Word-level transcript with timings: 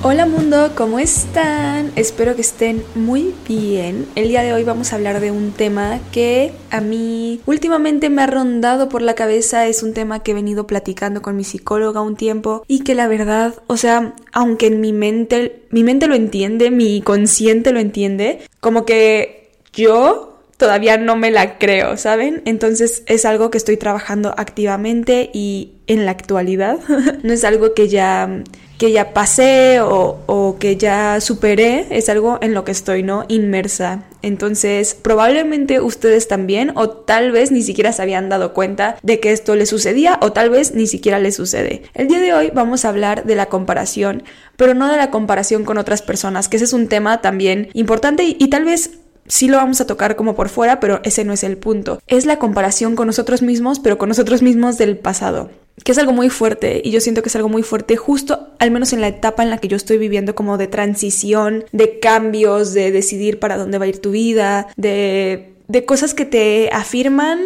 Hola 0.00 0.26
mundo, 0.26 0.70
¿cómo 0.76 1.00
están? 1.00 1.90
Espero 1.96 2.36
que 2.36 2.42
estén 2.42 2.84
muy 2.94 3.34
bien. 3.48 4.06
El 4.14 4.28
día 4.28 4.42
de 4.42 4.52
hoy 4.52 4.62
vamos 4.62 4.92
a 4.92 4.96
hablar 4.96 5.18
de 5.18 5.32
un 5.32 5.50
tema 5.50 5.98
que 6.12 6.52
a 6.70 6.80
mí 6.80 7.40
últimamente 7.46 8.08
me 8.08 8.22
ha 8.22 8.28
rondado 8.28 8.88
por 8.88 9.02
la 9.02 9.16
cabeza. 9.16 9.66
Es 9.66 9.82
un 9.82 9.94
tema 9.94 10.22
que 10.22 10.30
he 10.30 10.34
venido 10.34 10.68
platicando 10.68 11.20
con 11.20 11.36
mi 11.36 11.42
psicóloga 11.42 12.00
un 12.00 12.14
tiempo 12.14 12.62
y 12.68 12.84
que 12.84 12.94
la 12.94 13.08
verdad, 13.08 13.54
o 13.66 13.76
sea, 13.76 14.14
aunque 14.32 14.68
en 14.68 14.80
mi 14.80 14.92
mente, 14.92 15.66
mi 15.70 15.82
mente 15.82 16.06
lo 16.06 16.14
entiende, 16.14 16.70
mi 16.70 17.02
consciente 17.02 17.72
lo 17.72 17.80
entiende, 17.80 18.38
como 18.60 18.86
que 18.86 19.50
yo 19.72 20.38
todavía 20.58 20.96
no 20.96 21.16
me 21.16 21.32
la 21.32 21.58
creo, 21.58 21.96
¿saben? 21.96 22.42
Entonces 22.44 23.02
es 23.06 23.24
algo 23.24 23.50
que 23.50 23.58
estoy 23.58 23.76
trabajando 23.76 24.32
activamente 24.36 25.28
y 25.34 25.72
en 25.88 26.04
la 26.04 26.12
actualidad. 26.12 26.78
no 27.24 27.32
es 27.32 27.42
algo 27.42 27.74
que 27.74 27.88
ya 27.88 28.44
que 28.78 28.92
ya 28.92 29.12
pasé 29.12 29.80
o, 29.80 30.56
que 30.58 30.76
ya 30.76 31.20
superé, 31.20 31.86
es 31.90 32.08
algo 32.08 32.38
en 32.40 32.54
lo 32.54 32.64
que 32.64 32.72
estoy, 32.72 33.02
¿no? 33.02 33.24
Inmersa. 33.28 34.04
Entonces, 34.22 34.94
probablemente 34.94 35.80
ustedes 35.80 36.28
también, 36.28 36.72
o 36.76 36.88
tal 36.88 37.32
vez 37.32 37.50
ni 37.50 37.62
siquiera 37.62 37.92
se 37.92 38.02
habían 38.02 38.28
dado 38.28 38.54
cuenta 38.54 38.96
de 39.02 39.20
que 39.20 39.32
esto 39.32 39.56
les 39.56 39.68
sucedía, 39.68 40.18
o 40.22 40.32
tal 40.32 40.50
vez 40.50 40.74
ni 40.74 40.86
siquiera 40.86 41.18
les 41.18 41.36
sucede. 41.36 41.82
El 41.94 42.08
día 42.08 42.20
de 42.20 42.32
hoy 42.32 42.50
vamos 42.54 42.84
a 42.84 42.88
hablar 42.88 43.24
de 43.24 43.34
la 43.34 43.46
comparación, 43.46 44.22
pero 44.56 44.74
no 44.74 44.88
de 44.88 44.96
la 44.96 45.10
comparación 45.10 45.64
con 45.64 45.78
otras 45.78 46.02
personas, 46.02 46.48
que 46.48 46.56
ese 46.56 46.64
es 46.64 46.72
un 46.72 46.88
tema 46.88 47.20
también 47.20 47.68
importante 47.74 48.24
y 48.38 48.48
tal 48.48 48.64
vez 48.64 48.98
sí 49.28 49.48
lo 49.48 49.58
vamos 49.58 49.80
a 49.80 49.86
tocar 49.86 50.16
como 50.16 50.34
por 50.34 50.48
fuera, 50.48 50.80
pero 50.80 51.00
ese 51.04 51.24
no 51.24 51.32
es 51.32 51.44
el 51.44 51.56
punto. 51.56 52.00
Es 52.06 52.26
la 52.26 52.38
comparación 52.38 52.96
con 52.96 53.06
nosotros 53.06 53.42
mismos, 53.42 53.78
pero 53.78 53.98
con 53.98 54.08
nosotros 54.08 54.42
mismos 54.42 54.78
del 54.78 54.98
pasado 54.98 55.50
que 55.84 55.92
es 55.92 55.98
algo 55.98 56.12
muy 56.12 56.28
fuerte 56.28 56.80
y 56.84 56.90
yo 56.90 57.00
siento 57.00 57.22
que 57.22 57.28
es 57.28 57.36
algo 57.36 57.48
muy 57.48 57.62
fuerte 57.62 57.96
justo 57.96 58.48
al 58.58 58.70
menos 58.70 58.92
en 58.92 59.00
la 59.00 59.08
etapa 59.08 59.42
en 59.42 59.50
la 59.50 59.58
que 59.58 59.68
yo 59.68 59.76
estoy 59.76 59.98
viviendo 59.98 60.34
como 60.34 60.58
de 60.58 60.66
transición, 60.66 61.64
de 61.72 62.00
cambios, 62.00 62.72
de 62.72 62.90
decidir 62.90 63.38
para 63.38 63.56
dónde 63.56 63.78
va 63.78 63.84
a 63.84 63.88
ir 63.88 64.00
tu 64.00 64.10
vida, 64.10 64.66
de, 64.76 65.54
de 65.68 65.84
cosas 65.84 66.14
que 66.14 66.24
te 66.24 66.70
afirman 66.72 67.40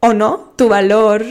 o 0.00 0.14
no 0.14 0.52
tu 0.56 0.68
valor, 0.68 1.22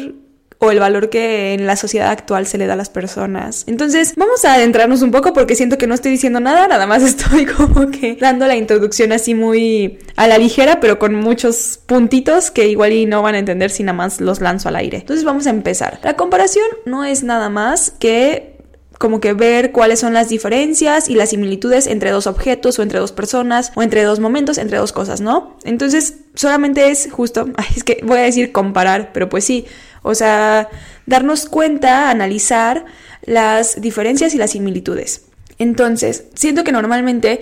o 0.60 0.72
el 0.72 0.80
valor 0.80 1.10
que 1.10 1.54
en 1.54 1.66
la 1.66 1.78
sociedad 1.78 2.12
actual 2.12 2.46
se 2.46 2.58
le 2.58 2.68
da 2.68 2.74
a 2.74 2.76
las 2.76 2.90
personas. 2.90 3.64
Entonces, 3.66 4.14
vamos 4.18 4.44
a 4.44 4.54
adentrarnos 4.54 5.02
un 5.02 5.12
poco 5.12 5.32
porque 5.32 5.56
siento 5.56 5.78
que 5.78 5.88
no 5.88 5.96
estoy 5.96 6.12
diciendo 6.12 6.42
nada, 6.42 6.68
nada 6.68 6.86
más 6.86 7.02
estoy 7.04 7.46
como 7.46 7.90
que 7.90 8.18
dando 8.20 8.46
la 8.46 8.58
introducción 8.58 9.14
así 9.14 9.34
muy 9.34 10.00
a 10.18 10.28
la 10.28 10.38
ligera, 10.38 10.80
pero 10.82 11.00
con 11.00 11.16
muchos 11.16 11.80
puntitos 11.86 12.52
que 12.52 12.68
igual 12.68 12.92
y 12.92 13.06
no 13.06 13.22
van 13.22 13.36
a 13.36 13.40
entender 13.40 13.72
si 13.72 13.84
nada 13.84 13.98
más 13.98 14.20
los 14.20 14.42
lanzo 14.42 14.68
al 14.68 14.76
aire. 14.76 14.98
Entonces, 14.98 15.24
vamos 15.24 15.48
a 15.48 15.52
empezar. 15.52 16.00
La 16.04 16.18
comparación 16.18 16.66
no 16.86 17.06
es 17.06 17.24
nada 17.24 17.50
más 17.50 17.94
que 17.98 18.59
como 19.00 19.22
que 19.22 19.32
ver 19.32 19.72
cuáles 19.72 20.02
son 20.02 20.14
las 20.14 20.28
diferencias 20.28 21.10
y 21.10 21.16
las 21.16 21.30
similitudes 21.30 21.88
entre 21.88 22.12
dos 22.12 22.28
objetos 22.28 22.78
o 22.78 22.84
entre 22.84 23.00
dos 23.00 23.14
personas 23.14 23.72
o 23.76 23.82
entre 23.82 24.04
dos 24.04 24.20
momentos, 24.20 24.58
entre 24.58 24.78
dos 24.78 24.92
cosas, 24.92 25.22
¿no? 25.22 25.58
Entonces, 25.64 26.18
solamente 26.36 26.92
es 26.92 27.10
justo, 27.10 27.48
es 27.76 27.86
que 27.86 28.02
voy 28.04 28.20
a 28.20 28.24
decir 28.24 28.52
comparar, 28.52 29.12
pero 29.14 29.30
pues 29.30 29.46
sí, 29.46 29.66
o 30.04 30.14
sea, 30.16 30.70
darnos 31.06 31.46
cuenta, 31.46 32.10
analizar 32.10 32.86
las 33.26 33.80
diferencias 33.82 34.36
y 34.36 34.38
las 34.38 34.52
similitudes. 34.52 35.22
Entonces, 35.60 36.26
siento 36.36 36.66
que 36.66 36.74
normalmente 36.74 37.40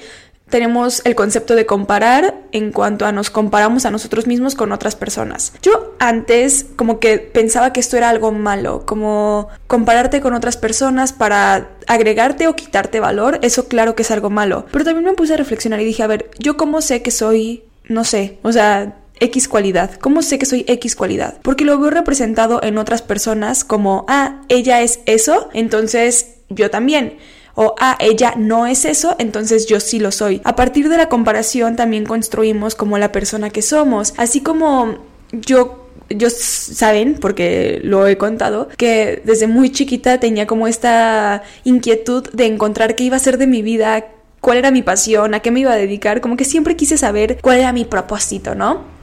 tenemos 0.50 1.02
el 1.06 1.16
concepto 1.16 1.56
de 1.56 1.66
comparar 1.66 2.36
en 2.52 2.72
cuanto 2.72 3.06
a 3.06 3.12
nos 3.12 3.30
comparamos 3.30 3.86
a 3.86 3.92
nosotros 3.92 4.28
mismos 4.28 4.56
con 4.56 4.72
otras 4.72 4.96
personas. 4.96 5.54
Yo 5.62 5.96
antes 6.00 6.66
como 6.76 7.00
que 7.00 7.18
pensaba 7.20 7.74
que 7.74 7.80
esto 7.80 7.98
era 7.98 8.10
algo 8.10 8.32
malo, 8.32 8.86
como 8.86 9.50
compararte 9.68 10.22
con 10.22 10.34
otras 10.34 10.58
personas 10.58 11.14
para 11.14 11.70
agregarte 11.88 12.48
o 12.48 12.56
quitarte 12.56 13.00
valor, 13.00 13.40
eso 13.42 13.68
claro 13.68 13.96
que 13.96 14.04
es 14.04 14.12
algo 14.12 14.30
malo. 14.30 14.66
Pero 14.72 14.86
también 14.86 15.06
me 15.06 15.14
puse 15.14 15.34
a 15.34 15.38
reflexionar 15.38 15.82
y 15.82 15.86
dije, 15.86 16.04
a 16.04 16.08
ver, 16.08 16.30
yo 16.40 16.58
cómo 16.58 16.82
sé 16.82 17.02
que 17.02 17.12
soy, 17.12 17.64
no 17.88 18.04
sé, 18.04 18.40
o 18.44 18.52
sea, 18.52 18.96
X 19.20 19.48
cualidad. 19.48 19.92
¿Cómo 20.00 20.22
sé 20.22 20.38
que 20.38 20.46
soy 20.46 20.64
X 20.68 20.96
cualidad? 20.96 21.40
Porque 21.42 21.66
lo 21.66 21.80
veo 21.80 21.90
representado 21.90 22.62
en 22.64 22.78
otras 22.78 23.02
personas 23.02 23.64
como, 23.64 24.06
ah, 24.08 24.42
ella 24.48 24.82
es 24.82 25.00
eso, 25.06 25.50
entonces 25.54 26.36
yo 26.50 26.70
también. 26.70 27.18
O, 27.60 27.74
ah, 27.80 27.98
ella 28.00 28.36
no 28.38 28.68
es 28.68 28.86
eso, 28.86 29.16
entonces 29.18 29.66
yo 29.66 29.80
sí 29.80 29.98
lo 29.98 30.12
soy. 30.12 30.42
A 30.44 30.56
partir 30.56 30.90
de 30.90 30.98
la 30.98 31.10
comparación 31.10 31.76
también 31.76 32.06
construimos 32.06 32.76
como 32.76 33.00
la 33.00 33.12
persona 33.12 33.50
que 33.50 33.64
somos. 33.64 34.14
Así 34.18 34.42
como 34.42 35.00
yo 35.32 35.88
yo 36.10 36.30
saben, 36.30 37.16
porque 37.20 37.82
lo 37.84 38.08
he 38.08 38.18
contado, 38.18 38.70
que 38.78 39.24
desde 39.26 39.48
muy 39.48 39.72
chiquita 39.72 40.20
tenía 40.20 40.46
como 40.46 40.68
esta 40.68 41.42
inquietud 41.64 42.30
de 42.32 42.46
encontrar 42.46 42.96
qué 42.96 43.06
iba 43.06 43.16
a 43.18 43.20
ser 43.20 43.40
de 43.40 43.48
mi 43.48 43.64
vida, 43.64 44.06
cuál 44.40 44.60
era 44.60 44.70
mi 44.70 44.84
pasión, 44.84 45.34
a 45.34 45.40
qué 45.40 45.50
me 45.50 45.62
iba 45.62 45.74
a 45.74 45.76
dedicar, 45.76 46.22
como 46.22 46.38
que 46.38 46.46
siempre 46.46 46.76
quise 46.76 46.96
saber 46.98 47.40
cuál 47.42 47.58
era 47.58 47.74
mi 47.74 47.86
propósito, 47.86 48.54
¿no? 48.56 48.97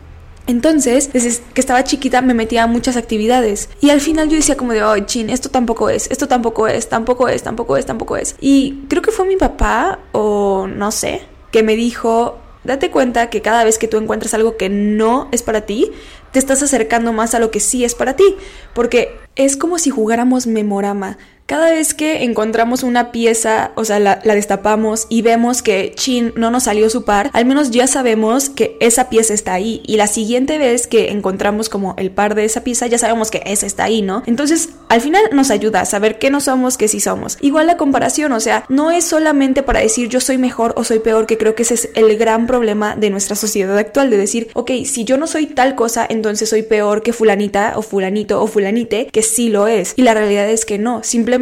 Entonces, 0.46 1.12
desde 1.12 1.42
que 1.54 1.60
estaba 1.60 1.84
chiquita 1.84 2.20
me 2.20 2.34
metía 2.34 2.64
a 2.64 2.66
muchas 2.66 2.96
actividades 2.96 3.70
y 3.80 3.90
al 3.90 4.00
final 4.00 4.28
yo 4.28 4.36
decía 4.36 4.56
como 4.56 4.72
de, 4.72 4.82
oh, 4.82 4.98
chin, 5.00 5.30
esto 5.30 5.48
tampoco 5.48 5.88
es, 5.88 6.10
esto 6.10 6.28
tampoco 6.28 6.68
es, 6.68 6.88
tampoco 6.88 7.28
es, 7.28 7.42
tampoco 7.42 7.76
es, 7.76 7.86
tampoco 7.86 8.16
es. 8.16 8.36
Y 8.40 8.84
creo 8.88 9.02
que 9.02 9.10
fue 9.10 9.26
mi 9.26 9.36
papá 9.36 10.00
o 10.12 10.66
no 10.66 10.90
sé, 10.90 11.22
que 11.50 11.62
me 11.62 11.76
dijo, 11.76 12.38
date 12.64 12.90
cuenta 12.90 13.30
que 13.30 13.40
cada 13.40 13.64
vez 13.64 13.78
que 13.78 13.88
tú 13.88 13.96
encuentras 13.96 14.34
algo 14.34 14.56
que 14.56 14.68
no 14.68 15.28
es 15.32 15.42
para 15.42 15.62
ti, 15.62 15.92
te 16.32 16.38
estás 16.38 16.62
acercando 16.62 17.12
más 17.12 17.34
a 17.34 17.38
lo 17.38 17.50
que 17.50 17.60
sí 17.60 17.84
es 17.84 17.94
para 17.94 18.16
ti, 18.16 18.36
porque 18.74 19.16
es 19.36 19.56
como 19.56 19.78
si 19.78 19.90
jugáramos 19.90 20.46
memorama. 20.46 21.16
Cada 21.46 21.70
vez 21.70 21.92
que 21.92 22.24
encontramos 22.24 22.82
una 22.82 23.12
pieza, 23.12 23.72
o 23.74 23.84
sea, 23.84 23.98
la, 23.98 24.16
destapamos 24.16 25.06
y 25.10 25.20
vemos 25.20 25.60
que 25.60 25.92
chin 25.94 26.32
no 26.36 26.50
nos 26.50 26.62
salió 26.62 26.88
su 26.88 27.04
par, 27.04 27.28
al 27.34 27.44
menos 27.44 27.70
ya 27.70 27.86
sabemos 27.86 28.48
que 28.48 28.78
esa 28.80 29.10
pieza 29.10 29.34
está 29.34 29.52
ahí. 29.52 29.82
Y 29.84 29.98
la 29.98 30.06
siguiente 30.06 30.56
vez 30.56 30.86
que 30.86 31.10
encontramos 31.10 31.68
como 31.68 31.96
el 31.98 32.10
par 32.10 32.34
de 32.34 32.46
esa 32.46 32.64
pieza, 32.64 32.86
ya 32.86 32.96
sabemos 32.96 33.30
que 33.30 33.42
esa 33.44 33.66
está 33.66 33.84
ahí, 33.84 34.00
¿no? 34.00 34.22
Entonces, 34.24 34.70
al 34.88 35.02
final 35.02 35.22
nos 35.32 35.50
ayuda 35.50 35.82
a 35.82 35.84
saber 35.84 36.18
qué 36.18 36.30
no 36.30 36.40
somos, 36.40 36.78
qué 36.78 36.88
sí 36.88 36.98
somos. 36.98 37.36
Igual 37.42 37.66
la 37.66 37.76
comparación, 37.76 38.32
o 38.32 38.40
sea, 38.40 38.64
no 38.70 38.90
es 38.90 39.04
solamente 39.04 39.62
para 39.62 39.80
decir 39.80 40.08
yo 40.08 40.20
soy 40.20 40.38
mejor 40.38 40.72
o 40.78 40.84
soy 40.84 41.00
peor, 41.00 41.26
que 41.26 41.36
creo 41.36 41.54
que 41.54 41.64
ese 41.64 41.74
es 41.74 41.90
el 41.94 42.16
gran 42.16 42.46
problema 42.46 42.96
de 42.96 43.10
nuestra 43.10 43.36
sociedad 43.36 43.76
actual, 43.76 44.08
de 44.08 44.16
decir, 44.16 44.48
ok, 44.54 44.70
si 44.86 45.04
yo 45.04 45.18
no 45.18 45.26
soy 45.26 45.44
tal 45.44 45.74
cosa, 45.74 46.06
entonces 46.08 46.48
soy 46.48 46.62
peor 46.62 47.02
que 47.02 47.12
fulanita 47.12 47.74
o 47.76 47.82
fulanito 47.82 48.40
o 48.40 48.46
fulanite, 48.46 49.08
que 49.12 49.22
sí 49.22 49.50
lo 49.50 49.68
es. 49.68 49.92
Y 49.96 50.02
la 50.04 50.14
realidad 50.14 50.48
es 50.48 50.64
que 50.64 50.78
no, 50.78 51.02
simplemente 51.02 51.33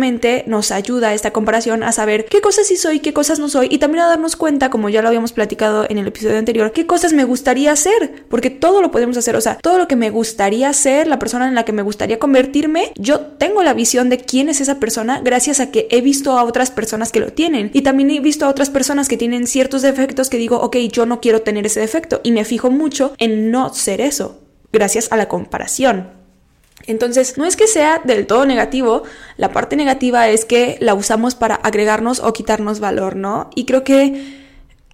nos 0.47 0.71
ayuda 0.71 1.15
esta 1.15 1.33
comparación 1.33 1.83
a 1.83 1.93
saber 1.93 2.27
qué 2.27 2.41
cosas 2.41 2.67
sí 2.67 2.77
soy, 2.77 3.01
qué 3.01 3.13
cosas 3.13 3.39
no 3.39 3.49
soy 3.49 3.69
y 3.71 3.79
también 3.79 4.05
a 4.05 4.09
darnos 4.09 4.37
cuenta, 4.37 4.71
como 4.71 4.89
ya 4.89 5.03
lo 5.03 5.09
habíamos 5.09 5.33
platicado 5.33 5.87
en 5.89 5.99
el 5.99 6.07
episodio 6.07 6.39
anterior, 6.39 6.73
qué 6.73 6.87
cosas 6.87 7.13
me 7.13 7.25
gustaría 7.25 7.73
hacer, 7.73 8.25
porque 8.29 8.51
todo 8.51 8.81
lo 8.81 8.91
podemos 8.91 9.17
hacer, 9.17 9.37
o 9.37 9.41
sea, 9.41 9.57
todo 9.57 9.79
lo 9.79 9.89
que 9.89 9.97
me 9.97 10.11
gustaría 10.11 10.73
ser, 10.73 11.07
la 11.07 11.19
persona 11.19 11.49
en 11.49 11.55
la 11.55 11.65
que 11.65 11.73
me 11.73 11.83
gustaría 11.83 12.19
convertirme, 12.19 12.93
yo 12.97 13.21
tengo 13.21 13.63
la 13.63 13.75
visión 13.75 14.09
de 14.09 14.19
quién 14.19 14.49
es 14.49 14.61
esa 14.61 14.79
persona 14.79 15.21
gracias 15.23 15.61
a 15.61 15.71
que 15.71 15.89
he 15.91 16.01
visto 16.01 16.39
a 16.39 16.45
otras 16.45 16.71
personas 16.71 17.13
que 17.13 17.21
lo 17.21 17.33
tienen 17.33 17.71
y 17.73 17.83
también 17.83 18.11
he 18.11 18.21
visto 18.21 18.47
a 18.47 18.49
otras 18.49 18.71
personas 18.71 19.09
que 19.09 19.17
tienen 19.17 19.47
ciertos 19.47 19.83
defectos 19.83 20.31
que 20.31 20.39
digo, 20.39 20.61
ok, 20.61 20.77
yo 20.91 21.07
no 21.07 21.21
quiero 21.21 21.43
tener 21.43 21.67
ese 21.67 21.81
defecto 21.81 22.21
y 22.23 22.33
me 22.33 22.45
fijo 22.45 22.71
mucho 22.71 23.15
en 23.19 23.51
no 23.51 23.73
ser 23.75 24.01
eso, 24.01 24.41
gracias 24.73 25.11
a 25.11 25.17
la 25.17 25.29
comparación. 25.29 26.22
Entonces, 26.87 27.39
no 27.39 27.47
es 27.47 27.57
que 27.57 27.67
sea 27.67 28.01
del 28.05 28.27
todo 28.27 28.47
negativo, 28.47 29.03
la 29.37 29.53
parte 29.53 29.77
negativa 29.77 30.29
es 30.29 30.45
que 30.45 30.77
la 30.81 30.95
usamos 30.95 31.35
para 31.35 31.55
agregarnos 31.55 32.21
o 32.21 32.33
quitarnos 32.33 32.81
valor, 32.81 33.17
¿no? 33.17 33.51
Y 33.55 33.65
creo 33.65 33.85
que 33.85 34.43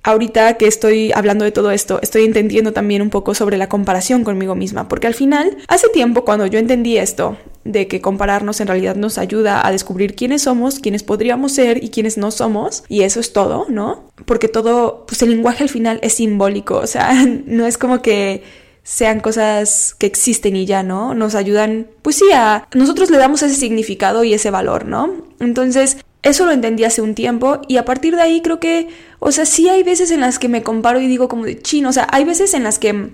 ahorita 0.03 0.55
que 0.55 0.67
estoy 0.67 1.13
hablando 1.13 1.45
de 1.45 1.53
todo 1.53 1.71
esto, 1.71 1.99
estoy 2.03 2.25
entendiendo 2.25 2.73
también 2.73 3.03
un 3.03 3.11
poco 3.11 3.35
sobre 3.35 3.59
la 3.59 3.69
comparación 3.69 4.25
conmigo 4.25 4.55
misma, 4.55 4.89
porque 4.89 5.07
al 5.07 5.15
final, 5.15 5.57
hace 5.69 5.89
tiempo 5.89 6.25
cuando 6.25 6.47
yo 6.47 6.59
entendí 6.59 6.97
esto, 6.97 7.37
de 7.65 7.87
que 7.89 8.01
compararnos 8.01 8.61
en 8.61 8.69
realidad 8.69 8.97
nos 8.97 9.19
ayuda 9.19 9.67
a 9.67 9.71
descubrir 9.71 10.15
quiénes 10.15 10.43
somos, 10.43 10.79
quiénes 10.79 11.03
podríamos 11.03 11.53
ser 11.53 11.85
y 11.85 11.91
quiénes 11.91 12.17
no 12.17 12.31
somos, 12.31 12.85
y 12.89 13.03
eso 13.03 13.21
es 13.21 13.33
todo, 13.33 13.67
¿no? 13.69 14.11
Porque 14.25 14.49
todo, 14.49 15.05
pues 15.07 15.21
el 15.23 15.31
lenguaje 15.31 15.65
al 15.65 15.69
final 15.69 15.99
es 16.03 16.15
simbólico, 16.15 16.79
o 16.79 16.87
sea, 16.87 17.13
no 17.47 17.67
es 17.67 17.77
como 17.77 18.01
que 18.01 18.43
sean 18.89 19.21
cosas 19.21 19.95
que 19.99 20.07
existen 20.07 20.57
y 20.57 20.65
ya, 20.65 20.83
¿no? 20.83 21.15
Nos 21.15 21.35
ayudan, 21.35 21.89
pues 22.01 22.17
sí, 22.17 22.25
a... 22.35 22.67
Nosotros 22.75 23.11
le 23.11 23.19
damos 23.19 23.43
ese 23.43 23.55
significado 23.55 24.25
y 24.25 24.33
ese 24.33 24.51
valor, 24.51 24.87
¿no? 24.87 25.13
Entonces, 25.41 25.99
eso 26.23 26.47
lo 26.47 26.53
entendí 26.53 26.85
hace 26.85 27.03
un 27.03 27.15
tiempo 27.15 27.61
y 27.69 27.77
a 27.77 27.85
partir 27.85 28.17
de 28.17 28.23
ahí 28.23 28.41
creo 28.41 28.61
que, 28.61 28.89
o 29.19 29.31
sea, 29.31 29.45
sí 29.45 29.69
hay 29.69 29.83
veces 29.83 30.11
en 30.11 30.21
las 30.21 30.39
que 30.39 30.49
me 30.49 30.63
comparo 30.63 31.03
y 31.03 31.07
digo 31.07 31.29
como 31.29 31.45
de 31.45 31.61
chino, 31.61 31.91
o 31.91 31.93
sea, 31.93 32.07
hay 32.11 32.25
veces 32.25 32.55
en 32.55 32.65
las 32.65 32.79
que 32.79 33.13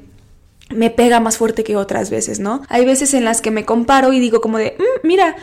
me 0.70 0.90
pega 0.90 1.18
más 1.18 1.38
fuerte 1.38 1.64
que 1.64 1.74
otras 1.74 2.08
veces, 2.08 2.38
¿no? 2.38 2.62
Hay 2.68 2.84
veces 2.84 3.12
en 3.12 3.24
las 3.24 3.40
que 3.40 3.50
me 3.50 3.64
comparo 3.64 4.12
y 4.12 4.20
digo 4.20 4.40
como 4.40 4.58
de, 4.58 4.76
mm, 4.78 5.04
mira, 5.04 5.34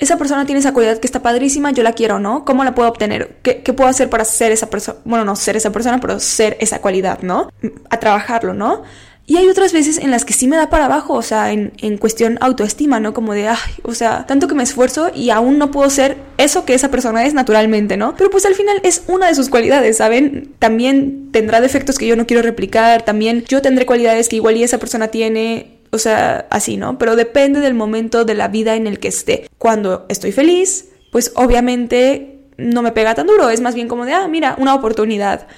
esa 0.00 0.18
persona 0.18 0.44
tiene 0.44 0.58
esa 0.58 0.72
cualidad 0.72 0.98
que 0.98 1.06
está 1.06 1.22
padrísima, 1.22 1.70
yo 1.70 1.84
la 1.84 1.92
quiero, 1.92 2.18
¿no? 2.18 2.44
¿Cómo 2.44 2.64
la 2.64 2.74
puedo 2.74 2.88
obtener? 2.88 3.36
¿Qué, 3.42 3.62
qué 3.62 3.72
puedo 3.72 3.88
hacer 3.88 4.10
para 4.10 4.24
ser 4.24 4.50
esa 4.50 4.68
persona? 4.68 4.98
Bueno, 5.04 5.24
no 5.24 5.36
ser 5.36 5.56
esa 5.56 5.70
persona, 5.70 6.00
pero 6.00 6.18
ser 6.18 6.56
esa 6.58 6.80
cualidad, 6.80 7.20
¿no? 7.22 7.52
A 7.90 8.00
trabajarlo, 8.00 8.54
¿no? 8.54 8.82
Y 9.28 9.36
hay 9.36 9.46
otras 9.46 9.74
veces 9.74 9.98
en 9.98 10.10
las 10.10 10.24
que 10.24 10.32
sí 10.32 10.48
me 10.48 10.56
da 10.56 10.70
para 10.70 10.86
abajo, 10.86 11.12
o 11.12 11.20
sea, 11.20 11.52
en, 11.52 11.74
en 11.82 11.98
cuestión 11.98 12.38
autoestima, 12.40 12.98
¿no? 12.98 13.12
Como 13.12 13.34
de, 13.34 13.48
ay, 13.48 13.58
o 13.82 13.92
sea, 13.92 14.24
tanto 14.26 14.48
que 14.48 14.54
me 14.54 14.62
esfuerzo 14.62 15.10
y 15.14 15.28
aún 15.28 15.58
no 15.58 15.70
puedo 15.70 15.90
ser 15.90 16.16
eso 16.38 16.64
que 16.64 16.72
esa 16.72 16.90
persona 16.90 17.26
es 17.26 17.34
naturalmente, 17.34 17.98
¿no? 17.98 18.14
Pero 18.16 18.30
pues 18.30 18.46
al 18.46 18.54
final 18.54 18.80
es 18.84 19.02
una 19.06 19.28
de 19.28 19.34
sus 19.34 19.50
cualidades, 19.50 19.98
¿saben? 19.98 20.54
También 20.58 21.28
tendrá 21.30 21.60
defectos 21.60 21.98
que 21.98 22.06
yo 22.06 22.16
no 22.16 22.26
quiero 22.26 22.42
replicar, 22.42 23.02
también 23.02 23.44
yo 23.46 23.60
tendré 23.60 23.84
cualidades 23.84 24.30
que 24.30 24.36
igual 24.36 24.56
y 24.56 24.62
esa 24.62 24.78
persona 24.78 25.08
tiene, 25.08 25.78
o 25.90 25.98
sea, 25.98 26.46
así, 26.48 26.78
¿no? 26.78 26.96
Pero 26.96 27.14
depende 27.14 27.60
del 27.60 27.74
momento 27.74 28.24
de 28.24 28.34
la 28.34 28.48
vida 28.48 28.76
en 28.76 28.86
el 28.86 28.98
que 28.98 29.08
esté. 29.08 29.46
Cuando 29.58 30.06
estoy 30.08 30.32
feliz, 30.32 30.86
pues 31.12 31.32
obviamente 31.34 32.38
no 32.56 32.80
me 32.80 32.92
pega 32.92 33.14
tan 33.14 33.26
duro, 33.26 33.50
es 33.50 33.60
más 33.60 33.74
bien 33.74 33.88
como 33.88 34.06
de, 34.06 34.14
ah, 34.14 34.26
mira, 34.26 34.56
una 34.58 34.74
oportunidad. 34.74 35.48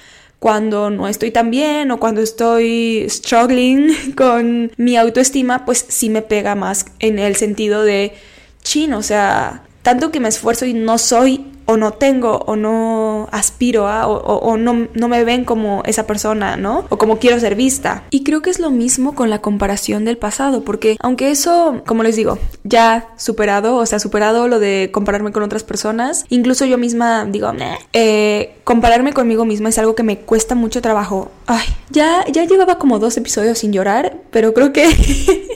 Cuando 0.41 0.89
no 0.89 1.07
estoy 1.07 1.29
tan 1.29 1.51
bien 1.51 1.91
o 1.91 1.99
cuando 1.99 2.19
estoy 2.19 3.05
struggling 3.07 4.13
con 4.17 4.71
mi 4.75 4.97
autoestima, 4.97 5.65
pues 5.65 5.85
sí 5.87 6.09
me 6.09 6.23
pega 6.23 6.55
más 6.55 6.87
en 6.97 7.19
el 7.19 7.35
sentido 7.35 7.83
de, 7.83 8.13
chin, 8.63 8.93
o 8.93 9.03
sea, 9.03 9.61
tanto 9.83 10.09
que 10.09 10.19
me 10.19 10.29
esfuerzo 10.29 10.65
y 10.65 10.73
no 10.73 10.97
soy 10.97 11.45
o 11.65 11.77
no 11.77 11.91
tengo 11.91 12.37
o 12.45 12.55
no 12.55 13.27
aspiro 13.31 13.87
a 13.87 14.07
o, 14.07 14.57
no, 14.57 14.87
no, 14.93 15.07
me 15.07 15.23
ven 15.23 15.45
como 15.45 15.83
esa 15.85 16.07
persona, 16.07 16.57
¿no? 16.57 16.85
O 16.89 16.97
como 16.97 17.19
quiero 17.19 17.39
ser 17.39 17.55
vista. 17.55 18.03
Y 18.09 18.23
creo 18.23 18.41
que 18.41 18.49
es 18.49 18.59
lo 18.59 18.71
mismo 18.71 19.15
con 19.15 19.29
la 19.29 19.39
comparación 19.39 20.05
del 20.05 20.17
pasado, 20.17 20.63
porque 20.63 20.97
aunque 20.99 21.31
eso, 21.31 21.81
como 21.85 22.03
les 22.03 22.15
digo, 22.15 22.37
ya 22.63 23.09
superado, 23.17 23.75
o 23.77 23.85
sea, 23.85 23.99
superado 23.99 24.47
lo 24.47 24.59
de 24.59 24.89
compararme 24.91 25.31
con 25.31 25.43
otras 25.43 25.63
personas, 25.63 26.25
incluso 26.29 26.65
yo 26.65 26.77
misma 26.77 27.25
digo, 27.25 27.51
eh, 27.93 28.55
compararme 28.63 29.13
conmigo 29.13 29.45
misma 29.45 29.69
es 29.69 29.77
algo 29.77 29.95
que 29.95 30.03
me 30.03 30.19
cuesta 30.19 30.55
mucho 30.55 30.81
trabajo. 30.81 31.31
Ay, 31.47 31.65
ya, 31.89 32.25
ya 32.31 32.45
llevaba 32.45 32.77
como 32.77 32.99
dos 32.99 33.17
episodios 33.17 33.59
sin 33.59 33.73
llorar, 33.73 34.17
pero 34.31 34.53
creo 34.53 34.73
que... 34.73 35.47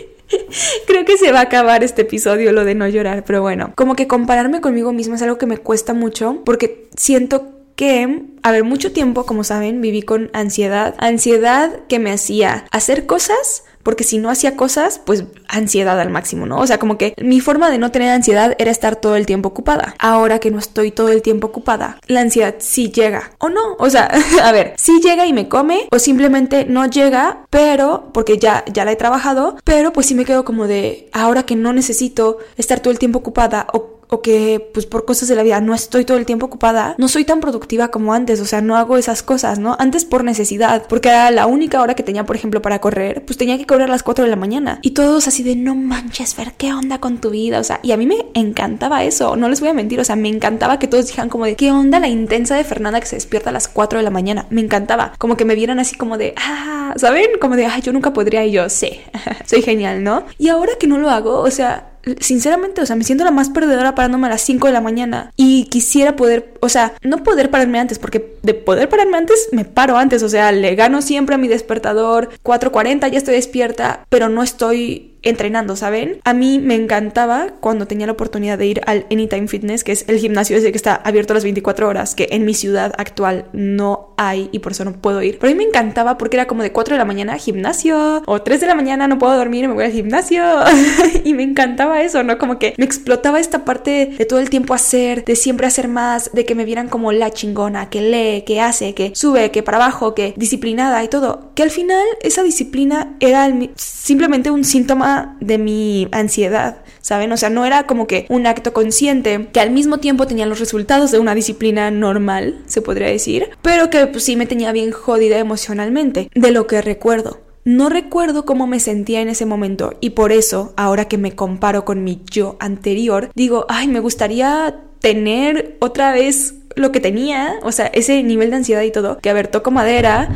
Creo 0.88 1.06
que 1.06 1.18
se 1.18 1.32
va 1.32 1.40
a 1.40 1.44
acabar 1.44 1.84
este 1.84 2.04
episodio 2.04 2.52
lo 2.52 2.66
de 2.66 2.76
no 2.76 2.88
llorar, 2.88 3.24
pero 3.26 3.42
bueno, 3.42 3.72
como 3.76 3.96
que 3.96 4.08
compararme 4.08 4.62
conmigo 4.62 4.94
misma 4.94 5.16
es 5.16 5.22
algo 5.22 5.38
que 5.38 5.46
me 5.46 5.58
cuesta 5.58 5.94
mucho 5.94 6.42
porque 6.46 6.88
siento 6.96 7.55
que, 7.76 8.24
a 8.42 8.52
ver, 8.52 8.64
mucho 8.64 8.92
tiempo, 8.92 9.26
como 9.26 9.44
saben, 9.44 9.82
viví 9.82 10.02
con 10.02 10.30
ansiedad, 10.34 10.96
ansiedad 10.98 11.80
que 11.88 12.00
me 12.00 12.12
hacía 12.12 12.66
hacer 12.72 13.06
cosas 13.06 13.64
porque 13.86 14.04
si 14.04 14.18
no 14.18 14.32
hacía 14.32 14.58
cosas, 14.58 15.00
pues 15.06 15.26
ansiedad 15.48 16.00
al 16.00 16.10
máximo, 16.10 16.48
¿no? 16.48 16.58
O 16.58 16.66
sea, 16.66 16.80
como 16.80 16.98
que 16.98 17.14
mi 17.22 17.40
forma 17.40 17.70
de 17.70 17.78
no 17.78 17.92
tener 17.92 18.10
ansiedad 18.10 18.56
era 18.58 18.72
estar 18.72 18.96
todo 18.96 19.16
el 19.16 19.28
tiempo 19.28 19.50
ocupada. 19.50 19.94
Ahora 20.00 20.40
que 20.40 20.50
no 20.50 20.58
estoy 20.58 20.90
todo 20.90 21.10
el 21.10 21.22
tiempo 21.22 21.48
ocupada, 21.48 22.00
la 22.08 22.22
ansiedad 22.22 22.56
sí 22.58 22.92
llega 22.92 23.34
o 23.38 23.50
no. 23.50 23.76
O 23.78 23.88
sea, 23.92 24.10
a 24.44 24.52
ver, 24.52 24.74
sí 24.76 25.00
llega 25.04 25.28
y 25.28 25.34
me 25.34 25.48
come 25.48 25.88
o 25.92 26.00
simplemente 26.00 26.66
no 26.66 26.88
llega, 26.88 27.46
pero 27.52 28.10
porque 28.12 28.40
ya 28.40 28.66
ya 28.74 28.86
la 28.86 28.92
he 28.92 28.96
trabajado, 28.96 29.56
pero 29.64 29.94
pues 29.94 30.08
sí 30.08 30.16
me 30.16 30.26
quedo 30.26 30.46
como 30.46 30.66
de 30.66 31.08
ahora 31.14 31.44
que 31.44 31.56
no 31.56 31.72
necesito 31.72 32.40
estar 32.58 32.80
todo 32.80 32.92
el 32.92 32.98
tiempo 32.98 33.20
ocupada 33.20 33.68
o 33.72 33.95
o 34.10 34.22
que 34.22 34.70
pues 34.74 34.86
por 34.86 35.06
cosas 35.06 35.30
de 35.30 35.36
la 35.36 35.44
vida 35.44 35.62
no 35.62 35.74
estoy 35.74 36.06
todo 36.06 36.18
el 36.18 36.26
tiempo 36.26 36.46
ocupada, 36.46 36.96
no 36.98 37.08
soy 37.08 37.26
tan 37.26 37.40
productiva 37.40 37.90
como 37.90 38.14
antes, 38.14 38.40
o 38.40 38.46
sea, 38.46 38.62
no 38.62 38.76
hago 38.76 38.98
esas 38.98 39.24
cosas, 39.24 39.60
¿no? 39.60 39.76
Antes 39.80 40.06
por 40.06 40.24
necesidad, 40.24 40.86
porque 40.88 41.10
era 41.10 41.32
la 41.32 41.48
única 41.48 41.82
hora 41.82 41.96
que 41.96 42.04
tenía, 42.04 42.26
por 42.26 42.36
ejemplo, 42.36 42.62
para 42.62 42.80
correr, 42.80 43.24
pues 43.26 43.38
tenía 43.38 43.58
que 43.58 43.66
correr 43.66 43.90
a 43.90 43.92
las 43.92 44.04
4 44.04 44.26
de 44.26 44.30
la 44.30 44.36
mañana. 44.36 44.80
Y 44.82 44.92
todos 44.92 45.28
así 45.28 45.44
de, 45.44 45.56
no 45.56 45.76
manches, 45.76 46.36
ver 46.36 46.54
qué 46.58 46.74
onda 46.74 47.00
con 47.00 47.20
tu 47.20 47.30
vida, 47.30 47.60
o 47.60 47.64
sea, 47.64 47.80
y 47.84 47.92
a 47.92 47.98
mí 47.98 48.06
me 48.06 48.28
encantaba 48.34 49.04
eso, 49.04 49.36
no 49.36 49.50
les 49.50 49.60
voy 49.60 49.70
a 49.70 49.74
mentir, 49.74 50.00
o 50.00 50.04
sea, 50.04 50.16
me 50.16 50.30
encantaba 50.30 50.80
que 50.80 50.88
todos 50.88 51.08
dijeran 51.08 51.30
como 51.30 51.46
de, 51.46 51.56
¿qué 51.56 51.72
onda 51.72 52.00
la 52.00 52.08
intensa 52.08 52.56
de 52.56 52.64
Fernanda 52.64 53.00
que 53.00 53.08
se 53.08 53.16
despierta 53.16 53.50
a 53.50 53.54
las 53.54 53.68
4 53.68 54.00
de 54.00 54.04
la 54.04 54.12
mañana? 54.12 54.46
Me 54.50 54.62
encantaba, 54.62 55.14
como 55.18 55.38
que 55.38 55.46
me 55.46 55.56
vieran 55.56 55.80
así 55.80 55.96
como 55.96 56.18
de, 56.18 56.34
ah, 56.38 56.94
¿saben? 56.98 57.32
Como 57.40 57.56
de, 57.56 57.66
ay, 57.66 57.82
yo 57.82 57.94
nunca 57.94 58.14
podría 58.14 58.46
y 58.46 58.52
yo, 58.52 58.70
sé, 58.70 59.02
soy 59.46 59.62
genial, 59.62 60.04
¿no? 60.04 60.26
Y 60.38 60.50
ahora 60.50 60.74
que 60.80 60.88
no 60.88 60.98
lo 60.98 61.10
hago, 61.10 61.40
o 61.40 61.52
sea, 61.52 61.95
sinceramente, 62.20 62.82
o 62.82 62.86
sea, 62.86 62.96
me 62.96 63.04
siento 63.04 63.24
la 63.24 63.32
más 63.32 63.50
perdedora 63.50 63.96
parándome 63.96 64.28
a 64.28 64.32
las 64.32 64.42
5 64.42 64.68
de 64.68 64.74
la 64.74 64.82
mañana 64.82 65.32
y 65.36 65.66
quisiera 65.66 66.16
poder, 66.16 66.54
o 66.60 66.70
sea, 66.70 66.94
no 67.02 67.24
poder 67.24 67.50
pararme 67.50 67.80
antes, 67.80 68.00
porque 68.00 68.36
de 68.44 68.54
poder 68.54 68.90
pararme 68.90 69.18
antes, 69.18 69.50
me 69.52 69.66
paro 69.66 69.98
antes, 69.98 70.24
o 70.24 70.30
sea, 70.30 70.52
le 70.52 70.76
gano 70.76 71.02
siempre 71.02 71.36
a 71.36 71.38
mi 71.38 71.48
despertador, 71.48 72.30
4.40 72.44 73.12
ya 73.12 73.18
estoy 73.18 73.36
despierta, 73.36 74.06
pero 74.10 74.30
no 74.30 74.44
estoy 74.44 75.15
entrenando, 75.26 75.76
¿saben? 75.76 76.20
A 76.24 76.34
mí 76.34 76.60
me 76.60 76.76
encantaba 76.76 77.50
cuando 77.60 77.88
tenía 77.88 78.06
la 78.06 78.14
oportunidad 78.14 78.58
de 78.58 78.68
ir 78.68 78.82
al 78.86 79.06
Anytime 79.12 79.48
Fitness, 79.48 79.84
que 79.84 79.92
es 79.92 80.06
el 80.08 80.20
gimnasio 80.20 80.56
ese 80.56 80.72
que 80.72 80.78
está 80.78 80.96
abierto 80.96 81.34
las 81.34 81.44
24 81.44 81.88
horas, 81.88 82.16
que 82.16 82.30
en 82.32 82.46
mi 82.46 82.54
ciudad 82.54 82.94
actual 82.98 83.46
no 83.52 84.14
hay 84.18 84.50
y 84.52 84.60
por 84.60 84.72
eso 84.72 84.86
no 84.86 84.94
puedo 84.94 85.22
ir. 85.22 85.38
Pero 85.40 85.52
a 85.52 85.56
mí 85.56 85.58
me 85.58 85.68
encantaba 85.68 86.18
porque 86.18 86.38
era 86.38 86.48
como 86.48 86.64
de 86.64 86.72
4 86.72 86.94
de 86.94 87.00
la 87.00 87.06
mañana 87.06 87.38
gimnasio 87.38 88.24
o 88.26 88.42
3 88.42 88.62
de 88.62 88.68
la 88.68 88.76
mañana 88.76 89.08
no 89.08 89.20
puedo 89.20 89.36
dormir 89.36 89.68
me 89.68 89.74
voy 89.74 89.86
al 89.86 89.92
gimnasio. 89.92 90.44
y 91.24 91.34
me 91.34 91.44
encantaba 91.44 92.02
eso, 92.02 92.24
¿no? 92.24 92.38
Como 92.38 92.60
que 92.60 92.74
me 92.78 92.86
explotaba 92.86 93.40
esta 93.40 93.66
parte 93.66 94.16
de 94.18 94.26
todo 94.26 94.40
el 94.40 94.50
tiempo 94.50 94.74
hacer, 94.74 95.26
de 95.26 95.36
siempre 95.36 95.68
hacer 95.68 95.88
más, 95.88 96.32
de 96.34 96.46
que 96.46 96.56
me 96.56 96.66
vieran 96.66 96.88
como 96.88 97.12
la 97.12 97.32
chingona, 97.32 97.90
que 97.90 98.02
lee, 98.02 98.44
que 98.46 98.62
hace, 98.62 98.94
que 98.94 99.12
sube, 99.16 99.52
que 99.52 99.64
para 99.64 99.78
abajo, 99.78 100.14
que 100.14 100.34
disciplinada 100.38 101.04
y 101.04 101.08
todo. 101.08 101.52
Que 101.56 101.64
al 101.64 101.72
final 101.72 102.06
esa 102.22 102.44
disciplina 102.44 103.16
era 103.20 103.52
simplemente 103.76 104.52
un 104.52 104.64
síntoma 104.64 105.15
de 105.40 105.58
mi 105.58 106.08
ansiedad, 106.12 106.78
¿saben? 107.02 107.32
O 107.32 107.38
sea, 107.38 107.50
no 107.50 107.66
era 107.66 107.88
como 107.88 108.08
que 108.08 108.26
un 108.30 108.48
acto 108.48 108.74
consciente 108.74 109.48
que 109.52 109.60
al 109.60 109.72
mismo 109.72 110.00
tiempo 110.00 110.28
tenía 110.28 110.46
los 110.46 110.60
resultados 110.60 111.12
de 111.12 111.20
una 111.20 111.36
disciplina 111.36 111.92
normal, 111.92 112.60
se 112.66 112.82
podría 112.82 113.08
decir, 113.08 113.50
pero 113.62 113.90
que 113.90 114.08
pues, 114.08 114.24
sí 114.24 114.36
me 114.36 114.46
tenía 114.46 114.72
bien 114.72 114.92
jodida 114.92 115.38
emocionalmente, 115.38 116.30
de 116.34 116.52
lo 116.52 116.68
que 116.68 116.82
recuerdo. 116.82 117.42
No 117.64 117.90
recuerdo 117.90 118.46
cómo 118.46 118.68
me 118.68 118.80
sentía 118.80 119.22
en 119.22 119.30
ese 119.30 119.48
momento 119.48 119.96
y 120.00 120.12
por 120.12 120.32
eso, 120.32 120.74
ahora 120.78 121.06
que 121.06 121.18
me 121.18 121.36
comparo 121.36 121.84
con 121.84 122.04
mi 122.04 122.22
yo 122.30 122.58
anterior, 122.60 123.32
digo, 123.34 123.66
ay, 123.70 123.88
me 123.88 124.00
gustaría 124.00 124.82
tener 125.00 125.76
otra 125.80 126.12
vez 126.12 126.56
lo 126.76 126.92
que 126.92 127.00
tenía, 127.00 127.56
o 127.64 127.72
sea, 127.72 127.88
ese 127.88 128.22
nivel 128.22 128.52
de 128.52 128.58
ansiedad 128.58 128.84
y 128.84 128.92
todo, 128.92 129.18
que 129.18 129.30
a 129.30 129.34
ver, 129.34 129.48
toco 129.48 129.72
madera, 129.72 130.30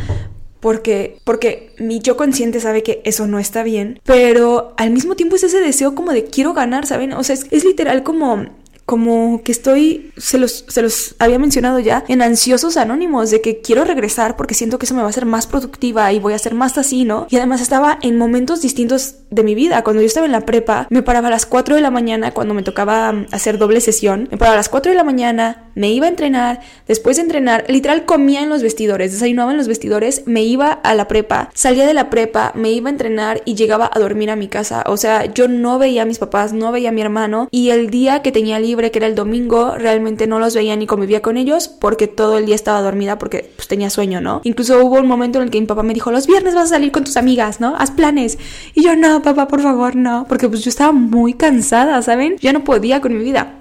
porque, 0.60 1.18
porque 1.24 1.74
mi 1.78 2.00
yo 2.00 2.18
consciente 2.18 2.60
sabe 2.60 2.84
que 2.84 3.02
eso 3.06 3.28
no 3.28 3.40
está 3.40 3.64
bien, 3.64 4.00
pero 4.04 4.74
al 4.78 4.92
mismo 4.92 5.16
tiempo 5.16 5.36
es 5.36 5.44
ese 5.44 5.60
deseo 5.60 5.96
como 5.96 6.12
de 6.12 6.26
quiero 6.26 6.54
ganar, 6.54 6.86
¿saben? 6.86 7.14
O 7.14 7.24
sea, 7.24 7.36
es, 7.36 7.48
es 7.52 7.64
literal 7.64 8.04
como 8.04 8.46
como 8.90 9.44
que 9.44 9.52
estoy, 9.52 10.12
se 10.18 10.40
los, 10.40 10.66
se 10.68 10.82
los 10.82 11.14
había 11.20 11.38
mencionado 11.38 11.78
ya, 11.78 12.04
en 12.08 12.24
ansiosos 12.24 12.76
anónimos, 12.76 13.30
de 13.30 13.40
que 13.40 13.62
quiero 13.62 13.84
regresar 13.84 14.36
porque 14.36 14.56
siento 14.56 14.80
que 14.80 14.88
eso 14.88 14.96
me 14.96 15.02
va 15.02 15.06
a 15.06 15.12
hacer 15.12 15.28
más 15.28 15.46
productiva 15.46 16.12
y 16.12 16.18
voy 16.18 16.34
a 16.34 16.40
ser 16.40 16.56
más 16.56 16.76
así, 16.80 17.06
¿no? 17.06 17.28
Y 17.30 17.36
además 17.36 17.62
estaba 17.62 18.00
en 18.02 18.18
momentos 18.18 18.64
distintos 18.64 19.18
de 19.30 19.44
mi 19.44 19.54
vida. 19.54 19.84
Cuando 19.84 20.02
yo 20.02 20.08
estaba 20.08 20.26
en 20.26 20.32
la 20.32 20.42
prepa, 20.42 20.88
me 20.90 21.04
paraba 21.04 21.28
a 21.28 21.30
las 21.30 21.46
4 21.46 21.76
de 21.76 21.82
la 21.82 21.92
mañana 21.92 22.32
cuando 22.32 22.56
me 22.56 22.64
tocaba 22.64 23.12
mm, 23.12 23.28
hacer 23.32 23.60
doble 23.60 23.80
sesión. 23.80 24.28
Me 24.32 24.40
paraba 24.40 24.56
a 24.56 24.58
las 24.58 24.70
4 24.70 24.92
de 24.92 24.98
la 24.98 25.04
mañana, 25.04 25.70
me 25.76 25.92
iba 25.92 26.08
a 26.08 26.10
entrenar, 26.10 26.62
después 26.88 27.18
de 27.18 27.22
entrenar, 27.22 27.66
literal 27.68 28.06
comía 28.06 28.42
en 28.42 28.50
los 28.50 28.64
vestidores, 28.64 29.12
desayunaba 29.12 29.52
en 29.52 29.58
los 29.58 29.68
vestidores, 29.68 30.24
me 30.26 30.42
iba 30.42 30.72
a 30.72 30.96
la 30.96 31.08
prepa, 31.08 31.52
salía 31.54 31.86
de 31.86 31.94
la 31.94 32.10
prepa, 32.10 32.54
me 32.56 32.72
iba 32.72 32.90
a 32.90 32.92
entrenar 32.92 33.44
y 33.46 33.54
llegaba 33.54 33.88
a 33.94 34.00
dormir 34.00 34.32
a 34.32 34.36
mi 34.36 34.48
casa. 34.48 34.84
O 34.88 34.98
sea, 34.98 35.26
yo 35.26 35.48
no 35.48 35.78
veía 35.78 36.02
a 36.02 36.06
mis 36.06 36.18
papás, 36.18 36.54
no 36.54 36.72
veía 36.72 36.90
a 36.90 36.92
mi 36.92 37.02
hermano 37.02 37.50
y 37.52 37.70
el 37.70 37.92
día 37.92 38.24
que 38.24 38.32
tenía 38.32 38.60
libre 38.60 38.79
que 38.90 39.00
era 39.00 39.08
el 39.08 39.16
domingo, 39.16 39.76
realmente 39.76 40.26
no 40.28 40.40
los 40.40 40.56
veía 40.56 40.76
ni 40.76 40.88
convivía 40.88 41.22
con 41.22 41.38
ellos 41.38 41.68
porque 41.68 42.08
todo 42.08 42.38
el 42.38 42.46
día 42.46 42.56
estaba 42.56 42.82
dormida 42.82 43.18
porque 43.18 43.52
pues 43.56 43.68
tenía 43.68 43.90
sueño, 43.90 44.22
¿no? 44.22 44.42
Incluso 44.44 44.84
hubo 44.84 44.96
un 45.00 45.08
momento 45.08 45.40
en 45.40 45.46
el 45.46 45.52
que 45.52 45.60
mi 45.60 45.68
papá 45.68 45.84
me 45.84 45.94
dijo, 45.94 46.12
los 46.12 46.28
viernes 46.28 46.56
vas 46.56 46.66
a 46.66 46.76
salir 46.76 46.92
con 46.92 47.04
tus 47.04 47.18
amigas, 47.18 47.60
¿no? 47.60 47.76
Haz 47.78 47.92
planes. 47.92 48.38
Y 48.74 48.84
yo, 48.84 48.96
no, 48.96 49.22
papá, 49.22 49.48
por 49.48 49.62
favor, 49.62 49.96
no, 49.96 50.26
porque 50.30 50.48
pues 50.48 50.64
yo 50.64 50.70
estaba 50.70 50.94
muy 50.94 51.34
cansada, 51.34 52.02
¿saben? 52.02 52.38
Ya 52.40 52.54
no 52.54 52.64
podía 52.64 53.02
con 53.02 53.18
mi 53.18 53.24
vida. 53.24 53.56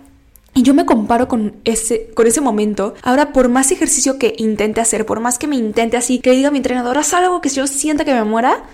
Y 0.54 0.62
yo 0.62 0.74
me 0.74 0.86
comparo 0.86 1.28
con 1.28 1.54
ese, 1.64 2.10
con 2.14 2.26
ese 2.26 2.40
momento. 2.40 2.94
Ahora, 3.02 3.32
por 3.32 3.48
más 3.48 3.70
ejercicio 3.70 4.18
que 4.18 4.34
intente 4.38 4.80
hacer, 4.80 5.06
por 5.06 5.20
más 5.20 5.38
que 5.38 5.46
me 5.46 5.56
intente 5.56 5.96
así, 5.96 6.18
que 6.18 6.32
diga 6.32 6.50
mi 6.50 6.56
entrenador, 6.56 6.98
haz 6.98 7.14
algo 7.14 7.40
que 7.40 7.48
yo 7.48 7.66
sienta 7.66 8.04
que 8.04 8.14
me 8.14 8.24
muera, 8.24 8.64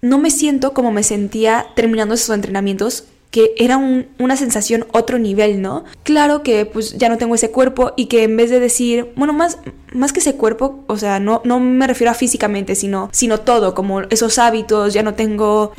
no 0.00 0.18
me 0.18 0.30
siento 0.30 0.72
como 0.72 0.92
me 0.92 1.02
sentía 1.02 1.66
terminando 1.74 2.14
esos 2.14 2.34
entrenamientos 2.34 3.04
que 3.34 3.52
era 3.56 3.78
una 3.78 4.36
sensación 4.36 4.86
otro 4.92 5.18
nivel, 5.18 5.60
¿no? 5.60 5.82
Claro 6.04 6.44
que 6.44 6.66
pues 6.66 6.96
ya 6.96 7.08
no 7.08 7.18
tengo 7.18 7.34
ese 7.34 7.50
cuerpo 7.50 7.92
y 7.96 8.06
que 8.06 8.22
en 8.22 8.36
vez 8.36 8.48
de 8.48 8.60
decir, 8.60 9.10
bueno, 9.16 9.32
más, 9.32 9.58
más 9.92 10.12
que 10.12 10.20
ese 10.20 10.36
cuerpo, 10.36 10.84
o 10.86 10.96
sea, 10.96 11.18
no, 11.18 11.42
no 11.44 11.58
me 11.58 11.88
refiero 11.88 12.12
a 12.12 12.14
físicamente, 12.14 12.76
sino, 12.76 13.08
sino 13.10 13.40
todo, 13.40 13.74
como 13.74 14.02
esos 14.02 14.38
hábitos, 14.38 14.94
ya 14.94 15.02
no 15.02 15.14
tengo 15.14 15.72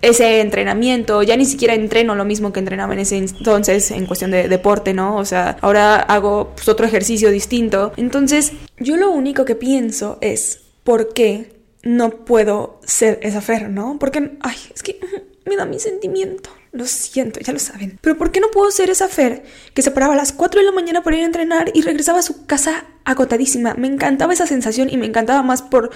ese 0.00 0.40
entrenamiento, 0.40 1.22
ya 1.22 1.36
ni 1.36 1.44
siquiera 1.44 1.74
entreno 1.74 2.14
lo 2.14 2.24
mismo 2.24 2.54
que 2.54 2.60
entrenaba 2.60 2.94
en 2.94 3.00
ese 3.00 3.18
entonces 3.18 3.90
en 3.90 4.06
cuestión 4.06 4.30
de 4.30 4.48
deporte, 4.48 4.94
¿no? 4.94 5.18
O 5.18 5.26
sea, 5.26 5.58
ahora 5.60 5.96
hago 5.96 6.52
pues, 6.54 6.70
otro 6.70 6.86
ejercicio 6.86 7.30
distinto. 7.30 7.92
Entonces, 7.98 8.52
yo 8.78 8.96
lo 8.96 9.10
único 9.10 9.44
que 9.44 9.56
pienso 9.56 10.16
es, 10.22 10.60
¿por 10.84 11.12
qué 11.12 11.52
no 11.82 12.24
puedo 12.24 12.80
ser 12.86 13.18
esa 13.20 13.42
Fer, 13.42 13.68
¿no? 13.68 13.98
Porque, 14.00 14.38
ay, 14.40 14.56
es 14.74 14.82
que 14.82 14.98
me 15.44 15.54
da 15.54 15.66
mi 15.66 15.78
sentimiento. 15.78 16.48
Lo 16.74 16.86
siento, 16.86 17.38
ya 17.38 17.52
lo 17.52 17.60
saben. 17.60 17.98
Pero 18.00 18.18
¿por 18.18 18.32
qué 18.32 18.40
no 18.40 18.50
puedo 18.50 18.68
ser 18.72 18.90
esa 18.90 19.06
Fer 19.06 19.44
que 19.74 19.82
se 19.82 19.92
paraba 19.92 20.14
a 20.14 20.16
las 20.16 20.32
4 20.32 20.60
de 20.60 20.66
la 20.66 20.72
mañana 20.72 21.04
para 21.04 21.16
ir 21.16 21.22
a 21.22 21.26
entrenar 21.26 21.70
y 21.72 21.82
regresaba 21.82 22.18
a 22.18 22.22
su 22.22 22.46
casa 22.46 22.84
agotadísima? 23.04 23.74
Me 23.74 23.86
encantaba 23.86 24.32
esa 24.32 24.48
sensación 24.48 24.90
y 24.90 24.96
me 24.96 25.06
encantaba 25.06 25.44
más 25.44 25.62
por 25.62 25.90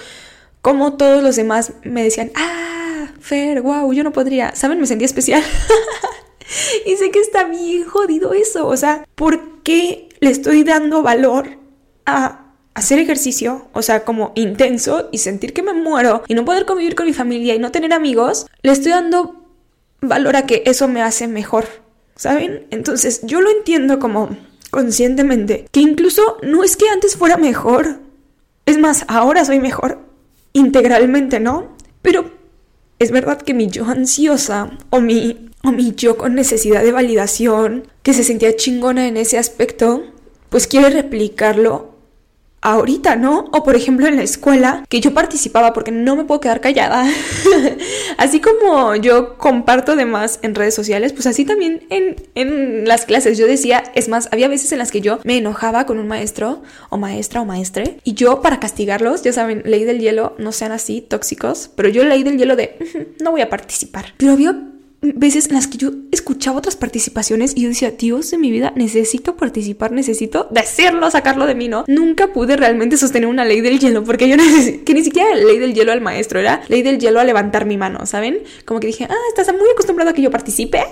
cómo 0.61 0.95
todos 0.95 1.21
los 1.21 1.35
demás 1.35 1.73
me 1.83 2.01
decían, 2.01 2.31
ah, 2.33 3.09
Fer, 3.19 3.61
wow, 3.61 3.91
yo 3.91 4.05
no 4.05 4.13
podría. 4.13 4.55
¿Saben? 4.55 4.79
Me 4.79 4.87
sentía 4.87 5.05
especial. 5.05 5.43
y 6.85 6.95
sé 6.95 7.11
que 7.11 7.19
está 7.19 7.43
bien 7.43 7.83
jodido 7.83 8.33
eso. 8.33 8.65
O 8.65 8.77
sea, 8.77 9.05
¿por 9.15 9.61
qué 9.63 10.07
le 10.21 10.29
estoy 10.29 10.63
dando 10.63 11.03
valor 11.03 11.57
a 12.05 12.45
hacer 12.73 12.99
ejercicio, 12.99 13.67
o 13.73 13.81
sea, 13.81 14.05
como 14.05 14.31
intenso 14.35 15.09
y 15.11 15.17
sentir 15.17 15.53
que 15.53 15.61
me 15.61 15.73
muero 15.73 16.23
y 16.27 16.33
no 16.33 16.45
poder 16.45 16.65
convivir 16.65 16.95
con 16.95 17.05
mi 17.05 17.13
familia 17.13 17.53
y 17.53 17.59
no 17.59 17.71
tener 17.71 17.91
amigos, 17.91 18.47
le 18.61 18.71
estoy 18.71 18.93
dando 18.93 19.38
valor 20.01 20.35
a 20.35 20.45
que 20.45 20.63
eso 20.65 20.87
me 20.87 21.01
hace 21.01 21.27
mejor, 21.27 21.65
¿saben? 22.15 22.67
Entonces 22.71 23.21
yo 23.23 23.41
lo 23.41 23.49
entiendo 23.49 23.99
como 23.99 24.29
conscientemente, 24.71 25.67
que 25.71 25.81
incluso 25.81 26.37
no 26.43 26.63
es 26.63 26.77
que 26.77 26.89
antes 26.89 27.15
fuera 27.15 27.37
mejor, 27.37 27.99
es 28.65 28.77
más, 28.77 29.05
ahora 29.07 29.45
soy 29.45 29.59
mejor 29.59 29.99
integralmente, 30.53 31.39
¿no? 31.39 31.75
Pero 32.01 32.31
es 32.99 33.11
verdad 33.11 33.41
que 33.41 33.53
mi 33.53 33.67
yo 33.67 33.85
ansiosa 33.85 34.77
o 34.89 35.01
mi, 35.01 35.49
o 35.63 35.71
mi 35.71 35.93
yo 35.95 36.17
con 36.17 36.35
necesidad 36.35 36.83
de 36.83 36.91
validación, 36.91 37.87
que 38.03 38.13
se 38.13 38.23
sentía 38.23 38.55
chingona 38.55 39.07
en 39.07 39.17
ese 39.17 39.37
aspecto, 39.37 40.03
pues 40.49 40.67
quiere 40.67 40.89
replicarlo 40.89 41.88
ahorita, 42.61 43.15
¿no? 43.15 43.45
O 43.51 43.63
por 43.63 43.75
ejemplo 43.75 44.07
en 44.07 44.15
la 44.15 44.23
escuela, 44.23 44.85
que 44.89 45.01
yo 45.01 45.13
participaba 45.13 45.73
porque 45.73 45.91
no 45.91 46.15
me 46.15 46.25
puedo 46.25 46.39
quedar 46.39 46.61
callada. 46.61 47.05
así 48.17 48.39
como 48.39 48.95
yo 48.95 49.37
comparto 49.37 49.95
demás 49.95 50.39
en 50.41 50.55
redes 50.55 50.75
sociales, 50.75 51.13
pues 51.13 51.27
así 51.27 51.45
también 51.45 51.83
en, 51.89 52.15
en, 52.35 52.87
las 52.87 53.05
clases 53.05 53.37
yo 53.37 53.47
decía, 53.47 53.83
es 53.95 54.09
más, 54.09 54.29
había 54.31 54.47
veces 54.47 54.71
en 54.71 54.79
las 54.79 54.91
que 54.91 55.01
yo 55.01 55.19
me 55.23 55.37
enojaba 55.37 55.85
con 55.85 55.99
un 55.99 56.07
maestro 56.07 56.61
o 56.89 56.97
maestra 56.97 57.41
o 57.41 57.45
maestre 57.45 57.99
y 58.03 58.13
yo 58.13 58.41
para 58.41 58.59
castigarlos, 58.59 59.23
ya 59.23 59.33
saben, 59.33 59.61
ley 59.65 59.83
del 59.83 59.99
hielo, 59.99 60.35
no 60.37 60.51
sean 60.51 60.71
así 60.71 61.01
tóxicos, 61.01 61.69
pero 61.75 61.89
yo 61.89 62.03
leí 62.03 62.23
del 62.23 62.37
hielo 62.37 62.55
de, 62.55 62.77
no 63.23 63.31
voy 63.31 63.41
a 63.41 63.49
participar. 63.49 64.13
Pero 64.17 64.33
había 64.33 64.55
veces 65.01 65.47
en 65.47 65.55
las 65.55 65.67
que 65.67 65.77
yo 65.77 65.91
escuchaba 66.11 66.57
otras 66.57 66.75
participaciones 66.75 67.53
y 67.55 67.61
yo 67.61 67.69
decía, 67.69 67.91
Dios 67.91 68.31
de 68.31 68.37
mi 68.37 68.51
vida, 68.51 68.73
necesito 68.75 69.35
participar, 69.35 69.91
necesito 69.91 70.47
decirlo, 70.51 71.09
sacarlo 71.09 71.45
de 71.45 71.55
mí, 71.55 71.67
¿no? 71.67 71.85
Nunca 71.87 72.33
pude 72.33 72.57
realmente 72.57 72.97
sostener 72.97 73.29
una 73.29 73.45
ley 73.45 73.61
del 73.61 73.79
hielo 73.79 74.03
porque 74.03 74.27
yo 74.27 74.35
que 74.85 74.93
ni 74.93 75.03
siquiera 75.03 75.35
ley 75.35 75.59
del 75.59 75.73
hielo 75.73 75.91
al 75.91 76.01
maestro, 76.01 76.39
era 76.39 76.61
ley 76.67 76.81
del 76.81 76.99
hielo 76.99 77.19
a 77.19 77.23
levantar 77.23 77.65
mi 77.65 77.77
mano, 77.77 78.05
¿saben? 78.05 78.39
Como 78.65 78.79
que 78.79 78.87
dije, 78.87 79.07
ah, 79.09 79.15
estás 79.29 79.53
muy 79.53 79.69
acostumbrado 79.71 80.11
a 80.11 80.13
que 80.13 80.21
yo 80.21 80.31
participe, 80.31 80.83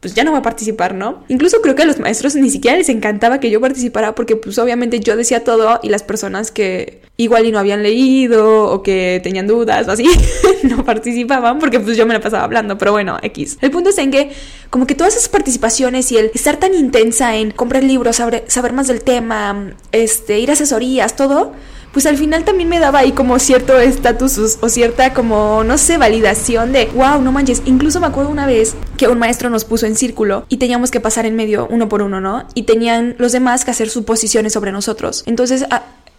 pues 0.00 0.14
ya 0.14 0.24
no 0.24 0.32
va 0.32 0.38
a 0.38 0.42
participar, 0.42 0.94
¿no? 0.94 1.24
Incluso 1.28 1.60
creo 1.62 1.74
que 1.74 1.82
a 1.82 1.86
los 1.86 1.98
maestros 1.98 2.34
ni 2.36 2.50
siquiera 2.50 2.76
les 2.76 2.88
encantaba 2.88 3.40
que 3.40 3.50
yo 3.50 3.60
participara 3.60 4.14
porque 4.14 4.36
pues 4.36 4.58
obviamente 4.58 5.00
yo 5.00 5.16
decía 5.16 5.42
todo 5.42 5.80
y 5.82 5.88
las 5.88 6.02
personas 6.02 6.50
que 6.50 7.00
igual 7.16 7.46
y 7.46 7.52
no 7.52 7.58
habían 7.58 7.82
leído 7.82 8.64
o 8.64 8.82
que 8.82 9.20
tenían 9.22 9.46
dudas 9.46 9.88
o 9.88 9.92
así 9.92 10.06
no 10.64 10.84
participaban 10.84 11.58
porque 11.58 11.80
pues 11.80 11.96
yo 11.96 12.06
me 12.06 12.12
la 12.12 12.20
pasaba 12.20 12.44
hablando, 12.44 12.76
pero 12.76 12.92
bueno, 12.92 13.16
X. 13.22 13.58
El 13.62 13.70
punto 13.70 13.90
es 13.90 13.98
en 13.98 14.10
que 14.10 14.30
como 14.68 14.86
que 14.86 14.94
todas 14.94 15.16
esas 15.16 15.30
participaciones 15.30 16.12
y 16.12 16.18
el 16.18 16.30
estar 16.34 16.58
tan 16.58 16.74
intensa 16.74 17.34
en 17.36 17.50
comprar 17.50 17.82
libros, 17.82 18.16
saber, 18.16 18.44
saber 18.48 18.74
más 18.74 18.88
del 18.88 19.02
tema, 19.02 19.74
este, 19.92 20.38
ir 20.38 20.50
a 20.50 20.52
asesorías, 20.52 21.16
todo, 21.16 21.52
pues 21.96 22.04
al 22.04 22.18
final 22.18 22.44
también 22.44 22.68
me 22.68 22.78
daba 22.78 22.98
ahí 22.98 23.12
como 23.12 23.38
cierto 23.38 23.80
estatus 23.80 24.58
o 24.60 24.68
cierta 24.68 25.14
como, 25.14 25.64
no 25.64 25.78
sé, 25.78 25.96
validación 25.96 26.70
de, 26.70 26.90
wow, 26.94 27.22
no 27.22 27.32
manches. 27.32 27.62
Incluso 27.64 28.00
me 28.00 28.06
acuerdo 28.06 28.28
una 28.28 28.46
vez 28.46 28.74
que 28.98 29.08
un 29.08 29.18
maestro 29.18 29.48
nos 29.48 29.64
puso 29.64 29.86
en 29.86 29.96
círculo 29.96 30.44
y 30.50 30.58
teníamos 30.58 30.90
que 30.90 31.00
pasar 31.00 31.24
en 31.24 31.36
medio 31.36 31.66
uno 31.70 31.88
por 31.88 32.02
uno, 32.02 32.20
¿no? 32.20 32.46
Y 32.52 32.64
tenían 32.64 33.14
los 33.16 33.32
demás 33.32 33.64
que 33.64 33.70
hacer 33.70 33.88
suposiciones 33.88 34.52
sobre 34.52 34.72
nosotros. 34.72 35.22
Entonces, 35.24 35.64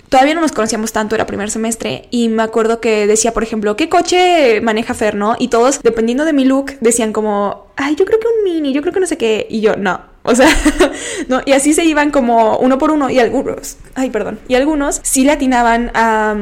todavía 0.09 0.33
no 0.33 0.41
nos 0.41 0.51
conocíamos 0.51 0.93
tanto, 0.93 1.13
era 1.13 1.27
primer 1.27 1.51
semestre, 1.51 2.07
y 2.09 2.29
me 2.29 2.41
acuerdo 2.41 2.81
que 2.81 3.05
decía, 3.05 3.31
por 3.31 3.43
ejemplo, 3.43 3.75
¿qué 3.75 3.87
coche 3.87 4.61
maneja 4.61 4.95
Fer, 4.95 5.13
no? 5.13 5.35
Y 5.37 5.49
todos, 5.49 5.83
dependiendo 5.83 6.25
de 6.25 6.33
mi 6.33 6.43
look, 6.43 6.71
decían 6.81 7.13
como, 7.13 7.67
ay, 7.75 7.95
yo 7.95 8.05
creo 8.05 8.19
que 8.19 8.25
un 8.27 8.43
mini, 8.43 8.73
yo 8.73 8.81
creo 8.81 8.95
que 8.95 8.99
no 8.99 9.05
sé 9.05 9.19
qué, 9.19 9.45
y 9.47 9.61
yo, 9.61 9.75
no. 9.75 10.01
O 10.27 10.35
sea, 10.35 10.49
no, 11.29 11.41
y 11.45 11.53
así 11.53 11.73
se 11.73 11.85
iban 11.85 12.11
como 12.11 12.57
uno 12.57 12.77
por 12.77 12.91
uno 12.91 13.09
y 13.09 13.17
algunos, 13.17 13.77
ay, 13.95 14.09
perdón, 14.09 14.39
y 14.49 14.55
algunos 14.55 14.99
sí 15.01 15.23
le 15.23 15.31
atinaban 15.31 15.89
a, 15.93 16.35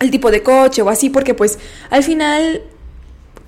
al 0.00 0.10
tipo 0.10 0.32
de 0.32 0.42
coche 0.42 0.82
o 0.82 0.88
así 0.88 1.08
porque 1.08 1.34
pues 1.34 1.58
al 1.88 2.02
final 2.02 2.62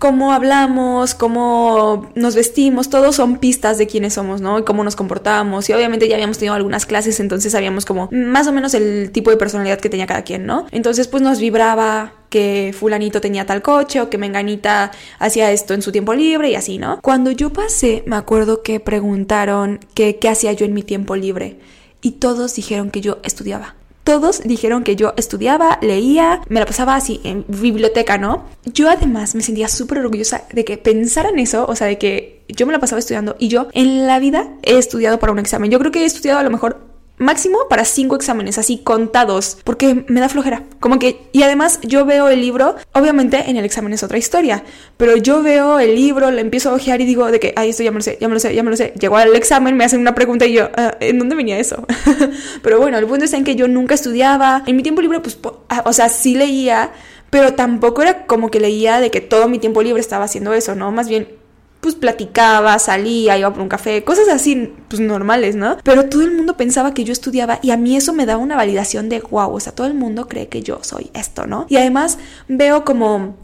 cómo 0.00 0.32
hablamos, 0.32 1.14
cómo 1.14 2.10
nos 2.14 2.34
vestimos, 2.34 2.88
todos 2.88 3.14
son 3.16 3.36
pistas 3.36 3.76
de 3.76 3.86
quiénes 3.86 4.14
somos, 4.14 4.40
¿no? 4.40 4.58
Y 4.58 4.64
cómo 4.64 4.82
nos 4.82 4.96
comportamos. 4.96 5.68
Y 5.68 5.74
obviamente 5.74 6.08
ya 6.08 6.14
habíamos 6.14 6.38
tenido 6.38 6.54
algunas 6.54 6.86
clases, 6.86 7.20
entonces 7.20 7.52
sabíamos 7.52 7.84
como 7.84 8.08
más 8.10 8.46
o 8.46 8.52
menos 8.52 8.72
el 8.72 9.12
tipo 9.12 9.30
de 9.30 9.36
personalidad 9.36 9.78
que 9.78 9.90
tenía 9.90 10.06
cada 10.06 10.22
quien, 10.22 10.46
¿no? 10.46 10.66
Entonces 10.72 11.06
pues 11.06 11.22
nos 11.22 11.38
vibraba 11.38 12.14
que 12.30 12.74
fulanito 12.76 13.20
tenía 13.20 13.44
tal 13.44 13.60
coche 13.60 14.00
o 14.00 14.08
que 14.08 14.16
menganita 14.16 14.90
hacía 15.18 15.52
esto 15.52 15.74
en 15.74 15.82
su 15.82 15.92
tiempo 15.92 16.14
libre 16.14 16.48
y 16.48 16.54
así, 16.54 16.78
¿no? 16.78 16.98
Cuando 17.02 17.30
yo 17.30 17.52
pasé, 17.52 18.02
me 18.06 18.16
acuerdo 18.16 18.62
que 18.62 18.80
preguntaron 18.80 19.80
qué 19.94 20.18
hacía 20.30 20.54
yo 20.54 20.64
en 20.64 20.72
mi 20.72 20.82
tiempo 20.82 21.14
libre 21.14 21.58
y 22.00 22.12
todos 22.12 22.54
dijeron 22.54 22.90
que 22.90 23.02
yo 23.02 23.18
estudiaba. 23.22 23.79
Todos 24.10 24.42
dijeron 24.42 24.82
que 24.82 24.96
yo 24.96 25.14
estudiaba, 25.16 25.78
leía, 25.82 26.40
me 26.48 26.58
la 26.58 26.66
pasaba 26.66 26.96
así 26.96 27.20
en 27.22 27.44
biblioteca, 27.46 28.18
¿no? 28.18 28.44
Yo 28.64 28.90
además 28.90 29.36
me 29.36 29.40
sentía 29.40 29.68
súper 29.68 29.98
orgullosa 29.98 30.42
de 30.52 30.64
que 30.64 30.78
pensaran 30.78 31.38
eso, 31.38 31.64
o 31.68 31.76
sea, 31.76 31.86
de 31.86 31.96
que 31.96 32.42
yo 32.48 32.66
me 32.66 32.72
la 32.72 32.80
pasaba 32.80 32.98
estudiando 32.98 33.36
y 33.38 33.46
yo 33.46 33.68
en 33.72 34.08
la 34.08 34.18
vida 34.18 34.48
he 34.64 34.78
estudiado 34.78 35.20
para 35.20 35.30
un 35.30 35.38
examen. 35.38 35.70
Yo 35.70 35.78
creo 35.78 35.92
que 35.92 36.02
he 36.02 36.06
estudiado 36.06 36.40
a 36.40 36.42
lo 36.42 36.50
mejor 36.50 36.89
máximo 37.20 37.58
para 37.68 37.84
cinco 37.84 38.16
exámenes, 38.16 38.58
así 38.58 38.78
contados, 38.78 39.58
porque 39.62 40.04
me 40.08 40.20
da 40.20 40.28
flojera. 40.28 40.64
Como 40.80 40.98
que, 40.98 41.28
y 41.32 41.42
además 41.42 41.78
yo 41.82 42.04
veo 42.04 42.28
el 42.28 42.40
libro, 42.40 42.74
obviamente 42.92 43.48
en 43.48 43.56
el 43.56 43.64
examen 43.64 43.92
es 43.92 44.02
otra 44.02 44.18
historia, 44.18 44.64
pero 44.96 45.16
yo 45.16 45.42
veo 45.42 45.78
el 45.78 45.94
libro, 45.94 46.30
le 46.30 46.40
empiezo 46.40 46.70
a 46.70 46.74
ojear 46.74 47.00
y 47.00 47.04
digo 47.04 47.30
de 47.30 47.38
que, 47.38 47.52
ay, 47.56 47.70
esto 47.70 47.82
ya 47.82 47.90
me 47.90 47.98
lo 47.98 48.02
sé, 48.02 48.16
ya 48.20 48.28
me 48.28 48.34
lo 48.34 48.40
sé, 48.40 48.54
ya 48.54 48.62
me 48.62 48.70
lo 48.70 48.76
sé. 48.76 48.94
Llego 48.98 49.16
al 49.18 49.36
examen, 49.36 49.76
me 49.76 49.84
hacen 49.84 50.00
una 50.00 50.14
pregunta 50.14 50.46
y 50.46 50.54
yo, 50.54 50.70
ah, 50.76 50.96
¿en 51.00 51.18
dónde 51.18 51.36
venía 51.36 51.58
eso? 51.58 51.86
pero 52.62 52.80
bueno, 52.80 52.98
el 52.98 53.06
punto 53.06 53.26
es 53.26 53.32
en 53.34 53.44
que 53.44 53.54
yo 53.54 53.68
nunca 53.68 53.94
estudiaba. 53.94 54.62
En 54.66 54.76
mi 54.76 54.82
tiempo 54.82 55.02
libre, 55.02 55.20
pues, 55.20 55.38
ah, 55.68 55.82
o 55.84 55.92
sea, 55.92 56.08
sí 56.08 56.34
leía, 56.34 56.92
pero 57.28 57.54
tampoco 57.54 58.02
era 58.02 58.26
como 58.26 58.50
que 58.50 58.60
leía 58.60 58.98
de 58.98 59.10
que 59.10 59.20
todo 59.20 59.46
mi 59.48 59.58
tiempo 59.58 59.82
libre 59.82 60.00
estaba 60.00 60.24
haciendo 60.24 60.54
eso, 60.54 60.74
¿no? 60.74 60.90
Más 60.90 61.08
bien 61.08 61.39
pues 61.80 61.94
platicaba, 61.94 62.78
salía, 62.78 63.38
iba 63.38 63.52
por 63.52 63.62
un 63.62 63.68
café, 63.68 64.04
cosas 64.04 64.28
así, 64.28 64.72
pues 64.88 65.00
normales, 65.00 65.56
¿no? 65.56 65.78
Pero 65.82 66.06
todo 66.06 66.22
el 66.22 66.32
mundo 66.32 66.56
pensaba 66.56 66.94
que 66.94 67.04
yo 67.04 67.12
estudiaba 67.12 67.58
y 67.62 67.70
a 67.70 67.76
mí 67.76 67.96
eso 67.96 68.12
me 68.12 68.26
daba 68.26 68.42
una 68.42 68.56
validación 68.56 69.08
de 69.08 69.20
wow, 69.20 69.54
o 69.54 69.60
sea, 69.60 69.74
todo 69.74 69.86
el 69.86 69.94
mundo 69.94 70.28
cree 70.28 70.48
que 70.48 70.62
yo 70.62 70.80
soy 70.82 71.10
esto, 71.14 71.46
¿no? 71.46 71.66
Y 71.68 71.76
además 71.76 72.18
veo 72.48 72.84
como 72.84 73.36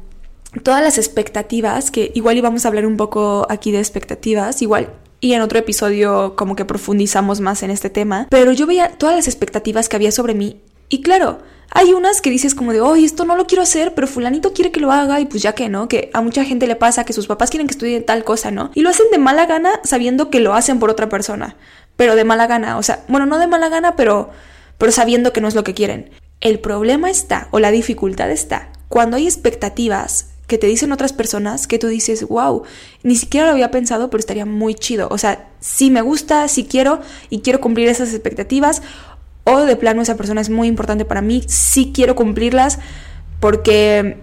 todas 0.62 0.83
las 0.83 0.99
expectativas, 0.99 1.90
que 1.90 2.12
igual 2.14 2.37
íbamos 2.37 2.64
a 2.64 2.69
hablar 2.69 2.87
un 2.87 2.97
poco 2.97 3.47
aquí 3.49 3.73
de 3.73 3.78
expectativas, 3.78 4.62
igual 4.62 4.90
y 5.21 5.33
en 5.33 5.40
otro 5.40 5.59
episodio 5.59 6.37
como 6.37 6.57
que 6.57 6.64
profundizamos 6.64 7.40
más 7.40 7.62
en 7.62 7.71
este 7.71 7.90
tema, 7.90 8.26
pero 8.31 8.52
yo 8.52 8.66
veía 8.66 8.90
todas 8.90 9.16
las 9.16 9.28
expectativas 9.28 9.88
que 9.88 9.97
había 9.97 10.12
sobre 10.12 10.35
mí 10.35 10.61
y 10.88 11.00
claro, 11.00 11.38
hay 11.71 11.93
unas 11.93 12.21
que 12.21 12.31
dices 12.31 12.55
como 12.55 12.73
de, 12.73 12.81
oye, 12.81 13.05
esto 13.05 13.25
no 13.25 13.37
lo 13.37 13.47
quiero 13.47 13.63
hacer, 13.63 13.95
pero 13.95 14.07
fulanito 14.07 14.53
quiere 14.53 14.71
que 14.71 14.81
lo 14.81 14.93
haga 14.93 15.21
y 15.21 15.27
pues 15.27 15.43
ya 15.43 15.55
que 15.55 15.69
no, 15.69 15.89
que 15.89 16.11
a 16.13 16.21
mucha 16.21 16.45
gente 16.45 16.67
le 16.67 16.77
pasa 16.77 17.05
que 17.05 17.13
sus 17.13 17.27
papás 17.27 17.51
quieren 17.51 17.67
que 17.67 17.73
estudie 17.73 18.01
tal 18.01 18.25
cosa, 18.25 18.51
¿no? 18.51 18.71
Y 18.75 18.83
lo 18.83 18.91
hacen 18.91 19.07
de 19.11 19.19
mala 19.19 19.47
gana 19.47 19.81
sabiendo 19.85 20.31
que 20.31 20.41
lo 20.41 20.55
hacen 20.55 20.79
por 20.79 20.91
otra 20.91 21.09
persona, 21.09 21.57
pero 21.97 22.15
de 22.17 22.25
mala 22.25 22.47
gana, 22.47 22.79
o 22.79 22.83
sea, 22.83 23.05
bueno, 23.09 23.27
no 23.27 23.39
de 23.39 23.47
mala 23.47 23.69
gana, 23.69 23.97
pero, 23.97 24.31
pero 24.79 24.93
sabiendo 24.93 25.33
que 25.33 25.41
no 25.41 25.49
es 25.49 25.55
lo 25.55 25.65
que 25.65 25.75
quieren. 25.75 26.11
El 26.41 26.61
problema 26.61 27.11
está, 27.11 27.49
o 27.51 27.59
la 27.59 27.71
dificultad 27.71 28.31
está, 28.31 28.71
cuando 28.89 29.17
hay 29.17 29.25
expectativas 29.27 30.31
que 30.47 30.59
te 30.59 30.67
dicen 30.67 30.93
otras 30.93 31.13
personas 31.13 31.67
que 31.67 31.79
tú 31.79 31.89
dices, 31.89 32.27
wow, 32.29 32.63
ni 33.03 33.17
siquiera 33.17 33.47
lo 33.47 33.53
había 33.53 33.71
pensado, 33.71 34.11
pero 34.11 34.21
estaría 34.21 34.47
muy 34.47 34.75
chido. 34.75 35.09
O 35.11 35.19
sea, 35.19 35.49
si 35.61 35.91
me 35.91 36.03
gusta, 36.03 36.47
si 36.49 36.65
quiero 36.65 37.01
y 37.31 37.41
quiero 37.41 37.61
cumplir 37.61 37.89
esas 37.89 38.13
expectativas, 38.13 38.83
o 39.47 39.65
de 39.65 39.76
plano 39.76 40.03
esa 40.03 40.17
persona 40.17 40.41
es 40.41 40.50
muy 40.50 40.69
importante 40.69 41.05
para 41.05 41.23
mí, 41.23 41.45
sí 41.47 41.93
quiero 41.95 42.17
cumplirlas 42.17 42.81
porque 43.41 44.19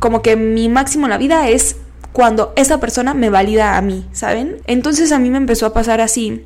como 0.00 0.22
que 0.22 0.36
mi 0.36 0.68
máximo 0.68 1.06
en 1.06 1.10
la 1.10 1.18
vida 1.18 1.48
es 1.48 1.76
cuando 2.12 2.52
esa 2.56 2.80
persona 2.80 3.14
me 3.14 3.30
valida 3.30 3.76
a 3.76 3.80
mí, 3.80 4.04
¿saben? 4.12 4.56
Entonces 4.66 5.12
a 5.12 5.20
mí 5.20 5.30
me 5.30 5.38
empezó 5.38 5.66
a 5.66 5.72
pasar 5.72 6.00
así 6.00 6.44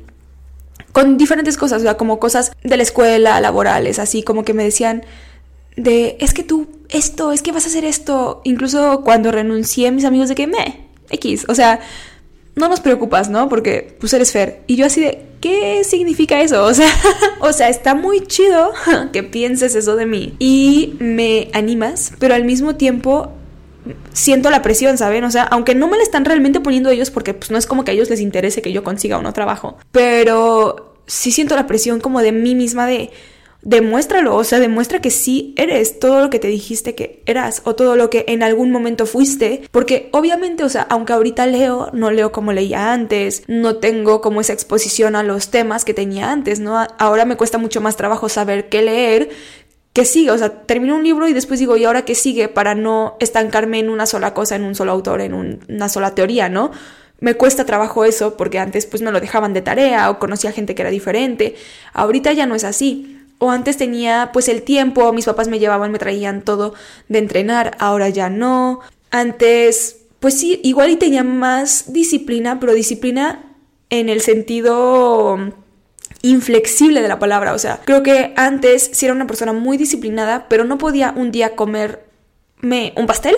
con 0.91 1.17
diferentes 1.17 1.57
cosas, 1.57 1.79
o 1.81 1.83
sea, 1.83 1.97
como 1.97 2.19
cosas 2.19 2.51
de 2.63 2.77
la 2.77 2.83
escuela, 2.83 3.41
laborales, 3.41 3.97
así 3.97 4.21
como 4.21 4.45
que 4.45 4.53
me 4.53 4.63
decían 4.63 5.03
de, 5.75 6.15
es 6.19 6.33
que 6.33 6.43
tú, 6.43 6.69
esto, 6.89 7.31
es 7.31 7.41
que 7.41 7.51
vas 7.51 7.65
a 7.65 7.69
hacer 7.69 7.85
esto, 7.85 8.41
incluso 8.43 9.01
cuando 9.03 9.31
renuncié 9.31 9.91
mis 9.91 10.05
amigos 10.05 10.29
de 10.29 10.35
que 10.35 10.47
me, 10.47 10.85
X, 11.09 11.45
o 11.49 11.55
sea, 11.55 11.79
no 12.55 12.69
nos 12.69 12.79
preocupas, 12.79 13.29
¿no? 13.29 13.49
Porque 13.49 13.95
pues 13.99 14.13
eres 14.13 14.31
Fer. 14.31 14.61
Y 14.67 14.75
yo 14.75 14.85
así 14.85 15.01
de, 15.01 15.25
¿qué 15.41 15.83
significa 15.83 16.41
eso? 16.41 16.65
O 16.65 16.73
sea, 16.73 16.89
o 17.39 17.53
sea, 17.53 17.69
está 17.69 17.95
muy 17.95 18.21
chido 18.21 18.71
que 19.13 19.23
pienses 19.23 19.75
eso 19.75 19.95
de 19.95 20.05
mí 20.05 20.33
y 20.39 20.95
me 20.99 21.49
animas, 21.53 22.13
pero 22.19 22.33
al 22.33 22.43
mismo 22.43 22.75
tiempo 22.75 23.31
siento 24.13 24.49
la 24.49 24.61
presión, 24.61 24.97
¿saben? 24.97 25.23
O 25.25 25.31
sea, 25.31 25.43
aunque 25.43 25.75
no 25.75 25.87
me 25.87 25.97
la 25.97 26.03
están 26.03 26.25
realmente 26.25 26.59
poniendo 26.59 26.89
ellos 26.89 27.11
porque 27.11 27.33
pues 27.33 27.51
no 27.51 27.57
es 27.57 27.67
como 27.67 27.83
que 27.83 27.91
a 27.91 27.93
ellos 27.93 28.09
les 28.09 28.19
interese 28.19 28.61
que 28.61 28.71
yo 28.71 28.83
consiga 28.83 29.17
o 29.17 29.21
no 29.21 29.33
trabajo, 29.33 29.77
pero 29.91 30.95
sí 31.05 31.31
siento 31.31 31.55
la 31.55 31.67
presión 31.67 31.99
como 31.99 32.21
de 32.21 32.31
mí 32.31 32.55
misma 32.55 32.87
de 32.87 33.11
demuéstralo, 33.65 34.35
o 34.35 34.43
sea, 34.43 34.59
demuestra 34.59 35.01
que 35.01 35.09
sí 35.09 35.55
eres 35.57 35.99
todo 35.99 36.21
lo 36.21 36.29
que 36.29 36.37
te 36.37 36.47
dijiste 36.47 36.93
que 36.93 37.23
eras 37.25 37.63
o 37.65 37.75
todo 37.75 37.95
lo 37.95 38.11
que 38.11 38.23
en 38.27 38.43
algún 38.43 38.71
momento 38.71 39.07
fuiste, 39.07 39.63
porque 39.71 40.07
obviamente, 40.13 40.63
o 40.63 40.69
sea, 40.69 40.83
aunque 40.83 41.13
ahorita 41.13 41.47
leo, 41.47 41.89
no 41.91 42.11
leo 42.11 42.31
como 42.31 42.53
leía 42.53 42.93
antes, 42.93 43.43
no 43.47 43.77
tengo 43.77 44.21
como 44.21 44.39
esa 44.39 44.53
exposición 44.53 45.15
a 45.15 45.23
los 45.23 45.49
temas 45.49 45.83
que 45.83 45.95
tenía 45.95 46.31
antes, 46.31 46.59
¿no? 46.59 46.77
Ahora 46.99 47.25
me 47.25 47.37
cuesta 47.37 47.57
mucho 47.57 47.81
más 47.81 47.97
trabajo 47.97 48.29
saber 48.29 48.69
qué 48.69 48.83
leer 48.83 49.29
que 49.93 50.05
sigue, 50.05 50.29
o 50.29 50.37
sea, 50.37 50.61
termino 50.65 50.95
un 50.95 51.03
libro 51.03 51.27
y 51.27 51.33
después 51.33 51.59
digo, 51.59 51.75
¿y 51.75 51.85
ahora 51.85 52.05
qué 52.05 52.13
sigue? 52.13 52.47
Para 52.49 52.75
no 52.75 53.17
estancarme 53.19 53.79
en 53.79 53.89
una 53.89 54.05
sola 54.05 54.35
cosa, 54.35 54.55
en 54.55 54.63
un 54.63 54.75
solo 54.75 54.91
autor, 54.91 55.21
en 55.21 55.33
una 55.67 55.89
sola 55.89 56.13
teoría, 56.13 56.49
¿no? 56.49 56.69
Me 57.19 57.33
cuesta 57.33 57.65
trabajo 57.65 58.05
eso 58.05 58.37
porque 58.37 58.59
antes 58.59 58.85
pues 58.85 59.01
me 59.01 59.11
lo 59.11 59.21
dejaban 59.21 59.53
de 59.53 59.61
tarea 59.61 60.11
o 60.11 60.19
conocía 60.19 60.51
gente 60.51 60.75
que 60.75 60.83
era 60.83 60.91
diferente. 60.91 61.55
Ahorita 61.93 62.33
ya 62.33 62.45
no 62.45 62.55
es 62.55 62.63
así. 62.65 63.14
O 63.45 63.51
antes 63.51 63.77
tenía 63.77 64.31
pues 64.33 64.47
el 64.49 64.63
tiempo, 64.63 65.13
mis 65.13 65.25
papás 65.25 65.47
me 65.47 65.59
llevaban, 65.59 65.91
me 65.91 65.99
traían 65.99 66.41
todo 66.41 66.73
de 67.07 67.19
entrenar, 67.19 67.75
ahora 67.79 68.09
ya 68.09 68.29
no. 68.29 68.81
Antes 69.11 70.05
pues 70.19 70.39
sí, 70.39 70.59
igual 70.63 70.89
y 70.89 70.95
tenía 70.95 71.23
más 71.23 71.93
disciplina, 71.93 72.59
pero 72.59 72.73
disciplina 72.73 73.43
en 73.91 74.09
el 74.09 74.21
sentido 74.21 75.37
inflexible 76.23 77.01
de 77.01 77.07
la 77.07 77.19
palabra. 77.19 77.53
O 77.53 77.59
sea, 77.59 77.81
creo 77.85 78.01
que 78.01 78.33
antes 78.35 78.89
sí 78.91 79.05
era 79.05 79.13
una 79.13 79.27
persona 79.27 79.53
muy 79.53 79.77
disciplinada, 79.77 80.47
pero 80.49 80.63
no 80.63 80.79
podía 80.79 81.13
un 81.15 81.31
día 81.31 81.55
comerme 81.55 82.93
un 82.95 83.05
pastel 83.05 83.35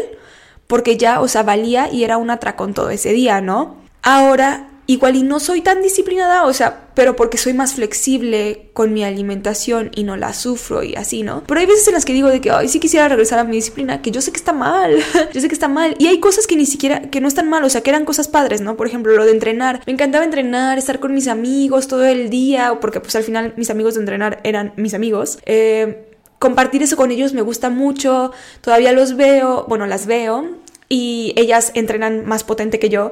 porque 0.68 0.98
ya, 0.98 1.20
o 1.22 1.28
sea, 1.28 1.44
valía 1.44 1.92
y 1.92 2.04
era 2.04 2.18
un 2.18 2.30
atracón 2.30 2.74
todo 2.74 2.90
ese 2.90 3.12
día, 3.12 3.42
¿no? 3.42 3.76
Ahora 4.02 4.67
igual 4.88 5.18
y 5.18 5.24
no 5.24 5.40
soy 5.40 5.62
tan 5.62 5.82
disciplinada, 5.82 6.46
o 6.46 6.54
sea, 6.54 6.88
pero 6.94 7.16
porque 7.16 7.38
soy 7.38 7.54
más 7.54 7.74
flexible 7.74 8.70
con 8.74 8.94
mi 8.94 9.04
alimentación 9.04 9.92
y 9.94 10.04
no 10.04 10.16
la 10.16 10.34
sufro 10.34 10.82
y 10.82 10.96
así, 10.96 11.24
¿no? 11.24 11.44
Pero 11.46 11.60
hay 11.60 11.66
veces 11.66 11.88
en 11.88 11.94
las 11.94 12.06
que 12.06 12.14
digo 12.14 12.30
de 12.30 12.40
que, 12.40 12.50
ay, 12.50 12.70
sí 12.70 12.80
quisiera 12.80 13.08
regresar 13.10 13.38
a 13.38 13.44
mi 13.44 13.58
disciplina, 13.58 14.02
que 14.02 14.12
yo 14.12 14.22
sé 14.22 14.32
que 14.32 14.38
está 14.38 14.54
mal, 14.54 14.98
yo 15.34 15.42
sé 15.42 15.48
que 15.50 15.54
está 15.54 15.68
mal. 15.68 15.96
Y 16.00 16.08
hay 16.08 16.20
cosas 16.20 16.48
que 16.48 16.56
ni 16.56 16.66
siquiera, 16.66 17.02
que 17.02 17.20
no 17.22 17.28
están 17.28 17.50
mal, 17.50 17.64
o 17.66 17.70
sea, 17.70 17.82
que 17.82 17.90
eran 17.90 18.06
cosas 18.06 18.30
padres, 18.30 18.62
¿no? 18.62 18.78
Por 18.78 18.88
ejemplo, 18.88 19.14
lo 19.14 19.26
de 19.26 19.32
entrenar. 19.32 19.82
Me 19.86 19.94
encantaba 19.94 20.24
entrenar, 20.24 20.78
estar 20.78 21.00
con 21.00 21.14
mis 21.14 21.28
amigos 21.28 21.88
todo 21.88 22.06
el 22.06 22.30
día, 22.30 22.80
porque 22.80 23.02
pues 23.02 23.16
al 23.16 23.24
final 23.24 23.54
mis 23.58 23.70
amigos 23.70 23.96
de 23.96 24.00
entrenar 24.00 24.40
eran 24.44 24.74
mis 24.78 24.94
amigos. 24.94 25.40
Eh, 25.46 26.08
compartir 26.40 26.82
eso 26.82 26.96
con 26.96 27.12
ellos 27.12 27.34
me 27.34 27.42
gusta 27.42 27.70
mucho, 27.70 28.32
todavía 28.62 28.92
los 28.94 29.18
veo, 29.18 29.66
bueno, 29.68 29.86
las 29.86 30.06
veo 30.06 30.46
y 30.90 31.34
ellas 31.36 31.72
entrenan 31.76 32.26
más 32.26 32.44
potente 32.44 32.80
que 32.80 32.90
yo 32.90 33.12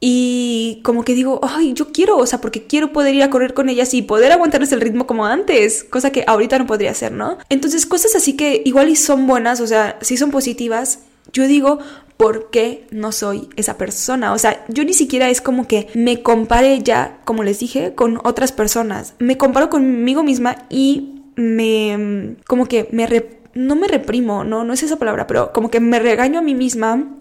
y 0.00 0.80
como 0.82 1.04
que 1.04 1.14
digo, 1.14 1.40
ay, 1.42 1.74
yo 1.74 1.92
quiero, 1.92 2.16
o 2.16 2.24
sea, 2.24 2.40
porque 2.40 2.66
quiero 2.66 2.90
poder 2.90 3.14
ir 3.14 3.22
a 3.22 3.28
correr 3.28 3.52
con 3.52 3.68
ellas 3.68 3.92
y 3.92 4.00
poder 4.00 4.32
aguantarles 4.32 4.72
el 4.72 4.80
ritmo 4.80 5.06
como 5.06 5.26
antes, 5.26 5.84
cosa 5.84 6.10
que 6.10 6.24
ahorita 6.26 6.58
no 6.58 6.66
podría 6.66 6.92
hacer, 6.92 7.12
¿no? 7.12 7.36
Entonces, 7.50 7.84
cosas 7.84 8.16
así 8.16 8.34
que 8.34 8.62
igual 8.64 8.88
y 8.88 8.96
son 8.96 9.26
buenas, 9.26 9.60
o 9.60 9.66
sea, 9.66 9.98
si 10.00 10.16
son 10.16 10.30
positivas, 10.30 11.00
yo 11.34 11.46
digo, 11.46 11.80
¿por 12.16 12.50
qué 12.50 12.86
no 12.90 13.12
soy 13.12 13.50
esa 13.56 13.76
persona? 13.76 14.32
O 14.32 14.38
sea, 14.38 14.64
yo 14.68 14.84
ni 14.84 14.94
siquiera 14.94 15.28
es 15.28 15.42
como 15.42 15.68
que 15.68 15.88
me 15.94 16.22
compare 16.22 16.82
ya, 16.82 17.20
como 17.24 17.42
les 17.42 17.58
dije, 17.58 17.94
con 17.94 18.20
otras 18.24 18.52
personas. 18.52 19.14
Me 19.18 19.36
comparo 19.36 19.68
conmigo 19.68 20.22
misma 20.22 20.64
y 20.70 21.22
me, 21.36 22.36
como 22.46 22.64
que 22.66 22.88
me, 22.90 23.06
no 23.52 23.76
me 23.76 23.86
reprimo, 23.86 24.44
no, 24.44 24.64
no 24.64 24.72
es 24.72 24.82
esa 24.82 24.98
palabra, 24.98 25.26
pero 25.26 25.52
como 25.52 25.70
que 25.70 25.80
me 25.80 25.98
regaño 25.98 26.38
a 26.38 26.42
mí 26.42 26.54
misma 26.54 27.18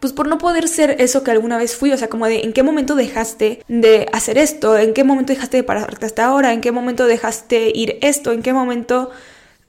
pues 0.00 0.12
por 0.12 0.28
no 0.28 0.38
poder 0.38 0.68
ser 0.68 0.96
eso 1.00 1.22
que 1.22 1.30
alguna 1.30 1.58
vez 1.58 1.76
fui, 1.76 1.92
o 1.92 1.96
sea, 1.96 2.08
como 2.08 2.26
de 2.26 2.40
en 2.40 2.52
qué 2.52 2.62
momento 2.62 2.94
dejaste 2.94 3.62
de 3.68 4.08
hacer 4.12 4.38
esto, 4.38 4.76
en 4.76 4.94
qué 4.94 5.04
momento 5.04 5.32
dejaste 5.32 5.58
de 5.58 5.62
pararte 5.62 6.06
hasta 6.06 6.24
ahora, 6.24 6.52
en 6.52 6.60
qué 6.60 6.72
momento 6.72 7.06
dejaste 7.06 7.70
ir 7.74 7.98
esto, 8.02 8.32
en 8.32 8.42
qué 8.42 8.52
momento, 8.52 9.10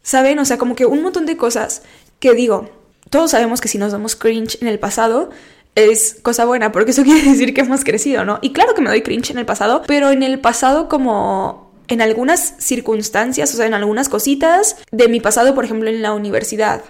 ¿saben? 0.01 0.39
O 0.39 0.45
sea, 0.45 0.57
como 0.57 0.75
que 0.75 0.85
un 0.85 1.03
montón 1.03 1.25
de 1.25 1.37
cosas 1.37 1.83
que 2.19 2.33
digo, 2.33 2.69
todos 3.09 3.31
sabemos 3.31 3.61
que 3.61 3.67
si 3.67 3.77
nos 3.77 3.91
damos 3.91 4.15
cringe 4.15 4.57
en 4.61 4.67
el 4.67 4.79
pasado, 4.79 5.29
es 5.75 6.17
cosa 6.21 6.45
buena, 6.45 6.71
porque 6.71 6.91
eso 6.91 7.03
quiere 7.05 7.29
decir 7.29 7.53
que 7.53 7.61
hemos 7.61 7.83
crecido, 7.83 8.25
¿no? 8.25 8.39
Y 8.41 8.53
claro 8.53 8.73
que 8.73 8.81
me 8.81 8.89
doy 8.89 9.01
cringe 9.01 9.31
en 9.31 9.37
el 9.37 9.45
pasado, 9.45 9.83
pero 9.85 10.11
en 10.11 10.23
el 10.23 10.39
pasado 10.39 10.89
como 10.89 11.71
en 11.87 12.01
algunas 12.01 12.55
circunstancias, 12.59 13.53
o 13.53 13.57
sea, 13.57 13.65
en 13.65 13.73
algunas 13.73 14.09
cositas 14.09 14.77
de 14.91 15.07
mi 15.07 15.19
pasado, 15.19 15.53
por 15.53 15.65
ejemplo, 15.65 15.89
en 15.89 16.01
la 16.01 16.13
universidad 16.13 16.81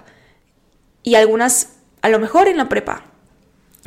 y 1.02 1.16
algunas, 1.16 1.70
a 2.00 2.08
lo 2.08 2.18
mejor 2.18 2.48
en 2.48 2.56
la 2.56 2.68
prepa, 2.68 3.04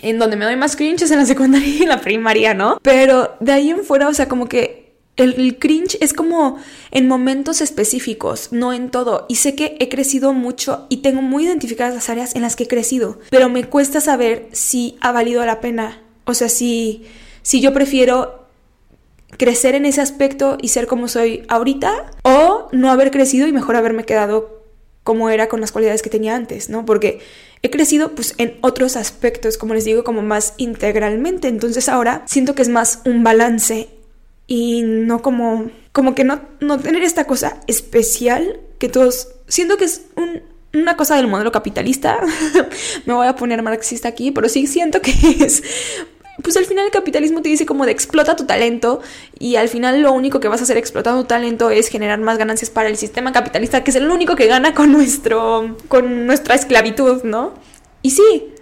en 0.01 0.19
donde 0.19 0.36
me 0.36 0.45
doy 0.45 0.55
más 0.55 0.75
cringe 0.75 1.03
es 1.03 1.12
en 1.12 1.19
la 1.19 1.25
secundaria 1.25 1.67
y 1.67 1.83
en 1.83 1.89
la 1.89 2.01
primaria, 2.01 2.53
¿no? 2.53 2.79
Pero 2.81 3.36
de 3.39 3.51
ahí 3.51 3.69
en 3.69 3.83
fuera, 3.83 4.07
o 4.07 4.13
sea, 4.13 4.27
como 4.27 4.47
que 4.47 4.88
el, 5.17 5.57
cringe 5.57 5.97
es 5.99 6.13
como 6.13 6.57
en 6.91 7.07
momentos 7.07 7.62
específicos, 7.62 8.49
no 8.51 8.71
en 8.71 8.91
todo. 8.91 9.25
Y 9.27 9.36
sé 9.36 9.55
que 9.55 9.75
he 9.79 9.89
crecido 9.89 10.33
mucho 10.33 10.86
y 10.89 10.97
tengo 10.97 11.21
muy 11.21 11.45
identificadas 11.45 11.95
las 11.95 12.10
áreas 12.10 12.36
en 12.36 12.43
las 12.43 12.55
que 12.55 12.63
he 12.63 12.67
crecido, 12.67 13.19
pero 13.29 13.49
me 13.49 13.63
cuesta 13.65 13.99
saber 13.99 14.47
si 14.51 14.95
ha 15.01 15.12
valido 15.12 15.43
la 15.45 15.60
pena. 15.60 16.01
O 16.25 16.33
sea, 16.33 16.49
si, 16.49 17.05
si 17.41 17.62
yo 17.62 17.73
prefiero 17.73 18.47
crecer 19.38 19.75
en 19.75 19.86
ese 19.86 20.01
aspecto 20.01 20.57
y 20.62 20.69
ser 20.69 20.88
como 20.88 21.07
soy 21.07 21.43
ahorita 21.47 22.12
o 22.23 22.69
no 22.71 22.91
haber 22.91 23.12
crecido 23.12 23.47
y 23.47 23.51
mejor 23.51 23.75
haberme 23.75 24.05
quedado 24.05 24.57
como 25.08 25.30
era 25.30 25.48
con 25.48 25.62
las 25.62 25.72
cualidades 25.72 26.02
que 26.02 26.10
tenía 26.10 26.36
antes, 26.36 26.70
¿no? 26.70 26.86
Porque 26.86 27.20
he 27.62 27.70
crecido 27.70 28.13
pues 28.13 28.36
en 28.39 28.58
otros 28.60 28.98
aspectos, 28.98 29.58
como 29.58 29.74
les 29.74 29.86
digo, 29.86 30.04
como 30.04 30.22
más 30.22 30.54
integralmente. 30.58 31.48
Entonces 31.48 31.88
ahora 31.88 32.24
siento 32.26 32.56
que 32.56 32.62
es 32.62 32.67
más 32.67 33.00
un 33.06 33.24
balance 33.24 33.88
y 34.48 34.82
no 34.82 35.22
como 35.22 35.72
como 35.93 36.13
que 36.13 36.26
no, 36.26 36.41
no 36.60 36.78
tener 36.78 37.04
esta 37.04 37.24
cosa 37.24 37.62
especial 37.67 38.60
que 38.80 38.89
todos 38.89 39.30
siento 39.48 39.78
que 39.78 39.86
es 39.86 40.02
una 40.74 40.98
cosa 40.98 41.15
del 41.15 41.28
modelo 41.28 41.54
capitalista. 41.54 42.20
Me 43.06 43.13
voy 43.13 43.28
a 43.28 43.36
poner 43.38 43.63
marxista 43.63 44.10
aquí, 44.10 44.32
pero 44.32 44.50
sí 44.50 44.67
siento 44.67 45.02
que 45.02 45.12
es 45.39 45.63
pues 46.41 46.56
al 46.58 46.65
final 46.65 46.86
el 46.86 46.91
capitalismo 46.91 47.41
te 47.41 47.50
dice 47.50 47.65
como 47.65 47.86
de 47.86 47.91
explota 47.91 48.36
tu 48.36 48.45
talento 48.45 49.02
y 49.39 49.56
al 49.56 49.69
final 49.69 50.02
lo 50.02 50.12
único 50.12 50.39
que 50.39 50.47
vas 50.47 50.62
a 50.62 50.63
hacer 50.63 50.78
explotando 50.78 51.21
tu 51.21 51.28
talento 51.28 51.69
es 51.69 51.88
generar 51.88 52.19
más 52.19 52.38
ganancias 52.38 52.69
para 52.69 52.89
el 52.89 52.97
sistema 52.97 53.32
capitalista 53.32 53.84
que 53.84 53.91
es 53.91 53.95
el 53.95 54.10
único 54.10 54.36
que 54.36 54.47
gana 54.47 54.73
con 54.73 54.91
nuestro 54.91 55.78
con 55.88 56.28
nuestra 56.28 56.56
esclavitud, 56.56 57.23
¿no? 57.23 57.54
Y 58.02 58.12
sí, 58.12 58.54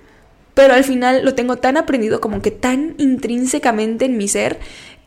pero 0.54 0.74
al 0.74 0.84
final 0.84 1.24
lo 1.26 1.36
tengo 1.36 1.58
tan 1.58 1.78
aprendido 1.78 2.22
como 2.22 2.42
que 2.42 2.52
tan 2.52 2.96
intrínsecamente 2.98 4.06
en 4.06 4.18
mi 4.18 4.28
ser 4.28 4.60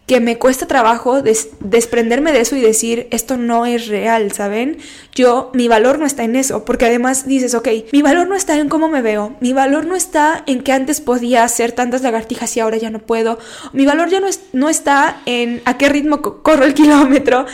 que 0.09 0.21
me 0.21 0.39
cuesta 0.39 0.67
trabajo 0.67 1.21
desprenderme 1.61 2.33
de 2.33 2.41
eso 2.41 2.57
y 2.57 2.63
decir, 2.63 3.09
esto 3.11 3.37
no 3.37 3.67
es 3.67 3.89
real, 3.89 4.33
¿saben? 4.33 4.79
Yo, 5.15 5.51
mi 5.53 5.69
valor 5.69 5.99
no 5.99 6.07
está 6.07 6.25
en 6.25 6.35
eso, 6.35 6.65
porque 6.65 6.87
además 6.87 7.27
dices, 7.27 7.55
ok, 7.55 7.69
mi 7.93 8.01
valor 8.01 8.27
no 8.27 8.35
está 8.35 8.57
en 8.59 8.71
cómo 8.71 8.89
me 8.89 9.03
veo, 9.03 9.37
mi 9.41 9.53
valor 9.53 9.85
no 9.85 9.95
está 9.95 10.45
en 10.47 10.63
que 10.63 10.73
antes 10.73 11.03
podía 11.03 11.45
hacer 11.45 11.73
tantas 11.73 12.01
lagartijas 12.01 12.57
y 12.57 12.61
ahora 12.61 12.79
ya 12.79 12.89
no 12.89 13.01
puedo, 13.01 13.39
mi 13.75 13.85
valor 13.85 14.09
ya 14.09 14.19
no, 14.19 14.29
es, 14.29 14.41
no 14.55 14.71
está 14.71 15.21
en 15.27 15.61
a 15.67 15.77
qué 15.77 15.91
ritmo 15.91 16.23
corro 16.23 16.65
el 16.65 16.73
kilómetro, 16.73 17.45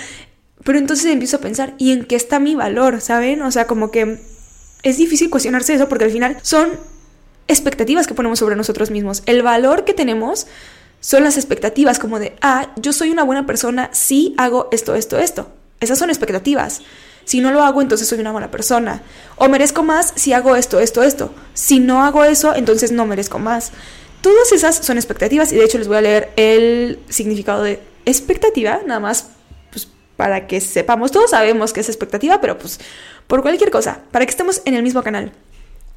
pero 0.62 0.78
entonces 0.78 1.10
empiezo 1.10 1.38
a 1.38 1.40
pensar, 1.40 1.74
¿y 1.76 1.90
en 1.90 2.04
qué 2.04 2.14
está 2.14 2.38
mi 2.38 2.54
valor, 2.54 3.00
¿saben? 3.00 3.42
O 3.42 3.50
sea, 3.50 3.66
como 3.66 3.90
que 3.90 4.20
es 4.84 4.96
difícil 4.96 5.28
cuestionarse 5.28 5.74
eso 5.74 5.88
porque 5.88 6.04
al 6.04 6.12
final 6.12 6.38
son 6.42 6.68
expectativas 7.48 8.06
que 8.06 8.14
ponemos 8.14 8.38
sobre 8.38 8.54
nosotros 8.54 8.92
mismos, 8.92 9.24
el 9.26 9.42
valor 9.42 9.84
que 9.84 9.92
tenemos 9.92 10.46
son 11.04 11.22
las 11.22 11.36
expectativas 11.36 11.98
como 11.98 12.18
de, 12.18 12.34
ah, 12.40 12.72
yo 12.76 12.94
soy 12.94 13.10
una 13.10 13.24
buena 13.24 13.44
persona 13.44 13.90
si 13.92 14.34
hago 14.38 14.70
esto, 14.72 14.94
esto, 14.94 15.18
esto. 15.18 15.48
Esas 15.78 15.98
son 15.98 16.08
expectativas. 16.08 16.80
Si 17.26 17.42
no 17.42 17.52
lo 17.52 17.62
hago, 17.62 17.82
entonces 17.82 18.08
soy 18.08 18.20
una 18.20 18.32
mala 18.32 18.50
persona. 18.50 19.02
O 19.36 19.50
merezco 19.50 19.82
más 19.82 20.14
si 20.16 20.32
hago 20.32 20.56
esto, 20.56 20.80
esto, 20.80 21.02
esto. 21.02 21.34
Si 21.52 21.78
no 21.78 22.02
hago 22.02 22.24
eso, 22.24 22.54
entonces 22.54 22.90
no 22.90 23.04
merezco 23.04 23.38
más. 23.38 23.72
Todas 24.22 24.50
esas 24.52 24.76
son 24.76 24.96
expectativas 24.96 25.52
y 25.52 25.56
de 25.56 25.64
hecho 25.64 25.76
les 25.76 25.88
voy 25.88 25.98
a 25.98 26.00
leer 26.00 26.32
el 26.36 26.98
significado 27.10 27.62
de 27.62 27.80
expectativa, 28.06 28.80
nada 28.86 29.00
más 29.00 29.26
pues, 29.72 29.86
para 30.16 30.46
que 30.46 30.62
sepamos. 30.62 31.12
Todos 31.12 31.32
sabemos 31.32 31.74
que 31.74 31.80
es 31.80 31.90
expectativa, 31.90 32.40
pero 32.40 32.56
pues 32.56 32.80
por 33.26 33.42
cualquier 33.42 33.70
cosa, 33.70 34.00
para 34.10 34.24
que 34.24 34.30
estemos 34.30 34.62
en 34.64 34.72
el 34.72 34.82
mismo 34.82 35.02
canal. 35.02 35.32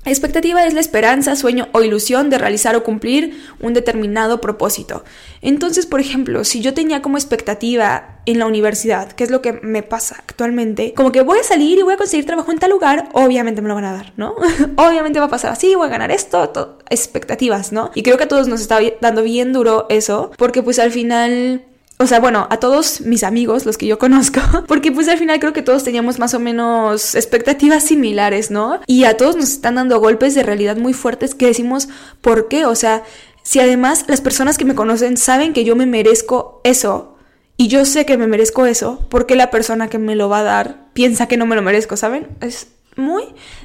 Expectativa 0.07 0.65
es 0.65 0.73
la 0.73 0.79
esperanza, 0.79 1.35
sueño 1.35 1.67
o 1.73 1.83
ilusión 1.83 2.29
de 2.29 2.37
realizar 2.37 2.77
o 2.77 2.83
cumplir 2.83 3.43
un 3.59 3.73
determinado 3.73 4.39
propósito. 4.39 5.03
Entonces, 5.41 5.85
por 5.85 5.99
ejemplo, 5.99 6.45
si 6.45 6.61
yo 6.61 6.73
tenía 6.73 7.01
como 7.01 7.17
expectativa 7.17 8.21
en 8.25 8.39
la 8.39 8.45
universidad, 8.45 9.11
que 9.11 9.25
es 9.25 9.31
lo 9.31 9.41
que 9.41 9.51
me 9.51 9.83
pasa 9.83 10.15
actualmente, 10.19 10.93
como 10.93 11.11
que 11.11 11.21
voy 11.21 11.39
a 11.39 11.43
salir 11.43 11.77
y 11.77 11.81
voy 11.81 11.95
a 11.95 11.97
conseguir 11.97 12.25
trabajo 12.25 12.53
en 12.53 12.59
tal 12.59 12.71
lugar, 12.71 13.09
obviamente 13.11 13.61
me 13.61 13.67
lo 13.67 13.75
van 13.75 13.83
a 13.83 13.91
dar, 13.91 14.13
¿no? 14.15 14.35
obviamente 14.77 15.19
va 15.19 15.25
a 15.25 15.29
pasar 15.29 15.51
así, 15.51 15.75
voy 15.75 15.87
a 15.87 15.91
ganar 15.91 16.09
esto, 16.11 16.79
expectativas, 16.89 17.73
¿no? 17.73 17.91
Y 17.93 18.03
creo 18.03 18.17
que 18.17 18.23
a 18.23 18.27
todos 18.29 18.47
nos 18.47 18.61
está 18.61 18.79
dando 19.01 19.23
bien 19.23 19.51
duro 19.51 19.87
eso, 19.89 20.31
porque 20.37 20.63
pues 20.63 20.79
al 20.79 20.91
final 20.91 21.65
o 21.99 22.05
sea, 22.05 22.19
bueno, 22.19 22.47
a 22.51 22.57
todos 22.57 23.01
mis 23.01 23.23
amigos, 23.23 23.65
los 23.65 23.77
que 23.77 23.87
yo 23.87 23.97
conozco, 23.99 24.41
porque 24.67 24.91
pues 24.91 25.07
al 25.07 25.17
final 25.17 25.39
creo 25.39 25.53
que 25.53 25.61
todos 25.61 25.83
teníamos 25.83 26.19
más 26.19 26.33
o 26.33 26.39
menos 26.39 27.15
expectativas 27.15 27.83
similares, 27.83 28.51
¿no? 28.51 28.79
Y 28.85 29.05
a 29.05 29.17
todos 29.17 29.35
nos 29.35 29.49
están 29.49 29.75
dando 29.75 29.99
golpes 29.99 30.35
de 30.35 30.43
realidad 30.43 30.77
muy 30.77 30.93
fuertes 30.93 31.35
que 31.35 31.47
decimos, 31.47 31.89
¿por 32.21 32.47
qué? 32.47 32.65
O 32.65 32.75
sea, 32.75 33.03
si 33.43 33.59
además 33.59 34.05
las 34.07 34.21
personas 34.21 34.57
que 34.57 34.65
me 34.65 34.75
conocen 34.75 35.17
saben 35.17 35.53
que 35.53 35.63
yo 35.63 35.75
me 35.75 35.85
merezco 35.85 36.61
eso 36.63 37.17
y 37.55 37.69
yo 37.69 37.85
sé 37.85 38.05
que 38.05 38.17
me 38.17 38.27
merezco 38.27 38.65
eso, 38.65 39.05
porque 39.09 39.35
la 39.35 39.49
persona 39.49 39.89
que 39.89 39.97
me 39.97 40.15
lo 40.15 40.29
va 40.29 40.39
a 40.39 40.43
dar 40.43 40.87
piensa 40.93 41.27
que 41.27 41.37
no 41.37 41.45
me 41.47 41.55
lo 41.55 41.61
merezco, 41.63 41.97
¿saben? 41.97 42.27
Es 42.41 42.67
muy 42.95 43.23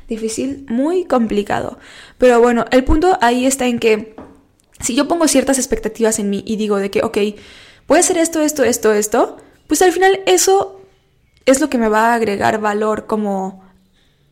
difícil, 0.08 0.64
muy 0.68 1.04
complicado. 1.04 1.78
Pero 2.16 2.40
bueno, 2.40 2.64
el 2.70 2.84
punto 2.84 3.18
ahí 3.20 3.44
está 3.44 3.66
en 3.66 3.78
que 3.78 4.14
si 4.80 4.94
yo 4.94 5.08
pongo 5.08 5.28
ciertas 5.28 5.58
expectativas 5.58 6.18
en 6.18 6.30
mí 6.30 6.42
y 6.46 6.56
digo 6.56 6.78
de 6.78 6.90
que, 6.90 7.02
ok, 7.02 7.18
voy 7.92 7.98
a 7.98 8.00
hacer 8.00 8.16
esto, 8.16 8.40
esto, 8.40 8.64
esto, 8.64 8.94
esto, 8.94 9.36
pues 9.66 9.82
al 9.82 9.92
final 9.92 10.20
eso 10.24 10.80
es 11.44 11.60
lo 11.60 11.68
que 11.68 11.76
me 11.76 11.88
va 11.88 12.06
a 12.06 12.14
agregar 12.14 12.58
valor 12.58 13.04
como 13.04 13.62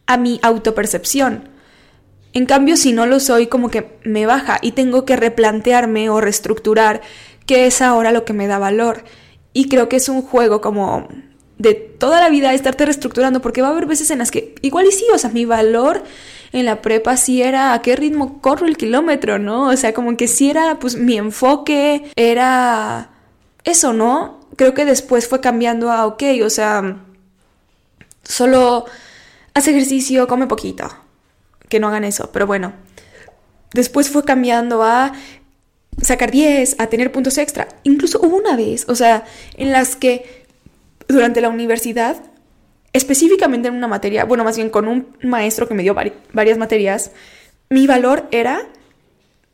a 0.07 0.17
mi 0.17 0.41
autopercepción. 0.43 1.51
En 2.33 2.47
cambio, 2.47 2.79
si 2.79 2.95
no 2.95 3.05
lo 3.05 3.21
soy, 3.21 3.49
como 3.49 3.69
que 3.69 3.99
me 4.03 4.25
baja 4.25 4.61
y 4.63 4.73
tengo 4.73 5.05
que 5.05 5.15
replantearme 5.15 6.09
o 6.09 6.23
reestructurar 6.23 7.03
qué 7.45 7.67
es 7.67 7.83
ahora 7.83 8.13
lo 8.13 8.25
que 8.25 8.33
me 8.33 8.47
da 8.47 8.59
valor. 8.59 9.05
Y 9.53 9.69
creo 9.69 9.91
que 9.91 9.97
es 9.97 10.09
un 10.09 10.23
juego 10.23 10.63
como 10.63 11.09
de 11.59 11.75
toda 11.75 12.19
la 12.19 12.31
vida 12.31 12.55
estarte 12.55 12.87
reestructurando, 12.87 13.43
porque 13.43 13.61
va 13.61 13.69
a 13.69 13.73
haber 13.73 13.85
veces 13.85 14.11
en 14.11 14.21
las 14.21 14.31
que 14.31 14.55
igual 14.63 14.87
y 14.87 14.93
sí, 14.93 15.05
o 15.13 15.19
sea, 15.19 15.29
mi 15.29 15.45
valor 15.45 16.03
en 16.53 16.65
la 16.65 16.81
prepa 16.81 17.19
sí 17.19 17.43
era 17.43 17.75
a 17.75 17.83
qué 17.83 17.95
ritmo 17.95 18.41
corro 18.41 18.67
el 18.67 18.79
kilómetro, 18.79 19.39
¿no? 19.39 19.69
O 19.69 19.77
sea, 19.77 19.93
como 19.93 20.17
que 20.17 20.29
sí 20.29 20.49
era 20.49 20.79
pues 20.79 20.97
mi 20.97 21.19
enfoque, 21.19 22.11
era 22.17 23.11
eso, 23.65 23.93
¿no? 23.93 24.41
Creo 24.57 24.75
que 24.75 24.85
después 24.85 25.29
fue 25.29 25.41
cambiando 25.41 25.91
a, 25.91 26.07
ok, 26.07 26.23
o 26.45 26.51
sea, 26.51 26.97
solo 28.23 28.87
hace 29.55 29.71
ejercicio, 29.71 30.27
come 30.27 30.47
poquito. 30.47 30.89
Que 31.69 31.81
no 31.81 31.89
hagan 31.89 32.05
eso, 32.05 32.31
pero 32.33 32.47
bueno. 32.47 32.73
Después 33.73 34.11
fue 34.11 34.25
cambiando 34.25 34.83
a 34.83 35.13
sacar 36.03 36.31
10, 36.31 36.77
a 36.79 36.87
tener 36.89 37.13
puntos 37.13 37.39
extra. 37.39 37.69
Incluso 37.85 38.19
hubo 38.21 38.37
una 38.37 38.57
vez, 38.57 38.89
o 38.89 38.95
sea, 38.95 39.25
en 39.57 39.71
las 39.71 39.97
que 39.97 40.45
durante 41.09 41.41
la 41.41 41.49
universidad, 41.49 42.17
específicamente 42.93 43.69
en 43.69 43.75
una 43.75 43.89
materia, 43.89 44.25
bueno, 44.25 44.45
más 44.45 44.57
bien 44.57 44.71
con 44.71 44.89
un 44.89 45.17
maestro 45.23 45.69
que 45.69 45.75
me 45.75 45.83
dio 45.83 45.95
varias 45.95 46.59
materias, 46.59 47.13
mi 47.69 47.87
valor 47.87 48.27
era 48.33 48.67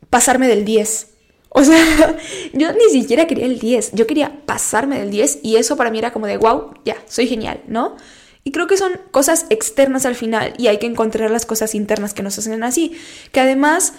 pasarme 0.09 0.47
del 0.47 0.65
10. 0.65 1.16
O 1.57 1.63
sea, 1.63 2.15
yo 2.53 2.71
ni 2.71 2.89
siquiera 2.91 3.25
quería 3.25 3.45
el 3.45 3.57
10, 3.57 3.93
yo 3.93 4.05
quería 4.05 4.45
pasarme 4.45 4.99
del 4.99 5.09
10 5.09 5.39
y 5.41 5.55
eso 5.55 5.75
para 5.75 5.89
mí 5.89 5.97
era 5.97 6.13
como 6.13 6.27
de, 6.27 6.37
wow, 6.37 6.75
ya, 6.85 6.97
soy 7.07 7.25
genial, 7.25 7.61
¿no? 7.67 7.95
Y 8.43 8.51
creo 8.51 8.67
que 8.67 8.77
son 8.77 8.93
cosas 9.09 9.47
externas 9.49 10.05
al 10.05 10.13
final 10.13 10.53
y 10.59 10.67
hay 10.67 10.77
que 10.77 10.85
encontrar 10.85 11.31
las 11.31 11.47
cosas 11.47 11.73
internas 11.73 12.13
que 12.13 12.21
nos 12.21 12.37
hacen 12.37 12.63
así. 12.63 12.95
Que 13.31 13.39
además 13.39 13.93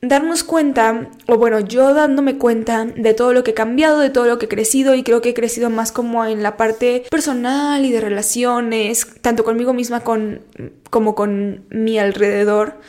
darnos 0.00 0.42
cuenta, 0.42 1.10
o 1.28 1.36
bueno, 1.36 1.60
yo 1.60 1.92
dándome 1.92 2.38
cuenta 2.38 2.86
de 2.86 3.12
todo 3.12 3.34
lo 3.34 3.44
que 3.44 3.50
he 3.50 3.54
cambiado, 3.54 4.00
de 4.00 4.10
todo 4.10 4.24
lo 4.24 4.38
que 4.38 4.46
he 4.46 4.48
crecido 4.48 4.94
y 4.94 5.02
creo 5.02 5.20
que 5.20 5.28
he 5.28 5.34
crecido 5.34 5.68
más 5.68 5.92
como 5.92 6.24
en 6.24 6.42
la 6.42 6.56
parte 6.56 7.04
personal 7.10 7.84
y 7.84 7.92
de 7.92 8.00
relaciones, 8.00 9.06
tanto 9.20 9.44
conmigo 9.44 9.74
misma 9.74 10.00
con, 10.00 10.40
como 10.88 11.14
con 11.14 11.66
mi 11.68 11.98
alrededor. 11.98 12.80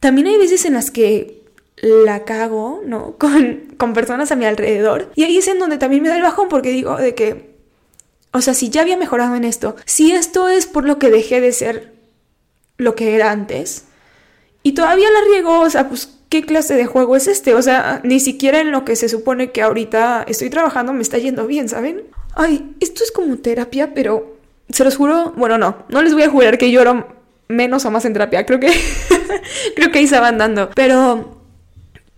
También 0.00 0.26
hay 0.26 0.36
veces 0.36 0.64
en 0.64 0.74
las 0.74 0.90
que 0.90 1.37
la 1.82 2.24
cago, 2.24 2.82
¿no? 2.84 3.14
Con, 3.18 3.74
con 3.76 3.92
personas 3.92 4.32
a 4.32 4.36
mi 4.36 4.44
alrededor. 4.44 5.10
Y 5.14 5.24
ahí 5.24 5.38
es 5.38 5.48
en 5.48 5.58
donde 5.58 5.78
también 5.78 6.02
me 6.02 6.08
da 6.08 6.16
el 6.16 6.22
bajón 6.22 6.48
porque 6.48 6.70
digo 6.70 6.96
de 6.96 7.14
que 7.14 7.58
o 8.32 8.40
sea, 8.40 8.54
si 8.54 8.68
ya 8.68 8.82
había 8.82 8.96
mejorado 8.96 9.34
en 9.34 9.44
esto, 9.44 9.76
si 9.84 10.12
esto 10.12 10.48
es 10.48 10.66
por 10.66 10.84
lo 10.84 10.98
que 10.98 11.10
dejé 11.10 11.40
de 11.40 11.52
ser 11.52 11.94
lo 12.76 12.94
que 12.94 13.14
era 13.14 13.30
antes, 13.30 13.84
y 14.62 14.72
todavía 14.72 15.08
la 15.10 15.20
riego, 15.32 15.60
o 15.60 15.70
sea, 15.70 15.88
pues, 15.88 16.18
¿qué 16.28 16.44
clase 16.44 16.74
de 16.74 16.86
juego 16.86 17.16
es 17.16 17.26
este? 17.26 17.54
O 17.54 17.62
sea, 17.62 18.00
ni 18.04 18.20
siquiera 18.20 18.60
en 18.60 18.70
lo 18.70 18.84
que 18.84 18.96
se 18.96 19.08
supone 19.08 19.50
que 19.50 19.62
ahorita 19.62 20.24
estoy 20.28 20.50
trabajando 20.50 20.92
me 20.92 21.02
está 21.02 21.16
yendo 21.18 21.46
bien, 21.46 21.68
¿saben? 21.68 22.04
Ay, 22.34 22.76
esto 22.80 23.02
es 23.02 23.10
como 23.10 23.38
terapia, 23.38 23.94
pero 23.94 24.36
se 24.68 24.84
los 24.84 24.96
juro, 24.96 25.32
bueno, 25.36 25.56
no, 25.56 25.86
no 25.88 26.02
les 26.02 26.12
voy 26.12 26.24
a 26.24 26.30
jurar 26.30 26.58
que 26.58 26.70
lloro 26.70 27.08
menos 27.48 27.86
o 27.86 27.90
más 27.90 28.04
en 28.04 28.12
terapia, 28.12 28.44
creo 28.44 28.60
que, 28.60 28.70
creo 29.74 29.90
que 29.90 30.00
ahí 30.00 30.06
se 30.06 30.20
van 30.20 30.36
dando, 30.36 30.68
pero, 30.74 31.37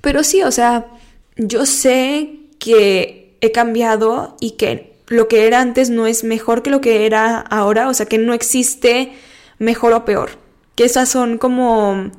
pero 0.00 0.24
sí, 0.24 0.42
o 0.42 0.50
sea, 0.50 0.86
yo 1.36 1.66
sé 1.66 2.40
que 2.58 3.36
he 3.40 3.52
cambiado 3.52 4.36
y 4.40 4.52
que 4.52 4.92
lo 5.06 5.28
que 5.28 5.46
era 5.46 5.60
antes 5.60 5.90
no 5.90 6.06
es 6.06 6.24
mejor 6.24 6.62
que 6.62 6.70
lo 6.70 6.80
que 6.80 7.06
era 7.06 7.38
ahora, 7.38 7.88
o 7.88 7.94
sea 7.94 8.06
que 8.06 8.18
no 8.18 8.32
existe 8.32 9.12
mejor 9.58 9.92
o 9.92 10.04
peor, 10.04 10.30
que 10.76 10.84
esas 10.84 11.08
son 11.08 11.36
como 11.38 12.10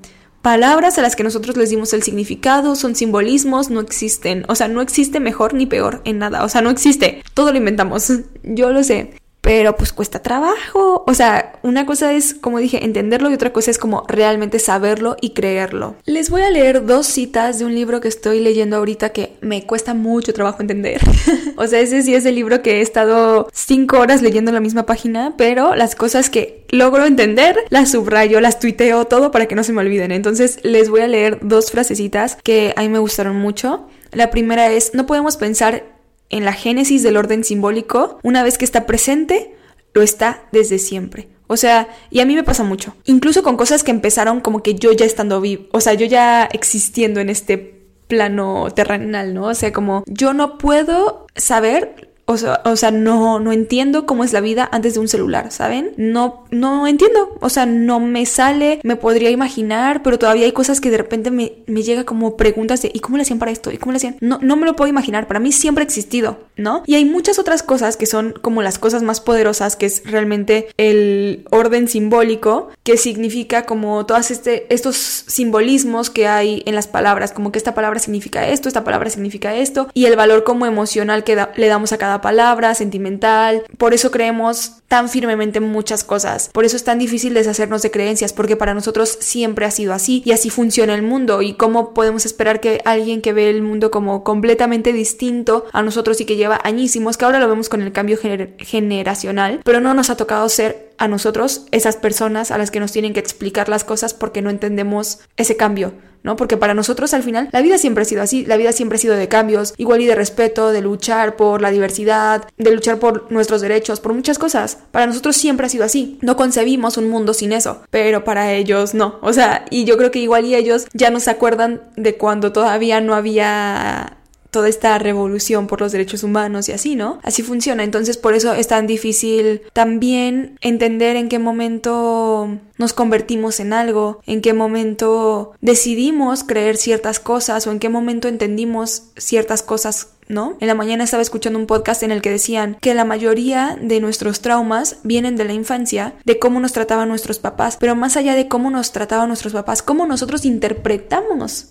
palabras 0.42 0.98
a 0.98 1.02
las 1.02 1.16
que 1.16 1.24
nosotros 1.24 1.56
les 1.56 1.70
dimos 1.70 1.94
el 1.94 2.04
significado, 2.04 2.76
son 2.76 2.96
simbolismos, 2.96 3.70
no 3.70 3.80
existen, 3.80 4.44
o 4.48 4.56
sea, 4.56 4.68
no 4.68 4.82
existe 4.82 5.20
mejor 5.20 5.54
ni 5.54 5.66
peor 5.66 6.02
en 6.04 6.20
nada, 6.20 6.44
o 6.44 6.50
sea, 6.50 6.62
no 6.62 6.70
existe, 6.70 7.24
todo 7.34 7.52
lo 7.52 7.58
inventamos, 7.58 8.12
yo 8.44 8.72
lo 8.72 8.84
sé, 8.84 9.14
pero 9.52 9.76
pues 9.76 9.92
cuesta 9.92 10.22
trabajo. 10.22 11.04
O 11.06 11.14
sea, 11.14 11.60
una 11.62 11.86
cosa 11.86 12.14
es, 12.14 12.34
como 12.34 12.60
dije, 12.60 12.86
entenderlo 12.86 13.30
y 13.30 13.34
otra 13.34 13.52
cosa 13.52 13.70
es 13.70 13.78
como 13.78 14.06
realmente 14.08 14.60
saberlo 14.60 15.18
y 15.20 15.32
creerlo. 15.32 15.98
Les 16.06 16.30
voy 16.30 16.44
a 16.44 16.50
leer 16.50 16.86
dos 16.86 17.06
citas 17.06 17.60
de 17.60 17.66
un 17.66 17.76
libro 17.76 18.00
que 18.00 18.08
estoy 18.08 18.40
leyendo 18.40 18.78
ahorita 18.78 19.10
que 19.10 19.34
me 19.42 19.66
cuesta 19.66 19.94
mucho 19.94 20.34
trabajo 20.34 20.62
entender. 20.62 21.02
o 21.58 21.68
sea, 21.68 21.82
ese 21.82 22.02
sí 22.02 22.16
es 22.16 22.26
el 22.26 22.36
libro 22.36 22.62
que 22.62 22.78
he 22.78 22.82
estado 22.82 23.50
cinco 23.52 24.00
horas 24.00 24.22
leyendo 24.22 24.52
en 24.52 24.56
la 24.56 24.62
misma 24.62 24.86
página, 24.86 25.34
pero 25.36 25.76
las 25.76 25.96
cosas 25.96 26.30
que 26.30 26.64
logro 26.70 27.06
entender 27.06 27.58
las 27.68 27.92
subrayo, 27.92 28.40
las 28.40 28.58
tuiteo, 28.58 29.04
todo 29.08 29.32
para 29.32 29.48
que 29.48 29.56
no 29.56 29.66
se 29.66 29.74
me 29.74 29.82
olviden. 29.82 30.14
Entonces 30.14 30.60
les 30.64 30.90
voy 30.90 31.02
a 31.02 31.10
leer 31.10 31.40
dos 31.42 31.72
frasecitas 31.72 32.38
que 32.42 32.74
a 32.78 32.84
mí 32.84 32.88
me 32.88 33.00
gustaron 33.00 33.36
mucho. 33.36 33.90
La 34.14 34.30
primera 34.30 34.70
es, 34.72 34.94
no 34.94 35.06
podemos 35.06 35.38
pensar 35.38 35.84
en 36.32 36.46
la 36.46 36.54
génesis 36.54 37.04
del 37.04 37.18
orden 37.18 37.44
simbólico, 37.44 38.20
una 38.24 38.44
vez 38.44 38.58
que 38.58 38.66
está 38.66 38.86
presente, 38.86 39.56
lo 39.94 40.02
está 40.02 40.48
desde 40.52 40.80
siempre. 40.80 41.28
O 41.48 41.58
sea, 41.58 41.90
y 42.10 42.22
a 42.22 42.26
mí 42.26 42.34
me 42.36 42.44
pasa 42.44 42.64
mucho. 42.64 42.96
Incluso 43.04 43.44
con 43.44 43.58
cosas 43.58 43.84
que 43.84 43.92
empezaron 43.92 44.40
como 44.40 44.64
que 44.64 44.76
yo 44.76 44.94
ya 44.94 45.06
estando 45.06 45.42
vivo, 45.42 45.66
o 45.72 45.82
sea, 45.82 45.94
yo 45.94 46.06
ya 46.06 46.46
existiendo 46.46 47.20
en 47.20 47.30
este 47.30 47.82
plano 48.08 48.68
terrenal, 48.74 49.34
¿no? 49.34 49.46
O 49.48 49.54
sea, 49.54 49.72
como 49.72 50.04
yo 50.08 50.34
no 50.34 50.58
puedo 50.58 51.28
saber 51.36 52.11
o 52.32 52.76
sea, 52.76 52.92
no, 52.92 53.40
no 53.40 53.52
entiendo 53.52 54.06
cómo 54.06 54.24
es 54.24 54.34
la 54.34 54.42
vida 54.42 54.68
antes 54.72 54.94
de 54.94 55.00
un 55.00 55.08
celular, 55.08 55.52
¿saben? 55.52 55.94
No, 55.98 56.46
no 56.52 56.88
entiendo. 56.88 57.38
O 57.40 57.50
sea, 57.50 57.66
no 57.66 58.00
me 58.00 58.26
sale, 58.26 58.80
me 58.84 58.96
podría 58.96 59.30
imaginar, 59.30 60.04
pero 60.04 60.20
todavía 60.20 60.46
hay 60.46 60.52
cosas 60.52 60.82
que 60.82 60.92
de 60.92 60.98
repente 60.98 61.32
me, 61.32 61.54
me 61.68 61.84
llega 61.84 62.04
como 62.04 62.38
preguntas 62.38 62.82
de 62.82 62.92
¿y 62.94 63.00
cómo 63.00 63.18
le 63.18 63.24
hacían 63.24 63.40
para 63.40 63.52
esto? 63.52 63.72
¿Y 63.72 63.78
cómo 63.78 63.92
le 63.92 63.98
hacían? 63.98 64.18
No, 64.22 64.40
no 64.42 64.56
me 64.56 64.66
lo 64.66 64.76
puedo 64.76 64.90
imaginar. 64.90 65.28
Para 65.28 65.40
mí 65.40 65.52
siempre 65.52 65.84
ha 65.84 65.86
existido, 65.86 66.40
¿no? 66.58 66.84
Y 66.86 66.96
hay 66.96 67.06
muchas 67.06 67.40
otras 67.40 67.64
cosas 67.64 67.98
que 67.98 68.06
son 68.06 68.34
como 68.42 68.62
las 68.62 68.80
cosas 68.80 69.04
más 69.04 69.22
poderosas, 69.22 69.76
que 69.76 69.86
es 69.86 70.04
realmente 70.06 70.68
el 70.78 71.46
orden 71.52 71.88
simbólico, 71.88 72.70
que 72.84 72.98
significa 72.98 73.66
como 73.66 74.06
todos 74.06 74.32
este, 74.32 74.74
estos 74.74 74.96
simbolismos 74.96 76.10
que 76.10 76.28
hay 76.28 76.64
en 76.66 76.76
las 76.76 76.88
palabras, 76.88 77.32
como 77.32 77.52
que 77.52 77.58
esta 77.58 77.74
palabra 77.74 78.00
significa 78.00 78.48
esto, 78.48 78.68
esta 78.68 78.84
palabra 78.84 79.10
significa 79.10 79.56
esto, 79.56 79.90
y 79.94 80.06
el 80.06 80.16
valor 80.16 80.44
como 80.44 80.66
emocional 80.66 81.24
que 81.24 81.36
le 81.56 81.68
damos 81.68 81.92
a 81.92 81.98
cada 81.98 82.21
palabra, 82.22 82.76
sentimental. 82.76 83.64
Por 83.78 83.94
eso 83.94 84.12
creemos 84.12 84.78
tan 84.88 85.10
firmemente 85.10 85.60
en 85.60 85.70
muchas 85.70 86.04
cosas. 86.04 86.50
Por 86.54 86.66
eso 86.66 86.76
es 86.76 86.84
tan 86.84 87.00
difícil 87.00 87.34
deshacernos 87.34 87.82
de 87.82 87.92
creencias, 87.92 88.34
porque 88.34 88.58
para 88.58 88.74
nosotros 88.74 89.18
siempre 89.22 89.66
ha 89.66 89.72
sido 89.72 89.94
así 89.94 90.22
y 90.26 90.32
así 90.32 90.50
funciona 90.50 90.96
el 90.96 91.02
mundo. 91.02 91.42
¿Y 91.42 91.54
cómo 91.54 91.94
podemos 91.94 92.26
esperar 92.26 92.60
que 92.60 92.82
alguien 92.86 93.22
que 93.22 93.34
ve 93.34 93.50
el 93.50 93.62
mundo 93.62 93.92
como 93.92 94.24
completamente 94.24 94.94
distinto 94.94 95.66
a 95.72 95.82
nosotros 95.82 96.20
y 96.22 96.26
que 96.26 96.36
lleva 96.36 96.60
añísimos, 96.64 97.18
que 97.18 97.26
ahora 97.26 97.40
lo 97.40 97.48
vemos 97.48 97.70
con 97.70 97.82
el 97.82 97.92
cambio 97.92 98.18
generacional, 98.58 99.62
pero 99.64 99.80
no 99.80 99.94
nos 99.94 100.10
ha 100.10 100.18
tocado 100.18 100.48
ser 100.50 100.91
a 101.02 101.08
nosotros 101.08 101.66
esas 101.72 101.98
personas 101.98 102.52
a 102.52 102.58
las 102.58 102.72
que 102.72 102.80
nos 102.80 102.92
tienen 102.92 103.14
que 103.14 103.20
explicar 103.20 103.70
las 103.70 103.84
cosas 103.84 104.14
porque 104.14 104.42
no 104.42 104.50
entendemos 104.50 105.20
ese 105.36 105.58
cambio? 105.58 105.94
¿no? 106.24 106.36
Porque 106.36 106.58
para 106.58 106.74
nosotros 106.74 107.14
al 107.14 107.24
final 107.24 107.50
la 107.52 107.62
vida 107.62 107.78
siempre 107.78 108.04
ha 108.04 108.06
sido 108.06 108.22
así, 108.22 108.46
la 108.46 108.58
vida 108.58 108.72
siempre 108.72 108.98
ha 108.98 109.00
sido 109.00 109.16
de 109.16 109.28
cambios, 109.28 109.74
igual 109.78 110.02
y 110.02 110.06
de 110.06 110.16
respeto, 110.16 110.72
de 110.72 110.82
luchar 110.82 111.36
por 111.36 111.62
la 111.62 111.72
diversidad, 111.72 112.48
de 112.58 112.72
luchar 112.72 113.00
por 113.00 113.32
nuestros 113.32 113.62
derechos, 113.62 114.00
por 114.00 114.14
muchas 114.14 114.38
cosas. 114.38 114.78
Para 114.92 115.08
nosotros 115.08 115.36
siempre 115.36 115.66
ha 115.66 115.70
sido 115.70 115.84
así. 115.84 116.20
No 116.22 116.36
concebimos 116.36 116.98
un 116.98 117.10
mundo 117.10 117.34
sin 117.34 117.54
eso, 117.54 117.82
pero 117.90 118.24
para 118.24 118.54
ellos 118.54 118.94
no. 118.94 119.18
O 119.22 119.34
sea, 119.34 119.66
y 119.70 119.86
yo 119.86 119.98
creo 119.98 120.12
que 120.12 120.20
igual 120.20 120.46
y 120.46 120.56
ellos 120.56 120.86
ya 120.94 121.10
no 121.10 121.20
se 121.20 121.32
acuerdan 121.32 121.82
de 121.96 122.16
cuando 122.18 122.52
todavía 122.52 123.02
no 123.02 123.16
había 123.16 124.18
toda 124.52 124.68
esta 124.68 124.98
revolución 125.00 125.66
por 125.68 125.82
los 125.82 125.92
derechos 125.94 126.24
humanos 126.24 126.70
y 126.70 126.74
así, 126.74 126.96
¿no? 126.96 127.20
Así 127.24 127.42
funciona. 127.42 127.84
Entonces 127.84 128.18
por 128.18 128.36
eso 128.36 128.54
es 128.54 128.68
tan 128.68 128.86
difícil 128.86 129.62
también 129.74 130.58
entender 130.62 131.16
en 131.16 131.30
qué 131.30 131.40
momento 131.40 132.50
nos 132.78 132.94
convertimos 132.94 133.60
en 133.60 133.74
algo, 133.74 134.22
en 134.28 134.42
qué 134.42 134.54
momento 134.54 135.54
decidimos 135.62 136.44
creer 136.44 136.78
ciertas 136.78 137.20
cosas 137.20 137.66
o 137.66 137.72
en 137.72 137.80
qué 137.80 137.90
momento 137.90 138.28
entendimos 138.28 139.04
ciertas 139.18 139.64
cosas 139.64 140.10
¿no? 140.32 140.58
En 140.60 140.68
la 140.68 140.76
mañana 140.76 141.04
estaba 141.04 141.22
escuchando 141.22 141.60
un 141.60 141.68
podcast 141.68 142.04
en 142.04 142.12
el 142.12 142.22
que 142.22 142.32
decían 142.32 142.78
que 142.82 142.94
la 142.94 143.06
mayoría 143.06 143.78
de 143.82 144.00
nuestros 144.00 144.42
traumas 144.42 144.98
vienen 145.04 145.36
de 145.36 145.46
la 145.46 145.54
infancia, 145.54 146.14
de 146.26 146.40
cómo 146.40 146.60
nos 146.60 146.74
trataban 146.74 147.10
nuestros 147.10 147.40
papás, 147.40 147.78
pero 147.80 147.96
más 147.96 148.18
allá 148.18 148.36
de 148.36 148.48
cómo 148.48 148.70
nos 148.70 148.92
trataban 148.92 149.28
nuestros 149.28 149.54
papás, 149.54 149.82
cómo 149.82 150.06
nosotros 150.06 150.46
interpretamos 150.46 151.12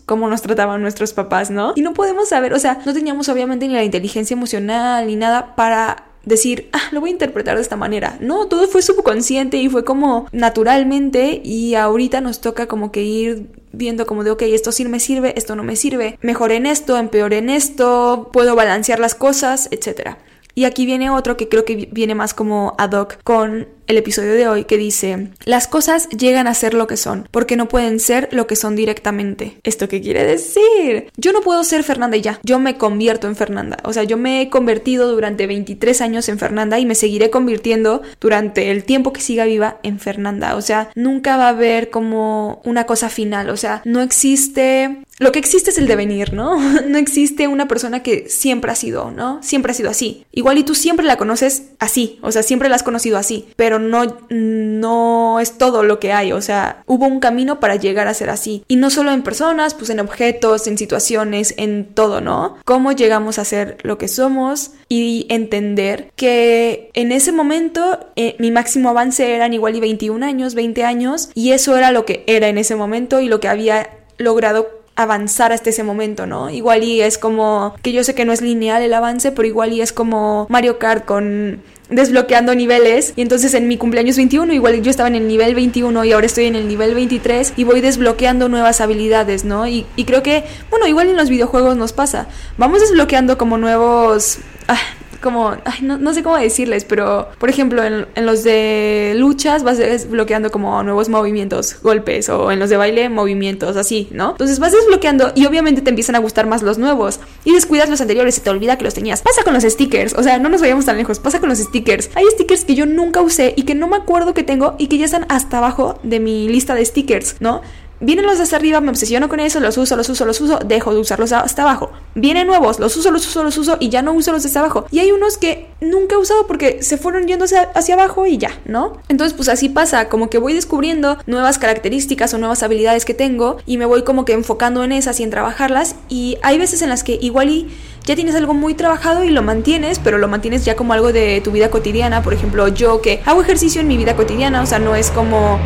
cómo 0.07 0.29
nos 0.29 0.43
trataban 0.43 0.83
nuestros 0.83 1.13
papás, 1.13 1.51
¿no? 1.51 1.73
Y 1.77 1.83
no 1.83 1.95
podemos 1.95 2.29
saber, 2.29 2.53
o 2.53 2.59
sea, 2.59 2.81
no 2.85 2.93
teníamos 2.93 3.29
obviamente 3.29 3.69
ni 3.69 3.75
la 3.75 3.85
inteligencia 3.85 4.35
emocional 4.35 5.07
ni 5.07 5.17
nada 5.17 5.55
para 5.55 6.05
decir, 6.25 6.69
ah, 6.73 6.83
lo 6.93 7.01
voy 7.01 7.11
a 7.11 7.13
interpretar 7.13 7.57
de 7.57 7.63
esta 7.63 7.77
manera. 7.77 8.19
No, 8.21 8.47
todo 8.47 8.67
fue 8.69 8.83
subconsciente 8.83 9.57
y 9.57 9.69
fue 9.69 9.85
como 9.85 10.27
naturalmente 10.33 11.41
y 11.43 11.75
ahorita 11.75 12.21
nos 12.21 12.41
toca 12.41 12.67
como 12.67 12.93
que 12.93 13.03
ir 13.03 13.60
viendo 13.73 14.07
como 14.07 14.25
de, 14.25 14.31
ok, 14.31 14.43
esto 14.43 14.73
sí 14.73 14.85
me 14.85 15.01
sirve, 15.01 15.35
esto 15.37 15.57
no 15.57 15.63
me 15.63 15.77
sirve, 15.77 16.19
mejor 16.21 16.53
en 16.53 16.67
esto, 16.67 16.97
empeor 16.97 17.33
en 17.35 17.51
esto, 17.51 18.31
puedo 18.33 18.55
balancear 18.55 18.99
las 18.99 19.15
cosas, 19.15 19.69
etc. 19.71 20.17
Y 20.55 20.65
aquí 20.65 20.87
viene 20.87 21.11
otro 21.11 21.37
que 21.37 21.49
creo 21.49 21.65
que 21.65 21.89
viene 21.91 22.15
más 22.15 22.35
como 22.35 22.75
ad 22.79 22.93
hoc 22.93 23.23
con 23.23 23.69
el 23.91 23.97
episodio 23.97 24.35
de 24.35 24.47
hoy 24.47 24.65
que 24.65 24.77
dice, 24.77 25.31
las 25.45 25.67
cosas 25.67 26.09
llegan 26.11 26.47
a 26.47 26.55
ser 26.55 26.75
lo 26.75 26.87
que 26.87 26.97
son, 26.97 27.29
porque 27.33 27.57
no 27.57 27.67
pueden 27.67 27.99
ser 27.99 28.29
lo 28.31 28.47
que 28.47 28.55
son 28.55 28.77
directamente. 28.77 29.59
¿Esto 29.65 29.89
qué 29.89 30.01
quiere 30.01 30.25
decir? 30.25 31.11
Yo 31.17 31.33
no 31.33 31.41
puedo 31.41 31.65
ser 31.65 31.83
Fernanda 31.83 32.17
y 32.17 32.21
ya, 32.21 32.39
yo 32.45 32.61
me 32.61 32.79
convierto 32.79 33.27
en 33.27 33.35
Fernanda. 33.35 33.79
O 33.83 33.93
sea, 33.93 34.05
yo 34.05 34.17
me 34.17 34.43
he 34.43 34.49
convertido 34.49 35.11
durante 35.11 35.49
23 35.49 36.01
años 36.03 36.29
en 36.29 36.39
Fernanda 36.39 36.79
y 36.79 36.87
me 36.87 36.95
seguiré 36.95 37.31
convirtiendo 37.31 38.03
durante 38.21 38.71
el 38.71 38.85
tiempo 38.85 39.13
que 39.13 39.21
siga 39.21 39.45
viva 39.45 39.79
en 39.83 39.99
Fernanda. 39.99 40.55
O 40.55 40.63
sea, 40.63 40.91
nunca 40.95 41.37
va 41.37 41.47
a 41.47 41.51
haber 41.51 41.91
como 41.91 42.63
una 42.65 42.87
cosa 42.87 43.09
final. 43.09 43.51
O 43.51 43.57
sea, 43.57 43.83
no 43.85 44.03
existe 44.03 45.05
lo 45.21 45.33
que 45.33 45.39
existe 45.39 45.69
es 45.71 45.79
el 45.79 45.87
devenir, 45.87 46.33
¿no? 46.33 46.59
No 46.91 46.99
existe 46.99 47.47
una 47.47 47.69
persona 47.69 48.03
que 48.03 48.29
siempre 48.29 48.73
ha 48.73 48.75
sido, 48.75 49.11
¿no? 49.11 49.41
Siempre 49.43 49.71
ha 49.71 49.75
sido 49.75 49.91
así. 49.91 50.25
Igual 50.33 50.59
y 50.59 50.65
tú 50.65 50.75
siempre 50.75 51.05
la 51.05 51.19
conoces 51.19 51.65
así, 51.79 52.19
o 52.23 52.33
sea, 52.33 52.43
siempre 52.43 52.69
la 52.69 52.77
has 52.77 52.83
conocido 52.83 53.19
así, 53.19 53.47
pero 53.55 53.79
no, 53.79 54.19
no 54.31 55.39
es 55.39 55.59
todo 55.59 55.83
lo 55.83 56.01
que 56.01 56.13
hay, 56.13 56.33
o 56.33 56.41
sea, 56.41 56.83
hubo 56.87 57.07
un 57.07 57.21
camino 57.21 57.61
para 57.61 57.77
llegar 57.77 58.09
a 58.09 58.15
ser 58.15 58.31
así. 58.31 58.65
Y 58.67 58.77
no 58.77 58.89
solo 58.89 59.13
en 59.13 59.23
personas, 59.23 59.75
pues 59.75 59.91
en 59.91 60.01
objetos, 60.01 60.67
en 60.67 60.79
situaciones, 60.79 61.55
en 61.59 61.95
todo, 61.95 62.23
¿no? 62.23 62.57
Cómo 62.65 62.93
llegamos 62.93 63.39
a 63.39 63.45
ser 63.45 63.77
lo 63.83 63.99
que 63.99 64.09
somos 64.09 64.73
y 64.89 65.27
entender 65.29 66.11
que 66.17 66.91
en 66.95 67.13
ese 67.13 67.31
momento 67.31 68.11
eh, 68.17 68.37
mi 68.39 68.51
máximo 68.51 68.89
avance 68.89 69.35
eran 69.35 69.53
igual 69.53 69.77
y 69.77 69.81
21 69.81 70.25
años, 70.25 70.55
20 70.55 70.83
años, 70.85 71.31
y 71.35 71.53
eso 71.53 71.77
era 71.77 71.93
lo 71.93 72.07
que 72.07 72.25
era 72.27 72.49
en 72.49 72.57
ese 72.57 72.75
momento 72.75 73.21
y 73.21 73.29
lo 73.29 73.39
que 73.39 73.49
había 73.49 73.91
logrado 74.17 74.80
avanzar 75.03 75.53
hasta 75.53 75.71
ese 75.71 75.83
momento, 75.83 76.27
¿no? 76.27 76.51
Igual 76.51 76.85
y 76.85 77.01
es 77.01 77.19
como 77.19 77.75
que 77.83 77.93
yo 77.93 78.05
sé 78.05 78.15
que 78.15 78.25
no 78.25 78.33
es 78.33 78.41
lineal 78.41 78.83
el 78.83 78.95
avance, 78.95 79.33
pero 79.33 79.47
igual 79.47 79.73
y 79.73 79.81
es 79.81 79.93
como 79.93 80.47
Mario 80.49 80.79
Kart 80.79 81.05
con 81.05 81.63
desbloqueando 81.91 82.55
niveles 82.55 83.13
y 83.17 83.23
entonces 83.23 83.53
en 83.55 83.67
mi 83.67 83.77
cumpleaños 83.77 84.17
21 84.17 84.53
igual 84.53 84.81
yo 84.81 84.91
estaba 84.91 85.09
en 85.09 85.17
el 85.17 85.27
nivel 85.27 85.55
21 85.55 86.05
y 86.05 86.13
ahora 86.13 86.27
estoy 86.27 86.47
en 86.47 86.55
el 86.55 86.69
nivel 86.69 86.95
23 86.95 87.55
y 87.57 87.65
voy 87.65 87.81
desbloqueando 87.81 88.49
nuevas 88.49 88.81
habilidades, 88.81 89.45
¿no? 89.45 89.67
Y, 89.67 89.85
creo 90.07 90.23
que, 90.23 90.45
bueno, 90.71 90.87
igual 90.87 91.09
en 91.09 91.17
los 91.17 91.29
videojuegos 91.29 91.77
nos 91.77 91.93
pasa, 91.93 92.27
vamos 92.57 92.81
desbloqueando 92.81 93.37
como 93.39 93.59
nuevos... 93.59 94.39
Ah, 94.69 94.79
como, 95.21 95.57
no, 95.83 96.15
sé 96.15 96.23
cómo 96.23 96.37
decirles, 96.37 96.85
pero 96.85 97.29
por 97.39 97.49
ejemplo 97.49 97.83
en, 97.85 98.07
los 98.17 98.45
de 98.45 99.15
luchas 99.17 99.63
vas 99.63 99.79
desbloqueando 99.79 100.51
como 100.51 100.83
nuevos 100.83 101.09
movimientos, 101.09 101.77
golpes, 101.83 102.29
o 102.29 102.51
en 102.53 102.59
los 102.59 102.71
de 102.71 102.77
baile 102.77 103.09
movimientos, 103.09 103.77
así, 103.77 104.09
¿no? 104.11 104.33
Entonces 104.33 104.59
vas 104.59 104.73
desbloqueando 104.73 105.33
y 105.35 105.47
obviamente 105.47 105.83
te 105.83 105.91
empiezan 105.91 106.17
a 106.17 106.19
gustar 106.19 106.47
más 106.47 106.63
los 106.63 106.79
nuevos 106.79 107.21
y 107.45 107.53
descuidas 107.53 107.89
los 107.89 108.01
anteriores 108.01 108.39
y 108.39 108.41
te 108.41 108.51
olvida 108.51 108.77
que 108.79 108.85
los 108.85 108.95
tenías. 108.95 109.23
Pasa 109.23 109.43
con 109.43 109.55
los 109.55 109.65
stickers, 109.65 110.15
o 110.15 110.23
sea, 110.23 110.39
no 110.39 110.49
nos 110.49 110.61
vayamos 110.61 110.85
tan 110.85 110.97
lejos, 110.97 111.19
pasa 111.19 111.41
con 111.41 111.49
los 111.49 111.59
stickers. 111.59 112.11
Hay 112.15 112.25
stickers 112.33 112.65
que 112.65 112.75
yo 112.75 112.87
nunca 112.87 113.21
usé 113.21 113.55
y 113.57 113.63
que 113.63 113.75
no 113.75 113.89
me 113.89 113.97
acuerdo 113.97 114.35
que 114.35 114.43
tengo 114.43 114.75
y 114.79 114.89
que 114.89 114.99
ya 114.99 115.05
están 115.05 115.27
hasta 115.29 115.59
abajo 115.59 115.99
de 116.03 116.21
mi 116.21 116.49
lista 116.49 116.75
de 116.75 116.85
stickers, 116.85 117.37
¿no? 117.41 117.63
Vienen 118.03 118.25
los 118.25 118.39
de 118.39 118.45
hasta 118.45 118.57
arriba, 118.57 118.81
me 118.81 118.89
obsesiono 118.89 119.29
con 119.29 119.41
eso, 119.41 119.61
los 119.61 119.77
uso, 119.77 119.95
los 119.95 120.09
uso, 120.09 120.25
los 120.25 120.41
uso, 120.41 120.59
dejo 120.65 120.95
de 120.95 121.01
usarlos 121.01 121.33
hasta 121.33 121.63
abajo. 121.63 121.91
Vienen 122.15 122.47
nuevos, 122.47 122.81
los 122.81 122.97
uso, 122.97 123.11
los 123.11 123.27
uso, 123.27 123.43
los 123.43 123.59
uso 123.59 123.77
y 123.79 123.91
ya 123.91 124.01
no 124.01 124.13
uso 124.15 124.33
los 124.33 124.43
de 124.43 124.47
hasta 124.47 124.61
abajo. 124.61 124.87
Y 124.91 125.01
hay 125.01 125.13
unos 125.13 125.37
que 125.37 125.69
nunca 125.83 126.15
he 126.15 126.19
usado 126.19 126.47
porque 126.47 126.83
se 126.83 126.97
fueron 126.97 127.27
yendo 127.27 127.45
hacia, 127.45 127.95
abajo 127.95 128.27
y 128.27 128.39
ya, 128.39 128.53
¿no? 128.65 128.95
Entonces, 129.11 129.37
pues 129.37 129.51
así 129.51 129.69
pasa, 129.69 130.09
como 130.09 130.31
que 130.31 130.39
voy 130.39 130.55
descubriendo 130.55 131.19
nuevas 131.27 131.59
características 131.59 132.33
o 132.33 132.39
nuevas 132.39 132.63
habilidades 132.63 133.05
que 133.05 133.13
tengo 133.13 133.59
y 133.67 133.77
me 133.77 133.85
voy 133.85 134.03
como 134.03 134.25
que 134.25 134.33
enfocando 134.33 134.83
en 134.83 134.93
esas 134.93 135.21
y 135.21 135.23
en 135.25 135.31
trabajarlas. 135.31 135.97
Y 136.09 136.39
hay 136.43 136.59
veces 136.59 136.81
en 136.81 136.89
las 136.89 137.05
que 137.05 137.19
igual 137.21 137.51
y 137.51 137.69
ya 138.07 138.15
tienes 138.15 138.35
algo 138.35 138.55
muy 138.55 138.73
trabajado 138.73 139.25
y 139.25 139.31
lo 139.31 139.43
mantienes, 139.43 139.99
pero 139.99 140.17
lo 140.17 140.27
mantienes 140.27 140.65
ya 140.65 140.75
como 140.75 140.95
algo 140.95 141.13
de 141.13 141.43
tu 141.43 141.53
vida 141.53 141.71
cotidiana. 141.71 142.23
Por 142.23 142.33
ejemplo, 142.33 142.67
yo 142.69 143.03
que 143.03 143.21
hago 143.27 143.43
ejercicio 143.43 143.83
en 143.83 143.89
mi 143.89 143.99
vida 143.99 144.17
cotidiana, 144.17 144.63
o 144.63 144.67
sea, 144.67 144.79
no 144.79 144.95
es 144.95 145.11
como, 145.11 145.59